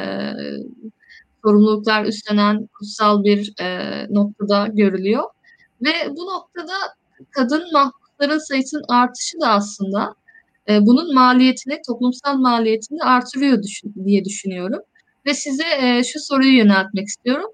sorumluluklar 1.46 2.06
üstlenen 2.06 2.68
kutsal 2.68 3.24
bir 3.24 3.54
e, 3.62 4.08
noktada 4.10 4.68
görülüyor. 4.68 5.24
Ve 5.86 5.92
bu 6.10 6.26
noktada 6.26 6.74
kadın 7.32 7.64
mahpusların 7.74 8.48
sayısının 8.48 8.84
artışı 8.88 9.42
da 9.42 9.48
aslında 9.50 10.16
bunun 10.70 11.14
maliyetini, 11.16 11.82
toplumsal 11.88 12.38
maliyetini 12.38 13.04
artırıyor 13.04 13.64
düşün, 13.64 13.94
diye 14.06 14.26
düşünüyorum. 14.26 14.80
Ve 15.26 15.34
size 15.34 15.64
şu 16.04 16.20
soruyu 16.20 16.58
yöneltmek 16.58 17.08
istiyorum. 17.08 17.52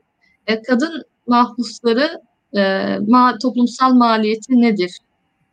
Kadın 0.68 1.04
mahpusları 1.28 2.22
ma, 3.08 3.38
toplumsal 3.42 3.94
maliyeti 3.94 4.62
nedir? 4.62 4.98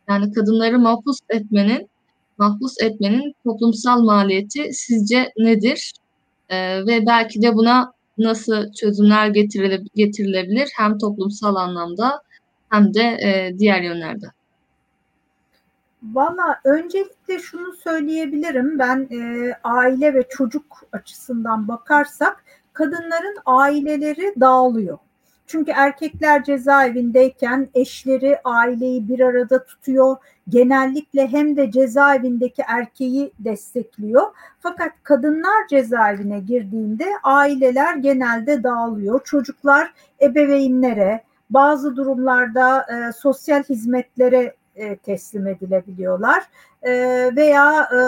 Yani 0.09 0.33
kadınları 0.33 0.79
mahpus 0.79 1.19
etmenin 1.29 1.90
mahpus 2.41 2.81
etmenin 2.81 3.35
toplumsal 3.43 4.01
maliyeti 4.01 4.73
sizce 4.73 5.31
nedir? 5.37 5.93
Ee, 6.49 6.85
ve 6.87 7.05
belki 7.05 7.41
de 7.41 7.55
buna 7.55 7.93
nasıl 8.17 8.73
çözümler 8.73 9.27
getirile, 9.27 9.81
getirilebilir 9.95 10.69
hem 10.77 10.97
toplumsal 10.97 11.55
anlamda 11.55 12.21
hem 12.69 12.93
de 12.93 13.01
e, 13.01 13.59
diğer 13.59 13.81
yönlerde? 13.81 14.25
Valla 16.03 16.59
öncelikle 16.63 17.39
şunu 17.39 17.73
söyleyebilirim. 17.73 18.79
Ben 18.79 19.07
e, 19.11 19.53
aile 19.63 20.13
ve 20.13 20.23
çocuk 20.29 20.65
açısından 20.91 21.67
bakarsak 21.67 22.43
kadınların 22.73 23.37
aileleri 23.45 24.33
dağılıyor. 24.39 24.97
Çünkü 25.47 25.71
erkekler 25.71 26.43
cezaevindeyken 26.43 27.69
eşleri 27.73 28.37
aileyi 28.43 29.09
bir 29.09 29.19
arada 29.19 29.65
tutuyor. 29.65 30.17
Genellikle 30.49 31.27
hem 31.27 31.57
de 31.57 31.71
cezaevindeki 31.71 32.63
erkeği 32.67 33.31
destekliyor. 33.39 34.23
Fakat 34.59 34.91
kadınlar 35.03 35.67
cezaevine 35.69 36.39
girdiğinde 36.39 37.05
aileler 37.23 37.95
genelde 37.95 38.63
dağılıyor. 38.63 39.23
Çocuklar 39.23 39.93
ebeveynlere, 40.21 41.23
bazı 41.49 41.95
durumlarda 41.95 42.81
e, 42.81 43.11
sosyal 43.11 43.63
hizmetlere 43.63 44.55
e, 44.75 44.97
teslim 44.97 45.47
edilebiliyorlar. 45.47 46.43
E, 46.81 46.91
veya 47.35 47.83
e, 47.83 47.99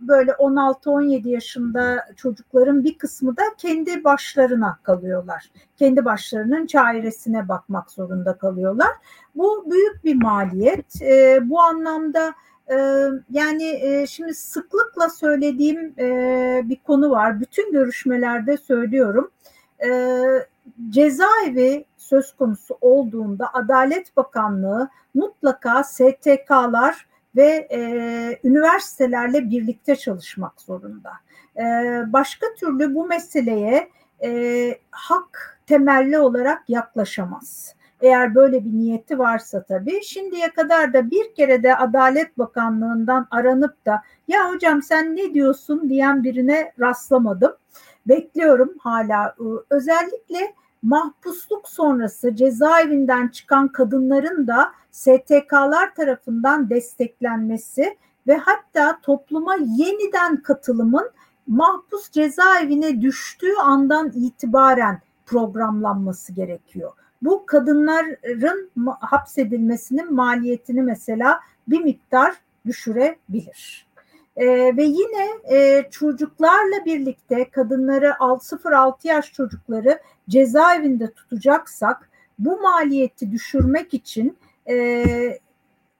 böyle 0.00 0.30
16-17 0.30 1.28
yaşında 1.28 2.04
çocukların 2.16 2.84
bir 2.84 2.98
kısmı 2.98 3.36
da 3.36 3.42
kendi 3.58 4.04
başlarına 4.04 4.78
kalıyorlar. 4.82 5.50
Kendi 5.76 6.04
başlarının 6.04 6.66
çaresine 6.66 7.48
bakmak 7.48 7.90
zorunda 7.90 8.38
kalıyorlar. 8.38 8.90
Bu 9.34 9.70
büyük 9.70 10.04
bir 10.04 10.14
maliyet. 10.14 10.94
Bu 11.42 11.60
anlamda 11.60 12.34
yani 13.30 14.04
şimdi 14.08 14.34
sıklıkla 14.34 15.08
söylediğim 15.08 15.96
bir 16.68 16.76
konu 16.76 17.10
var. 17.10 17.40
Bütün 17.40 17.72
görüşmelerde 17.72 18.56
söylüyorum. 18.56 19.30
Cezaevi 20.88 21.84
söz 22.08 22.36
konusu 22.36 22.78
olduğunda 22.80 23.54
Adalet 23.54 24.16
Bakanlığı 24.16 24.88
mutlaka 25.14 25.84
STK'lar 25.84 27.06
ve 27.36 27.68
e, 27.70 27.80
üniversitelerle 28.44 29.50
birlikte 29.50 29.96
çalışmak 29.96 30.60
zorunda. 30.60 31.12
E, 31.56 31.62
başka 32.12 32.46
türlü 32.60 32.94
bu 32.94 33.06
meseleye 33.06 33.88
e, 34.22 34.78
hak 34.90 35.60
temelli 35.66 36.18
olarak 36.18 36.70
yaklaşamaz. 36.70 37.74
Eğer 38.00 38.34
böyle 38.34 38.64
bir 38.64 38.72
niyeti 38.72 39.18
varsa 39.18 39.62
tabii. 39.62 40.04
Şimdiye 40.04 40.50
kadar 40.50 40.92
da 40.92 41.10
bir 41.10 41.34
kere 41.34 41.62
de 41.62 41.76
Adalet 41.76 42.38
Bakanlığı'ndan 42.38 43.26
aranıp 43.30 43.86
da 43.86 44.02
ya 44.28 44.52
hocam 44.52 44.82
sen 44.82 45.16
ne 45.16 45.34
diyorsun 45.34 45.88
diyen 45.88 46.24
birine 46.24 46.72
rastlamadım. 46.80 47.52
Bekliyorum 48.06 48.74
hala. 48.78 49.34
Özellikle 49.70 50.54
mahpusluk 50.82 51.68
sonrası 51.68 52.36
cezaevinden 52.36 53.28
çıkan 53.28 53.68
kadınların 53.68 54.46
da 54.46 54.72
STK'lar 54.90 55.94
tarafından 55.94 56.70
desteklenmesi 56.70 57.96
ve 58.26 58.36
hatta 58.36 59.00
topluma 59.02 59.54
yeniden 59.54 60.42
katılımın 60.42 61.10
mahpus 61.46 62.10
cezaevine 62.10 63.00
düştüğü 63.00 63.54
andan 63.62 64.12
itibaren 64.14 65.00
programlanması 65.26 66.32
gerekiyor. 66.32 66.92
Bu 67.22 67.46
kadınların 67.46 68.70
hapsedilmesinin 69.00 70.14
maliyetini 70.14 70.82
mesela 70.82 71.40
bir 71.68 71.80
miktar 71.80 72.34
düşürebilir. 72.66 73.87
Ee, 74.38 74.76
ve 74.76 74.84
yine 74.84 75.28
e, 75.50 75.88
çocuklarla 75.90 76.84
birlikte 76.86 77.50
kadınları 77.50 78.08
0-6 78.08 79.08
yaş 79.08 79.32
çocukları 79.32 79.98
cezaevinde 80.28 81.12
tutacaksak 81.12 82.10
bu 82.38 82.60
maliyeti 82.60 83.32
düşürmek 83.32 83.94
için 83.94 84.38
e, 84.68 85.04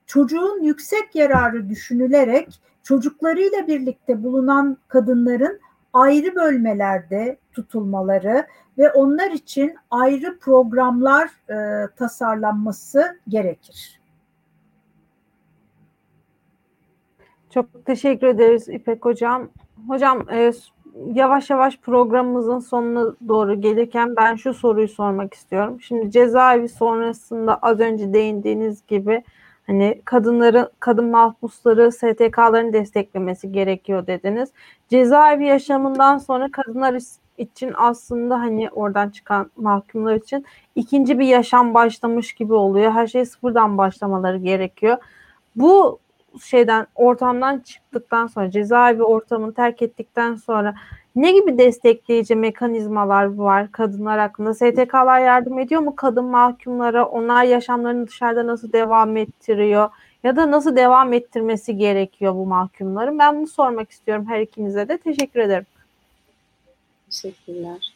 çocuğun 0.07 0.63
yüksek 0.63 1.15
yararı 1.15 1.69
düşünülerek 1.69 2.61
çocuklarıyla 2.83 3.67
birlikte 3.67 4.23
bulunan 4.23 4.77
kadınların 4.89 5.61
ayrı 5.93 6.35
bölmelerde 6.35 7.39
tutulmaları 7.53 8.47
ve 8.79 8.91
onlar 8.91 9.31
için 9.31 9.77
ayrı 9.91 10.39
programlar 10.39 11.31
e, 11.51 11.89
tasarlanması 11.97 13.19
gerekir. 13.29 13.98
Çok 17.55 17.87
teşekkür 17.87 18.27
ederiz 18.27 18.69
İpek 18.69 19.05
Hocam. 19.05 19.49
Hocam 19.89 20.31
e, 20.31 20.53
yavaş 21.15 21.51
yavaş 21.51 21.79
programımızın 21.79 22.59
sonuna 22.59 23.15
doğru 23.29 23.61
gelirken 23.61 24.17
ben 24.17 24.37
şu 24.37 24.55
soruyu 24.55 24.89
sormak 24.89 25.35
istiyorum. 25.35 25.81
Şimdi 25.81 26.11
cezaevi 26.11 26.69
sonrasında 26.69 27.59
az 27.63 27.81
önce 27.81 28.13
değindiğiniz 28.13 28.87
gibi 28.87 29.23
hani 29.67 30.03
kadınları, 30.05 30.71
kadın 30.81 31.11
mahpusları 31.11 31.93
STK'ların 31.93 32.73
desteklemesi 32.73 33.53
gerekiyor 33.53 34.07
dediniz. 34.07 34.53
Cezaevi 34.89 35.47
yaşamından 35.47 36.19
sonra 36.19 36.49
kadınlar 36.53 36.99
için 37.39 37.73
aslında 37.77 38.41
hani 38.41 38.71
oradan 38.71 39.11
çıkan 39.11 39.51
mahkumlar 39.57 40.15
için 40.15 40.45
ikinci 40.75 41.19
bir 41.19 41.27
yaşam 41.27 41.75
başlamış 41.75 42.33
gibi 42.33 42.55
oluyor. 42.55 42.93
Her 42.93 43.07
şey 43.07 43.25
sıfırdan 43.25 43.79
başlamaları 43.79 44.39
gerekiyor. 44.39 44.97
Bu 45.57 45.99
şeyden 46.43 46.87
ortamdan 46.95 47.59
çıktıktan 47.59 48.27
sonra 48.27 48.51
cezaevi 48.51 49.03
ortamını 49.03 49.55
terk 49.55 49.83
ettikten 49.83 50.35
sonra 50.35 50.75
ne 51.17 51.33
gibi 51.33 51.59
destekleyici 51.59 52.35
mekanizmalar 52.35 53.35
var 53.35 53.73
kadınlar 53.73 54.19
hakkında? 54.19 54.55
STK'lar 54.55 55.21
yardım 55.21 55.59
ediyor 55.59 55.81
mu 55.81 55.97
kadın 55.97 56.25
mahkumlara? 56.25 57.07
Onlar 57.07 57.45
yaşamlarını 57.45 58.07
dışarıda 58.07 58.47
nasıl 58.47 58.73
devam 58.73 59.17
ettiriyor? 59.17 59.91
Ya 60.25 60.37
da 60.37 60.51
nasıl 60.51 60.77
devam 60.77 61.13
ettirmesi 61.13 61.77
gerekiyor 61.77 62.35
bu 62.35 62.47
mahkumların? 62.47 63.19
Ben 63.19 63.37
bunu 63.37 63.47
sormak 63.47 63.91
istiyorum 63.91 64.27
her 64.29 64.41
ikinize 64.41 64.89
de. 64.89 64.99
Teşekkür 64.99 65.41
ederim. 65.41 65.67
Teşekkürler. 67.11 67.95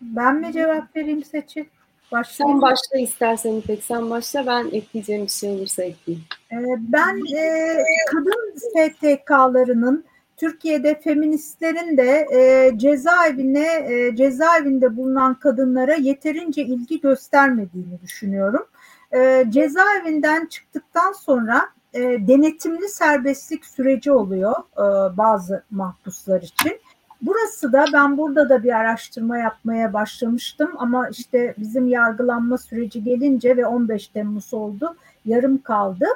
Ben 0.00 0.36
mi 0.36 0.52
cevap 0.52 0.96
vereyim 0.96 1.24
Seçil? 1.24 1.64
Başlayayım. 2.12 2.60
Sen 2.60 2.70
başla 2.70 2.98
istersen 2.98 3.54
İpek. 3.54 3.84
Sen 3.84 4.10
başla 4.10 4.46
ben 4.46 4.66
ekleyeceğim 4.72 5.24
bir 5.24 5.30
şey 5.30 5.50
olursa 5.50 5.82
ekleyeyim. 5.82 6.24
Ee, 6.52 6.56
ben 6.78 7.36
e, 7.36 7.82
kadın 8.12 8.54
STK'larının 8.56 10.04
Türkiye'de 10.36 11.00
feministlerin 11.00 11.96
de 11.96 12.26
e, 12.34 12.78
cezaevine 12.78 13.86
e, 13.88 14.16
cezaevinde 14.16 14.96
bulunan 14.96 15.34
kadınlara 15.34 15.94
yeterince 15.94 16.62
ilgi 16.62 17.00
göstermediğini 17.00 18.00
düşünüyorum. 18.02 18.66
E, 19.14 19.44
cezaevinden 19.48 20.46
çıktıktan 20.46 21.12
sonra 21.12 21.68
e, 21.94 22.00
denetimli 22.00 22.88
serbestlik 22.88 23.66
süreci 23.66 24.12
oluyor 24.12 24.54
e, 24.72 25.16
bazı 25.16 25.64
mahpuslar 25.70 26.42
için. 26.42 26.80
Burası 27.22 27.72
da 27.72 27.84
ben 27.92 28.18
burada 28.18 28.48
da 28.48 28.62
bir 28.62 28.72
araştırma 28.72 29.38
yapmaya 29.38 29.92
başlamıştım 29.92 30.70
ama 30.78 31.08
işte 31.08 31.54
bizim 31.58 31.88
yargılanma 31.88 32.58
süreci 32.58 33.04
gelince 33.04 33.56
ve 33.56 33.66
15 33.66 34.08
Temmuz 34.08 34.54
oldu 34.54 34.96
yarım 35.24 35.58
kaldı. 35.58 36.06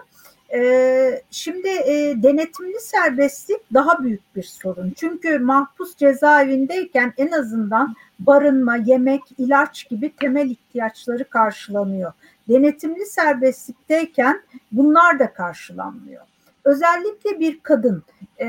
Ee, 0.54 1.22
şimdi 1.30 1.68
e, 1.68 2.22
denetimli 2.22 2.80
serbestlik 2.80 3.74
daha 3.74 4.04
büyük 4.04 4.36
bir 4.36 4.42
sorun. 4.42 4.92
Çünkü 4.96 5.38
mahpus 5.38 5.96
cezaevindeyken 5.96 7.12
en 7.16 7.30
azından 7.30 7.94
barınma, 8.18 8.76
yemek, 8.76 9.22
ilaç 9.38 9.88
gibi 9.88 10.12
temel 10.16 10.50
ihtiyaçları 10.50 11.24
karşılanıyor. 11.24 12.12
Denetimli 12.48 13.06
serbestlikteyken 13.06 14.42
bunlar 14.72 15.18
da 15.18 15.32
karşılanmıyor 15.32 16.22
özellikle 16.66 17.40
bir 17.40 17.60
kadın 17.60 18.02
e, 18.40 18.46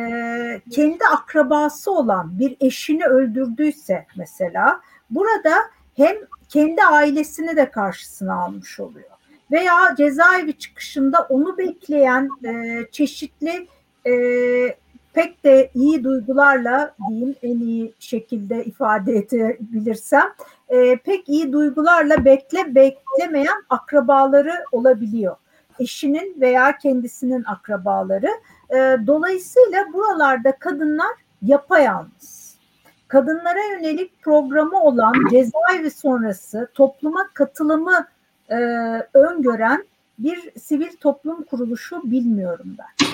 kendi 0.72 1.04
akrabası 1.14 1.92
olan 1.92 2.40
bir 2.40 2.58
eşini 2.60 3.06
öldürdüyse 3.06 4.06
mesela 4.18 4.82
burada 5.10 5.54
hem 5.96 6.16
kendi 6.50 6.84
ailesini 6.84 7.56
de 7.56 7.72
karşısına 7.72 8.44
almış 8.44 8.80
oluyor. 8.80 9.10
Veya 9.52 9.96
cezaevi 9.98 10.54
çıkışında 10.58 11.28
onu 11.30 11.58
bekleyen 11.58 12.30
e, 12.46 12.82
çeşitli 12.92 13.68
e, 14.08 14.14
pek 15.14 15.44
de 15.44 15.72
iyi 15.74 16.04
duygularla 16.04 16.96
diyeyim 17.10 17.36
en 17.44 17.60
iyi 17.60 17.94
şekilde 18.00 18.66
ifade 18.66 19.16
edebilirsem 19.16 20.34
e, 20.70 20.96
pek 20.96 21.30
iyi 21.30 21.54
duygularla 21.54 22.26
bekle 22.26 22.76
beklemeyen 22.76 23.64
akrabaları 23.70 24.54
olabiliyor 24.72 25.36
eşinin 25.80 26.42
veya 26.42 26.78
kendisinin 26.78 27.44
akrabaları. 27.44 28.30
E, 28.70 28.98
dolayısıyla 29.08 29.94
buralarda 29.94 30.52
kadınlar 30.52 31.16
yapayalnız. 31.42 32.58
Kadınlara 33.08 33.64
yönelik 33.74 34.22
programı 34.22 34.84
olan 34.84 35.14
cezaevi 35.32 35.92
sonrası 35.92 36.72
topluma 36.74 37.30
katılımı 37.34 38.08
e, 38.50 38.56
öngören 39.14 39.86
bir 40.20 40.60
sivil 40.60 40.96
toplum 41.00 41.44
kuruluşu 41.44 42.12
bilmiyorum 42.12 42.78
ben. 42.78 43.08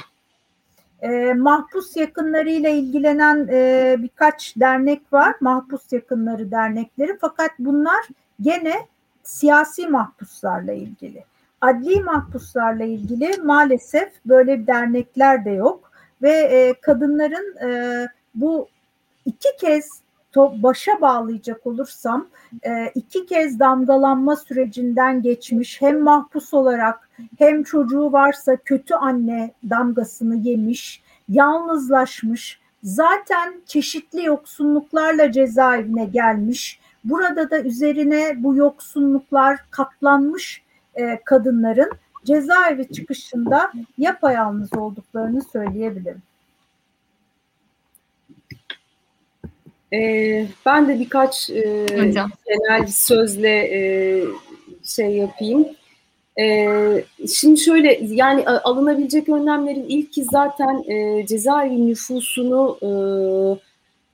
E, 1.09 1.34
mahpus 1.34 1.97
yakınlarıyla 1.97 2.70
ilgilenen 2.70 3.47
e, 3.51 3.95
birkaç 3.99 4.55
dernek 4.55 5.14
var. 5.14 5.36
Mahpus 5.41 5.93
yakınları 5.93 6.51
dernekleri 6.51 7.18
fakat 7.22 7.51
bunlar 7.59 8.07
gene 8.41 8.88
siyasi 9.24 9.88
mahpuslarla 9.88 10.74
ilgili 10.74 11.24
adli 11.64 12.03
mahpuslarla 12.03 12.84
ilgili 12.84 13.32
maalesef 13.43 14.11
böyle 14.26 14.68
dernekler 14.68 15.45
de 15.45 15.49
yok 15.49 15.91
ve 16.22 16.32
e, 16.32 16.74
kadınların 16.82 17.57
e, 17.68 18.07
bu 18.36 18.68
iki 19.26 19.49
kez 19.59 19.89
başa 20.36 21.01
bağlayacak 21.01 21.68
olursam 21.68 22.28
e, 22.64 22.91
iki 22.95 23.26
kez 23.26 23.59
damgalanma 23.59 24.36
sürecinden 24.36 25.22
geçmiş 25.22 25.82
hem 25.82 26.01
mahpus 26.01 26.53
olarak 26.53 27.09
hem 27.38 27.64
çocuğu 27.64 28.11
varsa 28.11 28.55
kötü 28.55 28.93
anne 28.93 29.51
damgasını 29.70 30.36
yemiş, 30.36 31.03
yalnızlaşmış, 31.30 32.59
zaten 32.84 33.53
çeşitli 33.66 34.26
yoksunluklarla 34.26 35.32
cezaevine 35.32 36.05
gelmiş. 36.05 36.80
Burada 37.03 37.49
da 37.51 37.61
üzerine 37.61 38.34
bu 38.38 38.55
yoksunluklar 38.55 39.59
katlanmış 39.72 40.62
e, 40.95 41.19
kadınların 41.25 41.91
cezaevi 42.25 42.91
çıkışında 42.91 43.71
yapayalnız 43.97 44.73
olduklarını 44.73 45.41
söyleyebilirim. 45.53 46.21
Ee, 49.93 50.47
ben 50.65 50.87
de 50.87 50.99
birkaç 50.99 51.49
e, 51.49 51.61
genel 52.47 52.87
sözle 52.87 53.49
e, 53.49 54.23
şey 54.83 55.11
yapayım. 55.17 55.67
E, 56.39 56.67
şimdi 57.39 57.59
şöyle 57.59 57.99
yani 58.01 58.47
alınabilecek 58.47 59.29
önlemlerin 59.29 59.85
ilki 59.87 60.23
zaten 60.23 60.83
e, 60.91 61.25
cezaevi 61.25 61.87
nüfusunu 61.87 62.77
e, 62.81 62.89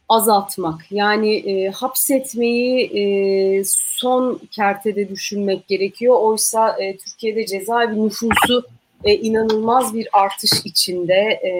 azaltmak. 0.10 0.92
Yani 0.92 1.36
e, 1.36 1.70
hapsetmeyi 1.70 2.86
e, 2.86 3.64
son 3.66 4.42
kertede 4.52 5.10
düşünmek 5.10 5.68
gerekiyor. 5.68 6.16
Oysa 6.22 6.84
e, 6.84 6.98
Türkiye'de 6.98 7.46
cezaevi 7.46 8.06
nüfusu 8.06 8.66
e, 9.04 9.16
inanılmaz 9.16 9.94
bir 9.94 10.08
artış 10.14 10.52
içinde. 10.66 11.40
E, 11.44 11.52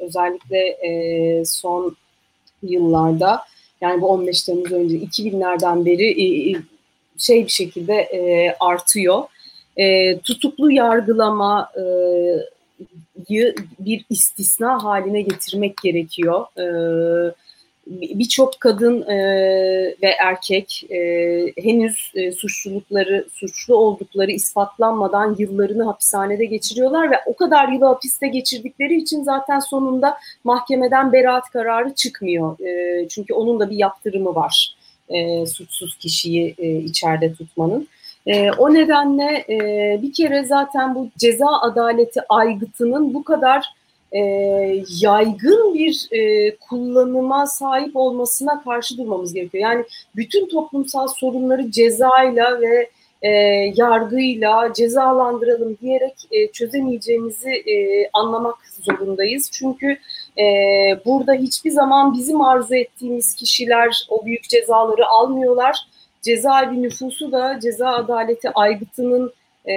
özellikle 0.00 0.58
e, 0.58 1.44
son 1.44 1.96
yıllarda 2.62 3.42
yani 3.80 4.00
bu 4.00 4.08
15 4.08 4.42
Temmuz 4.42 4.72
önce 4.72 4.96
2000'lerden 4.96 5.84
beri 5.84 6.22
e, 6.22 6.56
şey 7.18 7.44
bir 7.44 7.50
şekilde 7.50 7.94
e, 7.94 8.54
artıyor. 8.60 9.22
E, 9.76 10.18
tutuklu 10.18 10.70
yargılama 10.70 11.70
e, 11.76 11.82
bir 13.78 14.04
istisna 14.10 14.84
haline 14.84 15.22
getirmek 15.22 15.76
gerekiyor. 15.76 16.46
E, 16.58 16.64
birçok 17.86 18.60
kadın 18.60 19.02
e, 19.02 19.16
ve 20.02 20.08
erkek 20.20 20.86
e, 20.90 20.98
henüz 21.62 22.12
e, 22.14 22.32
suçlulukları, 22.32 23.26
suçlu 23.32 23.76
oldukları 23.76 24.30
ispatlanmadan 24.30 25.36
yıllarını 25.38 25.84
hapishanede 25.84 26.44
geçiriyorlar 26.44 27.10
ve 27.10 27.16
o 27.26 27.36
kadar 27.36 27.68
yılı 27.68 27.84
hapiste 27.84 28.28
geçirdikleri 28.28 28.96
için 28.96 29.22
zaten 29.22 29.58
sonunda 29.58 30.18
mahkemeden 30.44 31.12
beraat 31.12 31.50
kararı 31.50 31.94
çıkmıyor. 31.94 32.60
E, 32.60 33.08
çünkü 33.08 33.34
onun 33.34 33.60
da 33.60 33.70
bir 33.70 33.76
yaptırımı 33.76 34.34
var 34.34 34.76
e, 35.08 35.46
suçsuz 35.46 35.96
kişiyi 35.96 36.54
e, 36.58 36.76
içeride 36.76 37.34
tutmanın. 37.34 37.88
E, 38.26 38.50
o 38.50 38.74
nedenle 38.74 39.44
e, 39.48 39.58
bir 40.02 40.12
kere 40.12 40.44
zaten 40.44 40.94
bu 40.94 41.08
ceza 41.18 41.46
adaleti 41.46 42.20
aygıtının 42.28 43.14
bu 43.14 43.24
kadar 43.24 43.64
e, 44.16 44.82
yaygın 45.00 45.74
bir 45.74 46.08
e, 46.10 46.56
kullanıma 46.56 47.46
sahip 47.46 47.96
olmasına 47.96 48.62
karşı 48.62 48.98
durmamız 48.98 49.34
gerekiyor. 49.34 49.62
Yani 49.62 49.84
bütün 50.16 50.48
toplumsal 50.48 51.08
sorunları 51.08 51.70
cezayla 51.70 52.60
ve 52.60 52.90
e, 53.22 53.30
yargıyla 53.76 54.72
cezalandıralım 54.72 55.78
diyerek 55.82 56.14
e, 56.30 56.46
çözemeyeceğimizi 56.52 57.50
e, 57.50 58.08
anlamak 58.12 58.56
zorundayız. 58.80 59.50
Çünkü 59.52 59.98
e, 60.38 60.44
burada 61.04 61.32
hiçbir 61.32 61.70
zaman 61.70 62.14
bizim 62.18 62.40
arzu 62.40 62.74
ettiğimiz 62.74 63.34
kişiler 63.34 64.06
o 64.08 64.26
büyük 64.26 64.48
cezaları 64.48 65.06
almıyorlar. 65.06 65.76
Cezaevi 66.22 66.82
nüfusu 66.82 67.32
da 67.32 67.60
ceza 67.62 67.88
adaleti 67.88 68.50
aygıtının 68.50 69.32
e, 69.68 69.74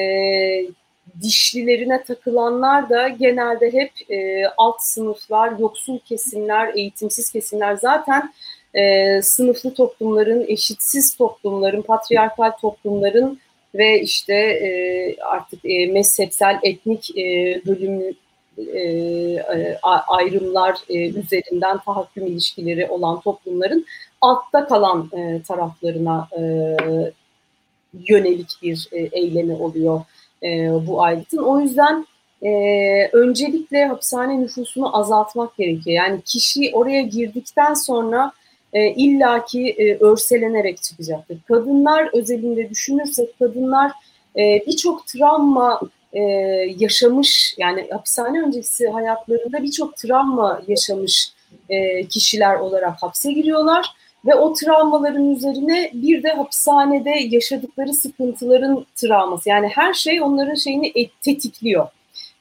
dişlilerine 1.22 2.04
takılanlar 2.04 2.90
da 2.90 3.08
genelde 3.08 3.74
hep 3.74 3.92
e, 4.12 4.48
alt 4.58 4.82
sınıflar, 4.82 5.60
yoksul 5.60 6.00
kesimler, 6.00 6.74
eğitimsiz 6.76 7.32
kesimler. 7.32 7.76
Zaten 7.76 8.34
e, 8.74 9.22
sınıflı 9.22 9.74
toplumların, 9.74 10.46
eşitsiz 10.48 11.16
toplumların, 11.16 11.82
patriarkal 11.82 12.52
toplumların 12.52 13.40
ve 13.76 14.02
işte 14.02 14.34
e, 14.34 15.16
artık 15.22 15.60
e, 15.66 15.88
mezhepsel, 15.88 16.60
etnik 16.64 17.18
e, 17.18 17.62
bölüm 17.66 18.16
e, 18.58 18.80
e 18.80 19.78
ayrımlar 20.08 20.78
e, 20.90 21.10
üzerinden 21.10 21.78
tahakküm 21.78 22.28
ilişkileri 22.28 22.88
olan 22.88 23.22
toplumların 23.22 23.86
altta 24.22 24.68
kalan 24.68 25.10
e, 25.18 25.42
taraflarına 25.42 26.28
e, 26.38 26.42
yönelik 27.94 28.50
bir 28.62 28.88
e, 28.92 28.98
eylemi 28.98 29.54
oluyor 29.54 30.02
e, 30.44 30.72
bu 30.88 31.04
aygıtın. 31.04 31.38
O 31.38 31.60
yüzden 31.60 32.06
e, 32.42 32.50
öncelikle 33.14 33.86
hapishane 33.86 34.42
nüfusunu 34.42 34.98
azaltmak 34.98 35.58
gerekiyor. 35.58 35.96
Yani 35.96 36.22
kişi 36.22 36.72
oraya 36.74 37.02
girdikten 37.02 37.74
sonra 37.74 38.32
e, 38.74 38.90
illaki 38.90 39.70
e, 39.70 39.98
örselenerek 39.98 40.82
çıkacaktır. 40.82 41.38
Kadınlar 41.48 42.10
özelinde 42.14 42.70
düşünürsek 42.70 43.40
kadınlar 43.40 43.92
e, 44.38 44.64
birçok 44.68 45.08
travma 45.08 45.82
e, 46.14 46.22
yaşamış 46.78 47.56
yani 47.58 47.88
hapishane 47.92 48.42
öncesi 48.42 48.88
hayatlarında 48.88 49.64
birçok 49.64 49.98
travma 49.98 50.62
yaşamış 50.68 51.32
e, 51.70 52.04
kişiler 52.06 52.56
olarak 52.56 53.04
hapse 53.04 53.32
giriyorlar 53.32 53.96
ve 54.26 54.36
o 54.36 54.54
travmaların 54.54 55.36
üzerine 55.36 55.92
bir 55.94 56.24
de 56.24 56.30
hapishanede 56.30 57.10
yaşadıkları 57.10 57.94
sıkıntıların 57.94 58.86
travması. 58.96 59.50
Yani 59.50 59.68
her 59.68 59.94
şey 59.94 60.22
onların 60.22 60.56
şeyini 60.56 61.10
tetikliyor. 61.22 61.88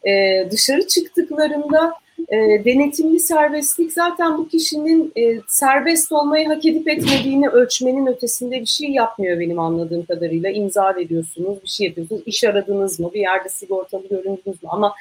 Ee, 0.07 0.49
dışarı 0.51 0.87
çıktıklarında 0.87 1.95
e, 2.29 2.37
denetimli 2.65 3.21
serbestlik 3.21 3.93
zaten 3.93 4.39
bu 4.39 4.49
kişinin 4.49 5.13
e, 5.17 5.41
serbest 5.49 6.13
olmayı 6.13 6.49
hak 6.49 6.67
edip 6.67 6.89
etmediğini 6.89 7.49
ölçmenin 7.49 8.07
ötesinde 8.07 8.61
bir 8.61 8.67
şey 8.67 8.91
yapmıyor 8.91 9.41
benim 9.41 9.59
anladığım 9.59 10.05
kadarıyla. 10.07 10.51
İmza 10.51 10.97
veriyorsunuz, 10.97 11.63
bir 11.63 11.69
şey 11.69 11.87
yapıyorsunuz, 11.87 12.23
iş 12.27 12.45
aradınız 12.45 13.01
mı, 13.01 13.11
bir 13.15 13.21
yerde 13.21 13.49
sigortalı 13.49 14.09
göründünüz 14.09 14.63
mü? 14.63 14.69
Ama 14.69 14.95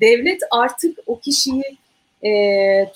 devlet 0.00 0.40
artık 0.50 0.98
o 1.06 1.18
kişiyi 1.18 1.76
e, 2.22 2.32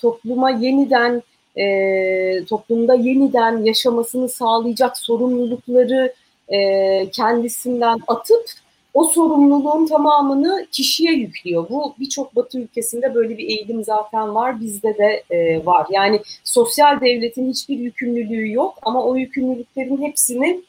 topluma 0.01 0.49
yeniden 0.49 1.21
e, 1.59 2.45
toplumda 2.45 2.93
yeniden 2.93 3.65
yaşamasını 3.65 4.29
sağlayacak 4.29 4.97
sorumlulukları 4.97 6.13
e, 6.49 7.09
kendisinden 7.09 7.99
atıp 8.07 8.45
o 8.93 9.03
sorumluluğun 9.03 9.85
tamamını 9.85 10.67
kişiye 10.71 11.11
yüklüyor. 11.13 11.69
Bu 11.69 11.95
birçok 11.99 12.35
Batı 12.35 12.59
ülkesinde 12.59 13.15
böyle 13.15 13.37
bir 13.37 13.47
eğilim 13.47 13.83
zaten 13.83 14.35
var, 14.35 14.61
bizde 14.61 14.97
de 14.97 15.23
e, 15.29 15.65
var. 15.65 15.87
Yani 15.89 16.21
sosyal 16.43 17.01
devletin 17.01 17.49
hiçbir 17.49 17.79
yükümlülüğü 17.79 18.51
yok 18.53 18.77
ama 18.81 19.03
o 19.03 19.15
yükümlülüklerin 19.15 20.01
hepsini 20.01 20.61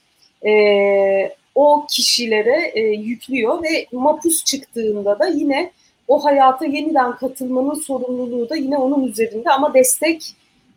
e, 0.47 0.53
o 1.55 1.86
kişilere 1.91 2.72
e, 2.74 2.80
yüklüyor 2.80 3.62
ve 3.62 3.86
mapus 3.93 4.45
çıktığında 4.45 5.18
da 5.18 5.26
yine 5.26 5.70
o 6.09 6.24
hayata 6.24 6.64
yeniden 6.64 7.16
katılmanın 7.16 7.74
sorumluluğu 7.74 8.49
da 8.49 8.57
yine 8.57 8.78
onun 8.78 9.05
üzerinde 9.05 9.51
ama 9.51 9.74
destek 9.74 10.34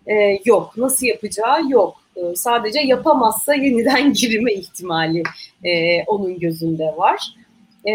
e, 0.07 0.39
yok. 0.45 0.77
Nasıl 0.77 1.05
yapacağı 1.05 1.69
yok. 1.69 1.95
E, 2.15 2.35
sadece 2.35 2.79
yapamazsa 2.79 3.53
yeniden 3.53 4.13
girme 4.21 4.53
ihtimali 4.53 5.23
e, 5.63 6.03
onun 6.03 6.39
gözünde 6.39 6.93
var. 6.97 7.33
E, 7.87 7.91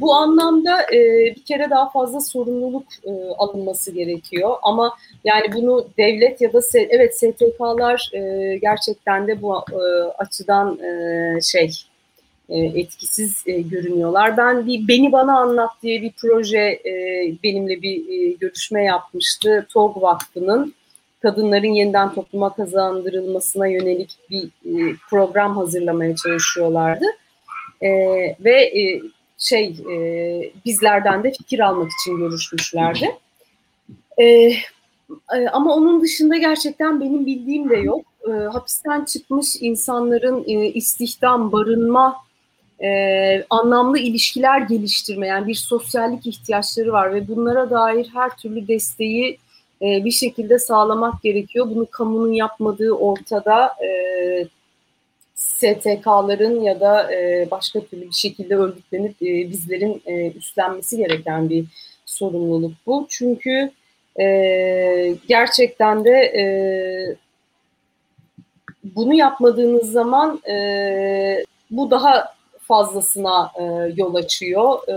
bu 0.00 0.14
anlamda 0.14 0.82
e, 0.82 0.98
bir 1.36 1.44
kere 1.44 1.70
daha 1.70 1.90
fazla 1.90 2.20
sorumluluk 2.20 2.84
e, 3.04 3.10
alınması 3.38 3.92
gerekiyor. 3.92 4.56
Ama 4.62 4.96
yani 5.24 5.52
bunu 5.54 5.88
devlet 5.98 6.40
ya 6.40 6.52
da 6.52 6.60
evet 6.74 7.16
STK'lar 7.16 8.10
e, 8.14 8.56
gerçekten 8.56 9.28
de 9.28 9.42
bu 9.42 9.56
e, 9.56 9.82
açıdan 10.18 10.78
e, 10.78 11.40
şey 11.40 11.70
e, 12.48 12.58
etkisiz 12.58 13.44
e, 13.46 13.60
görünüyorlar. 13.60 14.36
Ben 14.36 14.66
bir 14.66 14.88
Beni 14.88 15.12
Bana 15.12 15.38
Anlat 15.38 15.70
diye 15.82 16.02
bir 16.02 16.12
proje 16.20 16.58
e, 16.58 16.92
benimle 17.42 17.82
bir 17.82 18.08
e, 18.08 18.32
görüşme 18.32 18.84
yapmıştı. 18.84 19.66
TOG 19.72 20.02
Vakfı'nın 20.02 20.74
kadınların 21.22 21.72
yeniden 21.72 22.14
topluma 22.14 22.54
kazandırılmasına 22.54 23.66
yönelik 23.66 24.18
bir 24.30 24.44
e, 24.44 24.96
program 25.10 25.56
hazırlamaya 25.56 26.16
çalışıyorlardı. 26.16 27.04
E, 27.80 27.90
ve 28.40 28.62
e, 28.62 29.02
şey 29.38 29.76
e, 29.92 29.96
bizlerden 30.64 31.24
de 31.24 31.32
fikir 31.32 31.60
almak 31.60 31.90
için 32.00 32.16
görüşmüşlerdi. 32.16 33.16
E, 34.18 34.24
e, 34.24 35.48
ama 35.52 35.74
onun 35.74 36.02
dışında 36.02 36.36
gerçekten 36.36 37.00
benim 37.00 37.26
bildiğim 37.26 37.70
de 37.70 37.76
yok. 37.76 38.04
E, 38.28 38.32
hapisten 38.32 39.04
çıkmış 39.04 39.56
insanların 39.60 40.44
e, 40.46 40.66
istihdam, 40.66 41.52
barınma, 41.52 42.16
e, 42.84 43.44
anlamlı 43.50 43.98
ilişkiler 43.98 44.60
geliştirme, 44.60 45.26
yani 45.26 45.46
bir 45.46 45.54
sosyallik 45.54 46.26
ihtiyaçları 46.26 46.92
var 46.92 47.14
ve 47.14 47.28
bunlara 47.28 47.70
dair 47.70 48.08
her 48.12 48.36
türlü 48.36 48.68
desteği 48.68 49.38
e, 49.82 50.04
bir 50.04 50.10
şekilde 50.10 50.58
sağlamak 50.58 51.22
gerekiyor. 51.22 51.66
Bunu 51.70 51.86
kamunun 51.90 52.32
yapmadığı 52.32 52.92
ortada 52.92 53.66
e, 53.84 53.88
STK'ların 55.34 56.60
ya 56.60 56.80
da 56.80 57.12
e, 57.12 57.48
başka 57.50 57.80
türlü 57.80 58.02
bir 58.02 58.12
şekilde 58.12 58.56
örgütlenip 58.56 59.22
e, 59.22 59.50
bizlerin 59.50 60.02
e, 60.06 60.30
üstlenmesi 60.30 60.96
gereken 60.96 61.50
bir 61.50 61.64
sorumluluk 62.06 62.72
bu. 62.86 63.06
Çünkü 63.08 63.70
e, 64.20 65.16
gerçekten 65.28 66.04
de 66.04 66.10
e, 66.10 66.44
bunu 68.84 69.14
yapmadığınız 69.14 69.92
zaman 69.92 70.40
e, 70.48 71.44
bu 71.70 71.90
daha 71.90 72.34
fazlasına 72.72 73.50
e, 73.60 73.62
yol 73.96 74.14
açıyor. 74.14 74.88
E, 74.88 74.92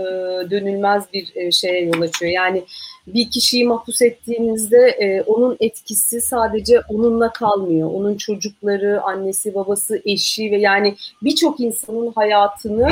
dönülmez 0.50 1.04
bir 1.12 1.32
e, 1.34 1.50
şeye 1.50 1.84
yol 1.84 2.00
açıyor. 2.00 2.32
Yani 2.32 2.64
bir 3.06 3.30
kişiyi 3.30 3.64
mahpus 3.64 4.02
ettiğinizde 4.02 4.88
e, 4.88 5.22
onun 5.22 5.56
etkisi 5.60 6.20
sadece 6.20 6.80
onunla 6.88 7.32
kalmıyor. 7.32 7.90
Onun 7.94 8.16
çocukları, 8.16 9.02
annesi, 9.02 9.54
babası, 9.54 10.02
eşi 10.04 10.50
ve 10.50 10.56
yani 10.56 10.94
birçok 11.22 11.60
insanın 11.60 12.12
hayatını 12.12 12.88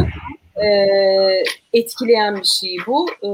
e, 0.56 0.68
etkileyen 1.72 2.36
bir 2.36 2.48
şey 2.60 2.76
bu. 2.86 3.06
E, 3.22 3.28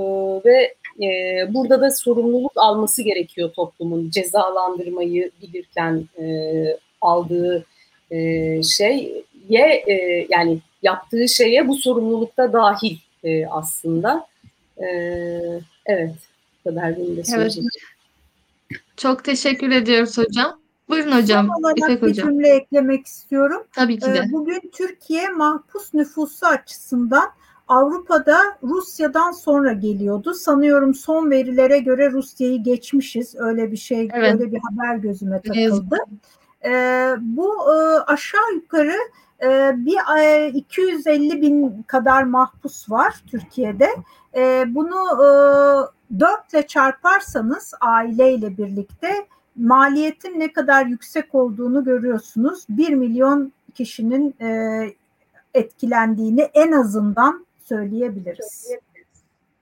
ve 0.44 0.74
e, 1.04 1.08
burada 1.54 1.80
da 1.80 1.90
sorumluluk 1.90 2.52
alması 2.56 3.02
gerekiyor 3.02 3.50
toplumun 3.56 4.10
cezalandırmayı 4.10 5.30
bilirken 5.42 6.04
e, 6.18 6.24
aldığı 7.00 7.64
e, 8.10 8.18
şey 8.62 9.24
ye 9.48 9.84
e, 9.86 10.26
yani 10.30 10.58
yaptığı 10.82 11.28
şeye 11.28 11.68
bu 11.68 11.74
sorumlulukta 11.74 12.52
dahil 12.52 12.98
e, 13.24 13.46
aslında. 13.46 14.26
E, 14.78 14.86
evet, 15.86 16.14
bu 16.64 16.70
kadar 16.70 16.96
benim 16.96 17.16
de 17.16 17.24
söyleyeceğim. 17.24 17.68
Evet. 17.72 18.80
Çok 18.96 19.24
teşekkür 19.24 19.70
ediyoruz 19.70 20.18
hocam. 20.18 20.60
Buyurun 20.88 21.12
hocam. 21.12 21.46
Son 21.46 21.62
olarak 21.62 21.78
İpek 21.78 22.02
bir 22.02 22.08
hocam. 22.08 22.28
cümle 22.28 22.48
eklemek 22.48 23.06
istiyorum. 23.06 23.62
Tabii 23.72 23.98
ki 23.98 24.06
de. 24.06 24.18
Ee, 24.18 24.32
Bugün 24.32 24.70
Türkiye 24.72 25.28
mahpus 25.28 25.94
nüfusu 25.94 26.46
açısından 26.46 27.30
Avrupa'da 27.68 28.38
Rusya'dan 28.62 29.32
sonra 29.32 29.72
geliyordu. 29.72 30.34
Sanıyorum 30.34 30.94
son 30.94 31.30
verilere 31.30 31.78
göre 31.78 32.10
Rusya'yı 32.10 32.62
geçmişiz. 32.62 33.34
Öyle 33.38 33.72
bir 33.72 33.76
şey, 33.76 34.08
Evet. 34.12 34.34
öyle 34.34 34.52
bir 34.52 34.60
haber 34.70 34.96
gözüme 34.96 35.40
Ne 35.46 35.62
yazık 35.62 35.84
Ee, 36.64 37.14
bu 37.20 37.54
e, 37.72 38.00
aşağı 38.00 38.54
yukarı 38.54 38.96
e, 39.42 39.72
bir 39.76 40.18
e, 40.18 40.48
250 40.48 41.42
bin 41.42 41.82
kadar 41.82 42.22
mahpus 42.22 42.90
var 42.90 43.22
Türkiye'de. 43.30 43.88
E, 44.36 44.64
bunu 44.68 44.96
e, 45.18 45.28
dörtle 46.20 46.66
çarparsanız 46.66 47.74
aileyle 47.80 48.58
birlikte 48.58 49.26
maliyetin 49.56 50.40
ne 50.40 50.52
kadar 50.52 50.86
yüksek 50.86 51.34
olduğunu 51.34 51.84
görüyorsunuz. 51.84 52.64
1 52.68 52.94
milyon 52.94 53.52
kişinin 53.74 54.34
e, 54.40 54.50
etkilendiğini 55.54 56.40
en 56.40 56.72
azından 56.72 57.46
söyleyebiliriz. 57.64 58.68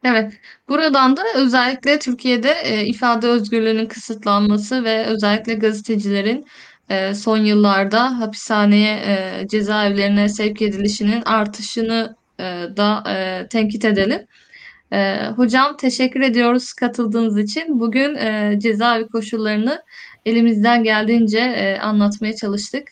Evet, 0.05 0.33
buradan 0.69 1.17
da 1.17 1.23
özellikle 1.35 1.99
Türkiye'de 1.99 2.53
e, 2.63 2.87
ifade 2.87 3.27
özgürlüğünün 3.27 3.87
kısıtlanması 3.87 4.85
ve 4.85 5.07
özellikle 5.07 5.55
gazetecilerin 5.55 6.47
e, 6.91 7.15
son 7.15 7.39
yıllarda 7.39 8.21
hapishaneye, 8.21 8.95
e, 8.95 9.49
cezaevlerine 9.49 10.29
sevk 10.29 10.63
edilişinin 10.63 11.23
artışını 11.23 12.17
e, 12.41 12.45
da 12.77 13.05
e, 13.09 13.49
tenkit 13.49 13.85
edelim. 13.85 14.27
E, 14.93 15.27
hocam 15.37 15.77
teşekkür 15.77 16.21
ediyoruz 16.21 16.73
katıldığınız 16.73 17.39
için. 17.39 17.81
Bugün 17.81 18.15
e, 18.15 18.55
cezaevi 18.59 19.09
koşullarını 19.09 19.83
elimizden 20.27 20.85
geldiğince 20.85 21.39
e, 21.39 21.79
anlatmaya 21.79 22.37
çalıştık. 22.37 22.89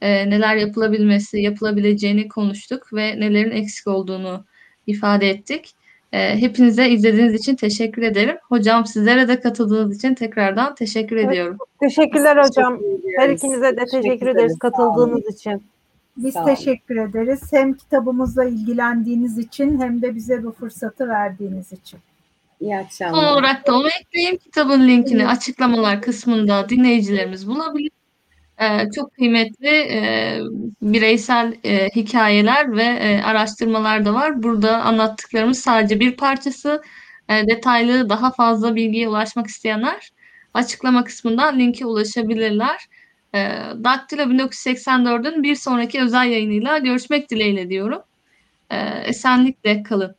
E, 0.00 0.30
neler 0.30 0.56
yapılabilmesi, 0.56 1.40
yapılabileceğini 1.40 2.28
konuştuk 2.28 2.92
ve 2.92 3.20
nelerin 3.20 3.50
eksik 3.50 3.86
olduğunu 3.86 4.44
ifade 4.86 5.30
ettik. 5.30 5.74
E, 6.14 6.40
hepinize 6.40 6.88
izlediğiniz 6.90 7.34
için 7.34 7.54
teşekkür 7.56 8.02
ederim. 8.02 8.36
Hocam 8.48 8.86
sizlere 8.86 9.28
de 9.28 9.40
katıldığınız 9.40 9.96
için 9.96 10.14
tekrardan 10.14 10.74
teşekkür 10.74 11.16
Evet. 11.16 11.28
ediyorum. 11.28 11.56
Teşekkürler 11.80 12.38
Biz 12.42 12.48
hocam. 12.48 12.78
teşekkür 12.78 13.18
Her 13.18 13.28
ikinize 13.28 13.62
de 13.62 13.76
Teşekkür 13.76 14.02
teşekkür 14.02 14.26
ederiz. 14.26 14.36
ederiz 14.44 14.58
katıldığınız 14.58 15.34
için. 15.34 15.62
Biz 16.16 16.34
Sağ 16.34 16.44
olun. 16.44 16.54
teşekkür 16.54 16.96
ederiz. 16.96 17.40
Hem 17.52 17.74
kitabımızla 17.74 18.44
ilgilendiğiniz 18.44 19.38
için 19.38 19.80
hem 19.80 20.02
de 20.02 20.14
bize 20.14 20.44
bu 20.44 20.52
fırsatı 20.52 21.08
verdiğiniz 21.08 21.72
için. 21.72 21.98
İyi 22.60 22.70
Son 22.72 22.78
akşamlar. 22.84 23.32
olarak 23.32 23.66
da 23.66 23.74
onu 23.76 23.88
ekleyeyim. 24.00 24.36
Kitabın 24.36 24.88
linkini 24.88 25.26
açıklamalar 25.28 26.02
kısmında 26.02 26.68
dinleyicilerimiz 26.68 27.48
bulabilir. 27.48 27.90
Ee, 28.60 28.90
çok 28.94 29.14
kıymetli 29.14 29.68
e, 29.68 30.38
bireysel 30.82 31.54
e, 31.64 31.88
hikayeler 31.96 32.76
ve 32.76 32.82
e, 32.82 33.22
araştırmalar 33.22 34.04
da 34.04 34.14
var. 34.14 34.42
Burada 34.42 34.82
anlattıklarımız 34.82 35.58
sadece 35.60 36.00
bir 36.00 36.16
parçası. 36.16 36.82
E, 37.28 37.46
detaylı 37.46 38.08
daha 38.08 38.32
fazla 38.32 38.74
bilgiye 38.74 39.08
ulaşmak 39.08 39.46
isteyenler 39.46 40.10
açıklama 40.54 41.04
kısmından 41.04 41.58
linke 41.58 41.86
ulaşabilirler. 41.86 42.86
E, 43.34 43.38
Daktilo 43.84 44.22
1984'ün 44.22 45.42
bir 45.42 45.54
sonraki 45.54 46.02
özel 46.02 46.26
yayınıyla 46.30 46.78
görüşmek 46.78 47.30
dileğiyle 47.30 47.68
diyorum. 47.70 48.02
E, 48.70 48.76
esenlikle 49.06 49.82
kalın. 49.82 50.16